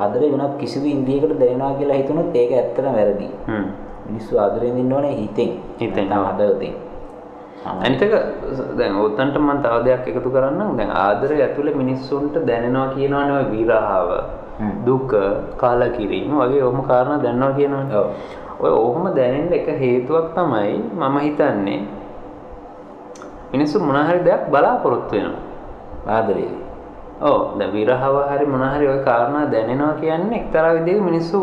ආදරය 0.01 0.27
වෙනත් 0.33 0.57
කිසිදු 0.61 0.87
ඉන්ද්‍රියකට 0.95 1.39
දැනෙනවා 1.39 1.77
කියලා 1.79 2.01
හිතුනොත් 2.01 2.35
ඒක 2.35 2.51
ඇත්තටම 2.53 2.93
වැරදි. 2.97 3.29
හ්ම් 3.47 3.65
මිනිස්සු 4.05 4.39
ආදරයෙන් 4.39 4.77
ඉන්න 4.77 4.93
ඕනේ 4.93 5.15
හිතෙන්. 5.15 5.51
හිතෙන්. 5.79 6.07
හදවතින්. 6.11 6.73
අනිත් 7.66 8.01
එක 8.01 8.14
දැන් 8.78 8.95
ඔතනට 8.97 9.38
මම 9.38 9.62
තව 9.62 9.76
දෙයක් 9.86 10.07
එකතු 10.07 10.30
කරන්නම් 10.34 10.78
දැන් 10.78 10.89
ආදරය 10.89 11.41
ඇතුලේ 11.41 11.76
මිනිස්සුන්ට 11.76 12.36
දැනෙනවා 12.45 12.93
කියනවනේ 12.95 13.38
ඔය 13.38 13.45
විරහව. 13.53 14.09
දුක 14.86 15.14
කලකිරීම 15.57 16.34
වගේ 16.41 16.64
ඔහොම 16.64 16.82
කාරණා 16.88 17.22
දැනනවා 17.22 17.53
කියනවනේ. 17.53 18.01
ඔය 18.59 18.72
ඔහොම 18.72 19.14
දැනෙන්න 19.14 19.53
එක 19.53 19.68
හේතුවක් 19.82 20.34
තමයි 20.34 20.74
මම 20.97 21.16
හිතන්නේ 21.20 21.80
මිනිස්සු 23.53 23.80
මොන 23.80 23.97
හරි 24.09 24.20
දෙයක් 24.26 24.49
බලාපොරොත්තු 24.49 25.16
වෙනවා 25.16 26.18
ආදරේ. 26.18 26.49
ඔව් 27.22 27.57
දැන් 27.59 27.72
විරහව 27.72 28.16
හරි 28.32 28.45
මොන 28.45 28.64
හරි 28.74 28.86
ওই 28.88 28.99
කාරණා 29.05 29.45
දැනෙනවා 29.53 29.93
කියන්නේ 30.01 30.39
එක්තරා 30.41 30.74
විදිහක 30.78 31.01
මිනිස්සු 31.09 31.39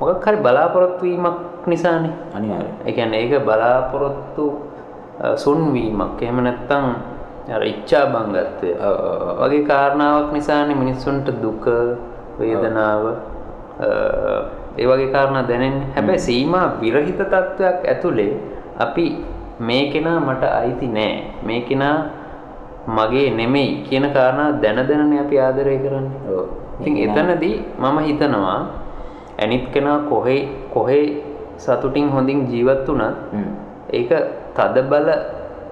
මොකක් 0.00 0.24
හරි 0.26 0.36
බලාපොරොත්තු 0.40 1.02
වීමක් 1.04 1.66
නිසානේ. 1.66 2.14
අනිවාර්යයෙන්. 2.34 2.76
ඒ 2.86 2.92
කියන්නේ 2.92 3.20
ඒක 3.20 3.44
බලාපොරොත්තු 3.44 4.71
අ, 5.20 5.36
සුන් 5.36 5.72
වීමක්. 5.72 6.22
එහෙම 6.22 6.40
නැත්නම් 6.44 6.86
අර 7.48 7.62
ඉච්ඡා 7.62 8.06
බංගත්වය. 8.06 8.70
වගේ 9.40 9.64
කාරණාවක් 9.66 10.32
නිසානේ 10.32 10.74
මිනිස්සුන්ට 10.74 11.28
දුක, 11.42 11.64
වේදනාව 12.38 13.04
ඒ 14.78 14.86
වගේ 14.86 15.10
කාරණා 15.12 15.44
දැනෙන්නේ. 15.48 15.86
හැබැයි 15.94 16.18
සීමා 16.18 16.66
විරහිත 16.80 17.18
තත්වයක් 17.18 17.84
ඇතුලේ 17.88 18.32
අපි 18.78 19.06
මේ 19.60 19.90
කෙනා 19.92 20.20
මට 20.20 20.42
අයිති 20.44 20.86
නෑ. 20.88 21.14
මේ 21.46 21.60
කෙනා 21.60 21.96
මගේ 22.86 23.30
නෙමෙයි 23.30 23.84
කියන 23.88 24.06
කාරණා 24.12 24.52
දැන 24.62 24.80
දැනනේ 24.88 25.20
අපි 25.20 25.36
ආදරය 25.40 25.78
කරන්නේ. 25.78 26.20
ඔව්. 26.30 26.46
ඉතින් 26.80 26.96
එතනදී 27.04 27.56
මම 27.78 27.98
හිතනවා 28.06 28.60
අනිත් 29.42 29.64
කෙනා 29.74 29.98
කොහේ 30.10 30.48
කොහේ 30.74 31.22
සතුටින් 31.56 32.08
හොඳින් 32.10 32.46
ජීවත් 32.50 32.88
වුණත්. 32.88 33.16
ඒක 33.92 34.10
තදබල 34.56 35.08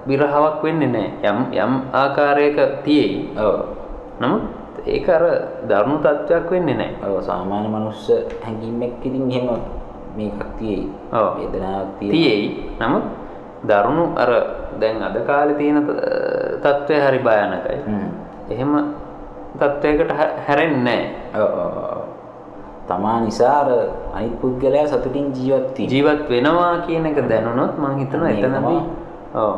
විරහාවක් 0.07 0.63
වෙන්නේ 0.65 0.89
නැහැ. 0.89 1.29
යම් 1.29 1.39
යම් 1.55 1.73
ආකාරයක 1.93 2.59
තියෙයි. 2.85 3.37
ඔව්. 3.37 3.57
නමුත් 4.21 4.43
ඒක 4.87 5.09
අර 5.09 5.23
දරුණු 5.69 5.99
තත්වයක් 6.01 6.51
වෙන්නේ 6.51 6.77
නැහැ. 6.77 7.05
ඔව් 7.07 7.21
සාමාන්‍ය 7.23 7.69
මනුස්ස 7.69 8.09
හැඟීමක් 8.45 9.05
ඉතින් 9.05 9.31
එහෙම 9.31 9.49
මේකක් 10.17 10.41
තියෙයි. 10.59 10.89
ඔව්. 11.13 11.37
වේදනාවක් 11.39 11.99
තියෙයි. 12.01 12.77
නමුත් 12.81 13.05
දරුණු 13.65 14.05
අර 14.17 14.31
දැන් 14.81 15.03
අද 15.03 15.17
කාලේ 15.27 15.55
තියෙන 15.55 15.85
ත- 15.85 16.01
තත්ත්වය 16.65 16.97
හරි 16.97 17.19
භයානකයි. 17.21 17.77
හ්ම්. 17.87 18.09
එහෙම 18.51 18.73
තත්වයකට 19.61 20.11
හැරෙන්නේ 20.47 21.03
නැහැ. 21.35 22.00
තමා 22.91 23.19
නිසා 23.23 23.57
අර 23.63 23.69
අනිත් 24.19 24.35
පුද්ගලයා 24.43 24.87
සතුටින් 24.91 25.31
ජීවත් 25.39 25.79
වීම. 25.79 25.91
ජීවත් 25.95 26.23
වෙනවා 26.31 26.83
කියන 26.87 27.07
එක 27.07 27.19
දැනුණොත් 27.31 27.79
මම 27.79 27.99
හිතනවා 28.03 28.35
තමයි. 28.35 28.79
ඔව් 29.35 29.55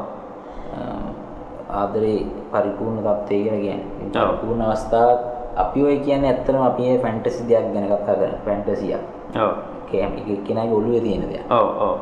ආදරේ 1.81 2.19
පරිපූර්ණ 2.53 3.01
තත්ත්වය 3.01 3.37
කියලා 3.43 3.61
කියන්නේ. 3.65 4.11
පරිපූර්ණ 4.13 4.65
අවස්ථාවක් 4.69 5.21
අපි 5.65 5.79
ඔය 5.89 5.97
කියන්නේ 6.05 6.31
ඇත්තටම 6.33 6.61
අපි 6.71 6.83
මේ 6.89 6.99
ෆැන්ටසි 7.05 7.49
දෙයක් 7.49 7.73
ගැන 7.73 7.87
කතා 7.89 8.17
කරන්නේ. 8.21 8.41
ෆැන්ටසියක්. 8.45 9.03
ඔව් 9.45 9.53
කෑම 9.89 10.13
එක්කෙනාගේ 10.35 10.77
ඔළුවේ 10.81 11.01
තියෙන 11.01 11.25
දෙයක්. 11.33 11.45
ඔව් 11.51 11.69
ඔව් 11.87 11.97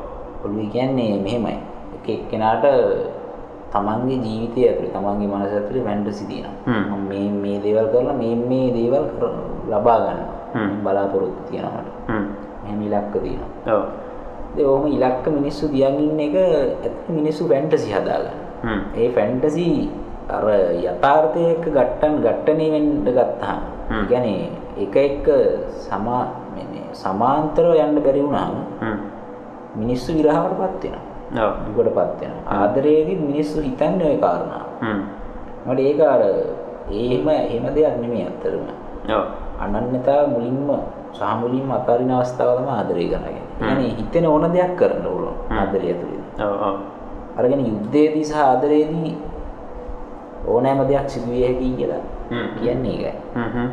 ඔළුවේ 0.44 0.70
කියන්නේ 0.74 1.22
මෙහෙමයි. 1.22 1.56
එක 1.96 2.06
එක්කෙනාට 2.16 2.66
තමන්ගේ 3.72 4.18
ජීවිතය 4.26 4.60
ඇතුලේ 4.66 4.92
තමන්ගේ 4.96 5.30
මනස 5.30 5.52
ඇතුලේ 5.54 5.86
ෆැන්ටසි 5.86 6.24
තියෙනවා. 6.26 6.98
මේ 7.08 7.30
මේ 7.42 7.62
දේවල් 7.62 7.86
කරලා 7.94 8.18
මේ 8.18 8.34
මේ 8.50 8.68
දේවල් 8.74 9.04
ලබා 9.70 9.98
ගන්නවා. 10.04 10.39
බලාපොරොත්තු 10.84 11.40
තියෙනවා 11.48 11.82
මට. 11.82 11.96
හ්ම් 12.08 12.24
මෙහෙම 12.62 12.80
ඉලක්ක 12.82 13.14
තියෙනවා. 13.24 13.50
ඔව් 13.74 13.82
ඒ 14.58 14.64
ඔහොම 14.64 14.86
ඉලක්ක 14.88 15.24
මිනිස්සු 15.28 15.68
දියන් 15.68 15.98
ඉන්න 15.98 16.20
එක 16.20 16.36
ඇත්ත 16.36 17.08
මිනිස්සු 17.08 17.48
ෆැන්ටසි 17.48 17.92
හදාගන්න. 17.92 18.38
ඒ 18.96 19.08
ෆැන්ටසි 19.16 19.66
අර 20.30 20.46
යථාර්ථය 20.84 21.42
එක්ක 21.54 21.64
ගට්ටන් 21.68 22.14
ගට්ටනේ 22.24 22.70
වෙන්න 22.74 22.90
ගත්තාම 23.06 23.60
කියන්නේ 24.08 24.50
එක 24.78 24.96
එක 24.96 25.26
සමා 25.86 26.22
සමාන්තරව 26.92 27.78
යන්න 27.78 28.02
බැරි 28.02 28.22
වුණාම 28.22 28.54
මිනිස්සු 29.76 30.10
විරහවටපත් 30.12 30.84
වෙනවා. 30.84 31.46
ඔව් 31.46 31.52
දුකටපත් 31.66 32.20
වෙනවා. 32.20 32.44
ආදරයේදී 32.56 33.18
මිනිස්සු 33.18 33.62
හිතන්නේ 33.62 34.10
ওই 34.10 34.18
කාරණා. 34.18 34.64
හ්ම් 34.82 35.00
මට 35.66 35.80
ඒක 35.80 36.00
අර 36.00 36.22
එහෙම 36.90 37.28
එහෙම 37.28 37.64
දෙයක් 37.74 37.96
නෙමෙයි 38.00 38.26
අත්තරම 38.26 38.64
ඔව් 39.08 39.24
අනන්‍යතාව 39.59 40.25
මුලින්ම 40.29 40.69
සහ 41.13 41.21
මුලින්ම 41.41 41.71
අතාරින 41.71 42.11
අවස්ථාව 42.11 42.57
තමයි 42.57 42.71
ආදරය 42.71 43.05
කරනගෙන. 43.11 43.45
يعني 43.61 43.85
හිතෙන 43.97 44.25
ඕන 44.25 44.45
දෙයක් 44.53 44.75
කරන්න 44.75 45.05
පුළුවන් 45.05 45.37
ආදරය 45.51 45.87
ඇතුළේ. 45.91 46.23
ඔව් 46.39 46.53
ඔව් 46.67 46.75
අරගෙන 47.37 47.61
යුද්ධයේදී 47.65 48.25
සහ 48.25 48.37
ආදරයේදී 48.39 49.13
ඕනෑම 50.47 50.87
දෙයක් 50.87 51.07
සිදු 51.09 51.31
විය 51.31 51.43
හැකියි 51.43 51.75
කියලා 51.77 52.03
හ්ම්. 52.31 52.47
කියන්නේ 52.59 52.93
ඒකයි. 52.93 53.13
හ්ම් 53.35 53.49
හ්ම් 53.55 53.69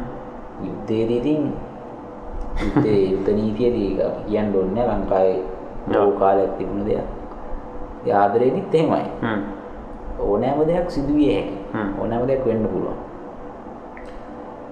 යුද්ධයේදී 0.66 1.18
ඉතින් 1.18 1.42
යුද්ධේ 2.62 3.00
යුද්ධ 3.12 3.30
නීතියේදී 3.38 3.88
ඒක 3.90 4.06
අපි 4.06 4.22
කියන්න 4.28 4.54
ඕනේ 4.56 4.74
නැහැ 4.76 4.98
ලංකාවේ 4.98 5.40
බොහෝ 5.88 6.12
කාලයක් 6.20 6.52
තිබුණ 6.58 6.86
දෙයක්. 6.86 7.08
ඒ 8.06 8.14
ආදරයේදීත් 8.14 8.74
එහෙමයි. 8.74 9.08
හ්ම් 9.22 9.40
ඕනෑම 10.20 10.60
දෙයක් 10.66 10.90
සිදු 10.90 11.12
විය 11.14 11.32
හැකියි. 11.34 11.58
හ්ම්. 11.74 11.90
ඕනෑම 12.00 12.26
දෙයක් 12.30 12.46
වෙන්න 12.46 12.68
පුළුවන්. 12.68 12.98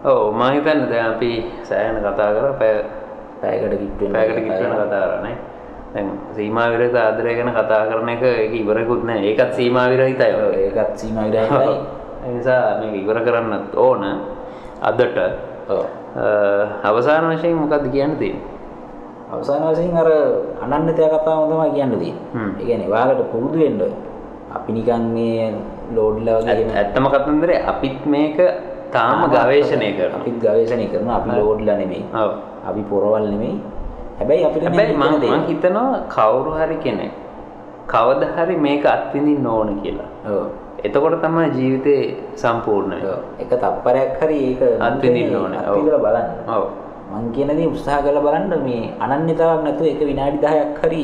ඔව් 0.06 0.22
මම 0.34 0.44
හිතන්නේ 0.54 0.88
දැන් 0.92 1.08
අපි 1.16 1.32
සෑහෙන 1.64 1.98
කතා 2.06 2.30
කරා 2.36 2.54
පැය 2.62 2.76
පැයකට 3.42 3.76
කිට්ටුවෙන් 3.82 4.14
පැයකට 4.14 4.40
කිට්ටුවෙන 4.46 4.80
කතා 4.84 5.04
කරන්නේ 5.10 5.38
දැන් 5.94 6.08
සීමා 6.36 6.68
විරහිත 6.72 6.96
ආදරය 6.96 7.36
ගැන 7.36 7.52
කතා 7.56 7.84
කරන 7.90 8.10
එක 8.10 8.24
ඒක 8.24 8.54
ඉවරකුත් 8.54 9.04
නෑ. 9.04 9.22
ඒකත් 9.24 9.54
සීමා 9.56 9.88
විරහිතයි. 9.90 10.32
ඔව්, 10.36 10.52
ඒකත් 10.54 10.98
සීමා 11.00 11.24
විරහිතයි. 11.26 11.76
ඒ 12.26 12.32
නිසා 12.36 12.80
මේක 12.80 12.96
ඉවර 13.00 13.18
කරන්නත් 13.24 13.72
ඕන 13.76 14.04
අදට. 14.82 15.18
ඔව්. 15.70 15.86
අවසාන 16.84 17.32
වශයෙන් 17.32 17.56
මොකක්ද 17.56 17.88
කියන්න 17.92 18.20
තියෙන්නේ? 18.20 18.44
අවසාන 19.32 19.64
වශයෙන් 19.72 19.96
අර 19.96 20.10
අනන්‍යතය 20.62 21.02
කතාව 21.08 21.48
තමයි 21.48 21.72
කියන්න. 21.72 21.96
තියෙන්නේ. 21.96 22.52
ඒ 22.60 22.66
කියන්නේ 22.66 22.92
ඔයාලට 22.92 23.32
පුරුදු 23.32 23.58
වෙන්න. 23.58 23.82
අපි 24.52 24.72
නිකන් 24.72 25.04
මේ 25.16 25.56
ලෝඩ්ලා 25.96 26.40
වගේ 26.40 26.76
ඇත්තම 26.76 27.08
කතන්දරේ 27.08 27.64
අපිත් 27.64 28.06
මේක 28.06 28.38
තාම 28.96 29.24
ගවේෂණය 29.36 29.90
කරනවා 29.98 30.20
අපිත් 30.22 30.38
ගවේෂණය 30.46 30.86
කරනවා 30.92 31.16
අපි 31.20 31.30
ලෝඩ්ලා 31.40 31.78
නෙමෙයි. 31.82 32.04
ඔව් 32.24 32.32
අපි 32.70 32.82
පොරවල් 32.92 33.26
නෙමෙයි. 33.34 33.56
හැබැයි 34.20 34.46
අපිට 34.50 34.68
හැබැයි 34.68 34.98
මම 35.02 35.16
මම 35.32 35.48
හිතනවා 35.50 35.90
කවුරු 36.16 36.52
හරි 36.60 36.78
කෙනෙක් 36.86 37.14
කවදා 37.94 38.32
හරි 38.38 38.56
මේක 38.68 38.86
අත්විඳින්න 38.96 39.48
ඕන 39.56 39.70
කියලා 39.82 40.10
ඔව්. 40.36 40.46
එතකොට 40.86 41.18
තමයි 41.24 41.46
ජීවිතේ 41.58 42.02
සම්පූර්ණ 42.42 42.92
වෙන්නේ. 42.94 43.20
එක 43.44 43.52
තප්පරයක් 43.64 44.18
හරි 44.22 44.38
ඒක 44.48 44.62
අත්විඳින්න 44.88 45.36
ඕනේ. 45.42 45.60
අත්විඳලා 45.62 46.02
බලන්න. 46.06 46.30
ඔව්. 46.56 46.66
මං 47.12 47.26
කියන 47.36 47.52
දේ 47.58 47.68
උත්සාහ 47.74 48.00
කරලා 48.06 48.26
බලන්න 48.28 48.64
මේ 48.68 48.84
අනන්‍යතාවක් 49.06 49.62
නැතුව 49.66 49.88
එක 49.94 50.02
විනාඩි 50.12 50.40
10ක් 50.46 50.80
හරි. 50.84 51.04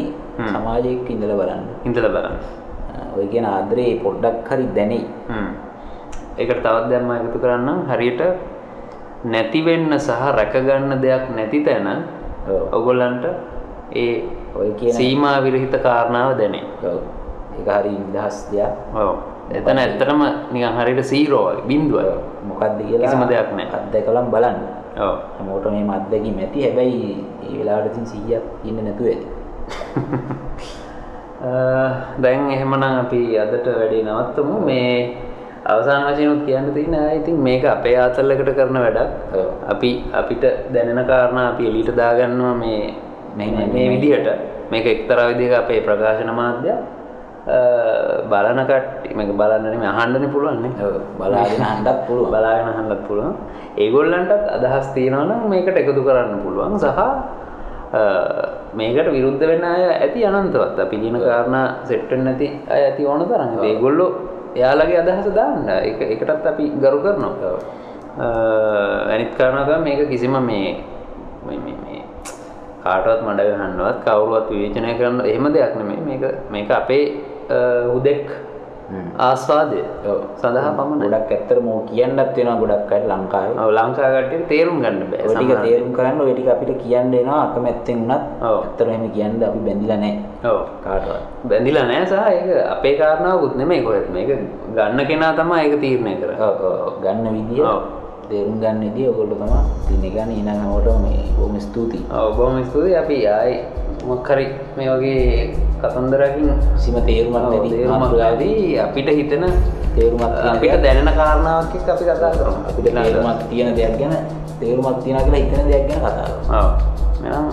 සමාජයක 0.54 1.10
ඉඳලා 1.16 1.40
බලන්න. 1.42 1.66
හිතලා 1.86 2.14
බලන්න. 2.16 2.38
ඔය 3.18 3.26
කියන 3.34 3.46
ආදරේ 3.46 3.92
පොඩ්ඩක් 4.04 4.50
හරි 4.52 4.66
දැනෙයි. 4.78 5.06
හ්ම්. 5.30 5.52
ඒකට 6.42 6.64
තවත් 6.64 6.90
දැන් 6.90 7.06
මම 7.06 7.12
එකතු 7.20 7.40
කරන්නම් 7.40 7.86
හරියට 7.90 8.22
නැති 9.26 9.66
වෙන්න 9.66 10.00
සහ 10.00 10.22
රැකගන්න 10.38 11.02
දෙයක් 11.02 11.30
නැති 11.36 11.64
තැන 11.64 11.88
ඔව්. 12.48 12.74
ඔයගොල්ලන්ට 12.74 13.26
ඒ 13.94 14.24
ඔය 14.56 14.72
කියන 14.80 14.94
සීමා 14.94 15.44
විරහිත 15.44 15.76
කාරණාව 15.84 16.38
දැනේ. 16.38 16.64
ඔව්. 16.84 17.00
ඒක 17.58 17.70
හරි 17.70 17.94
නිදහස් 17.94 18.50
දෙයක්. 18.52 18.74
ඔව්. 18.96 19.16
එතන 19.52 19.78
ඇත්තටම 19.78 20.22
නිකන් 20.52 20.78
හරියට 20.78 21.06
සීරෝ 21.06 21.46
වගේ 21.48 21.66
බිඳුවයි. 21.68 22.14
මොකක්ද 22.50 22.78
කියලා 22.82 23.06
කිසිම 23.06 23.24
දෙයක් 23.30 23.50
නැහැ. 23.54 23.80
අත්දැකලම් 23.80 24.28
බලන්න. 24.34 24.60
ඔව්. 24.98 25.16
හැමෝටම 25.38 25.74
මේ 25.78 25.98
අත්දැකීම් 25.98 26.38
ඇති. 26.40 26.60
හැබැයි 26.66 27.26
මේ 27.42 27.54
වෙලාවට 27.60 27.92
ඉතින් 27.92 28.06
100ක් 28.06 28.42
ඉන්නේ 28.64 28.84
නැතුව 28.84 29.08
ඇති. 29.08 29.28
දැන් 32.22 32.52
එහෙමනම් 32.52 32.84
අපි 33.02 33.40
අදට 33.40 33.68
වැඩේ 33.68 34.04
නවත්තමු 34.04 34.60
මේ 34.66 35.18
අවසාන 35.64 36.04
වශයෙන්ුත් 36.08 36.46
කියන්න 36.46 36.74
තියෙන 36.74 36.96
ඉතින් 37.14 37.38
මේක 37.40 37.66
අපේ 37.66 37.98
ආතල්ලකට 37.98 38.50
කරන 38.52 38.78
වැඩක්. 38.78 39.10
අපි 39.68 39.92
අපිට 40.14 40.44
දැනෙන 40.74 41.06
කාරණා 41.06 41.48
අපි 41.50 41.68
එලියට 41.68 41.96
දාගන්නවා 41.96 42.56
මේ 42.56 42.94
මේ. 43.36 43.90
විදිහට 43.92 44.28
මේක 44.72 44.86
එක්තරා 44.86 45.28
විදිහක 45.28 45.54
අපේ 45.54 45.82
ප්‍රකාශන 45.82 46.34
මාධ්‍ය 46.34 46.74
බලන 48.30 48.60
කට්ටිය 48.62 49.14
මේක 49.16 49.30
බලන්න 49.34 49.64
නෙමෙයි 49.66 49.90
අහන්නනේ 49.90 50.30
පුළුවන් 50.30 50.62
නේ 50.62 50.74
ඔව්. 50.82 50.96
බලාගෙන 51.20 51.62
අහන්නත් 51.62 52.00
පුළුවන්. 52.08 52.30
බලාගෙන 52.30 52.68
අහන්නත් 52.70 53.08
පුළුවන් 53.08 53.36
ඒගොල්ලන්ටත් 53.78 54.50
අදහස් 54.50 54.88
තියෙනවා 54.96 55.26
නම් 55.26 55.50
මේකට 55.50 55.78
එකතු 55.78 56.02
කරන්න 56.02 56.42
පුළුවන් 56.42 56.80
සහ 56.80 57.00
මේකට 58.74 59.08
විරුද්ධ 59.12 59.44
වෙන 59.44 59.64
අය 59.64 59.84
ඇති 59.96 60.26
අනන්තවත් 60.26 60.80
අපි 60.80 60.98
කියන 60.98 61.18
කාරණා 61.20 61.66
සෙට් 61.84 62.10
වෙන්නේ 62.10 62.26
නැති 62.26 62.48
අය 62.68 62.82
ඇති 62.84 63.06
ඕන 63.06 63.24
තරම් 63.24 63.64
ඒගොල්ලෝ 63.64 64.10
එයාලගේ 64.56 64.98
අදහස 65.00 65.28
දාන්න 65.32 65.70
ඒක 65.70 66.00
ඒකටත් 66.04 66.46
අපි 66.46 66.66
ගරු 66.78 67.00
කරනවා 67.00 67.52
ඔව්. 67.52 67.60
අ, 68.18 68.28
අනිත් 69.10 69.32
කාරණා 69.38 69.66
තමයි 69.66 69.82
මේක 69.88 70.10
කිසිම 70.10 70.32
මේ 70.42 70.84
මේ 71.48 71.58
මේ 71.58 71.76
මේ 71.78 72.02
කාටවත් 72.84 73.22
මඩ 73.22 73.42
ගහන්නවත් 73.52 73.98
කවුරුවත් 74.06 74.48
විවේචනය 74.52 74.94
කරන්න 74.98 75.20
එහෙම 75.26 75.46
දෙයක් 75.50 75.74
නෙමෙයි 75.76 76.02
මේක 76.02 76.24
මේක 76.52 76.70
අපේ 76.72 77.04
අ, 77.50 77.58
හුදෙක් 77.88 78.26
හ්ම්. 78.28 78.51
ආස්වාදය. 79.28 79.80
සඳහා 80.42 80.72
පමණයි 80.78 81.10
ගොඩක් 81.14 81.32
ඇත්තටම 81.36 81.68
ඕක 81.74 81.86
කියන්නත් 81.92 82.20
වෙනවා 82.38 82.58
ගොඩක් 82.62 82.92
අය 82.96 83.04
ලංකාවේ. 83.12 83.56
ඔව් 83.64 83.72
ලංකා 83.78 84.10
කට්ටියට 84.16 84.48
තේරුම් 84.52 84.82
ගන්න 84.84 85.06
බෑ 85.12 85.24
ඔය 85.28 85.36
ටික 85.36 85.62
තේරුම් 85.68 85.94
කරන්න 85.98 86.22
ඔය 86.26 86.34
ටික 86.34 86.50
අපිට 86.56 86.72
කියන්න 86.84 87.14
එනවා 87.22 87.42
අකමැත්තෙන් 87.46 88.04
උනත්. 88.06 88.26
ඇත්තටම 88.50 88.90
එහෙම 88.90 89.08
කියන්න 89.16 89.44
අපි 89.52 89.60
බැඳිලා 89.68 90.00
නැහැ 90.04 90.52
ඔව් 90.52 90.60
කාටවත්. 90.84 91.24
බැඳිලා 91.50 91.86
නෑ 91.92 92.06
සහ 92.06 92.14
ඒක 92.36 92.48
අපේ 92.76 92.96
කාරණාවකුත් 93.00 93.56
නෙමෙයි 93.62 93.86
කොහෙත් 93.88 94.12
මේක 94.18 94.30
ගන්න 94.76 95.08
කෙනා 95.10 95.34
තමයි 95.40 95.64
ඒක 95.66 95.76
තීරණය 95.86 96.14
කරන්නේ 96.22 96.54
ඔව් 96.88 96.96
ගන්න 97.04 97.34
විදිය. 97.38 97.66
තේරුම් 98.32 98.58
ගන්න 98.64 98.82
විදිය 98.86 99.08
ඔයගොල්ලෝ 99.12 99.38
තමයි 99.40 99.62
තියන්නේ 99.88 100.12
ගන්න 100.16 100.32
ඊනම් 100.38 100.50
හැමෝටම 100.50 101.00
මේ 101.06 101.24
බොහොම 101.38 101.60
ස්තුතියි. 101.68 102.04
ඔව් 102.20 102.36
බොහොම 102.38 102.64
ස්තුතියි 102.70 102.96
අපි 103.04 103.18
ආයි 103.28 103.56
මොකක් 104.08 104.28
හරි 104.28 104.46
මේ 104.78 104.90
වගේ 104.90 105.54
කතන්දරකින් 105.82 106.50
කිසිම 106.76 106.96
තේරුමක් 107.06 107.38
නැති 107.38 107.70
තේරුමක් 107.70 108.14
නැති 108.18 108.52
අපිට 108.80 109.10
හිතෙන 109.10 109.44
තේරුමක් 109.96 110.24
තියෙන 110.34 110.56
අපිට 110.56 110.82
දැනෙන 110.84 111.10
කාරණාවක් 111.14 111.76
එක්ක 111.76 111.90
අපි 111.94 112.04
කතා 112.06 112.32
කරමු 112.34 112.60
අපිට 112.70 112.86
තේරුමක් 112.90 113.40
තියෙන 113.50 113.70
දෙයක් 113.78 113.94
ගැන 114.00 114.14
තේරුමක් 114.60 114.98
තියනවා 115.04 115.24
කියලා 115.26 115.42
හිතන 115.44 115.70
දෙයක් 115.70 115.86
ගැන 115.90 116.02
කතා 116.02 116.28
කරමු. 116.28 116.44
ඔව් 116.58 116.70
එහෙනම් 117.26 117.48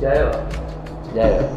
ජයවා 0.00 0.40
ජය 1.14 1.22
වේවා. 1.22 1.50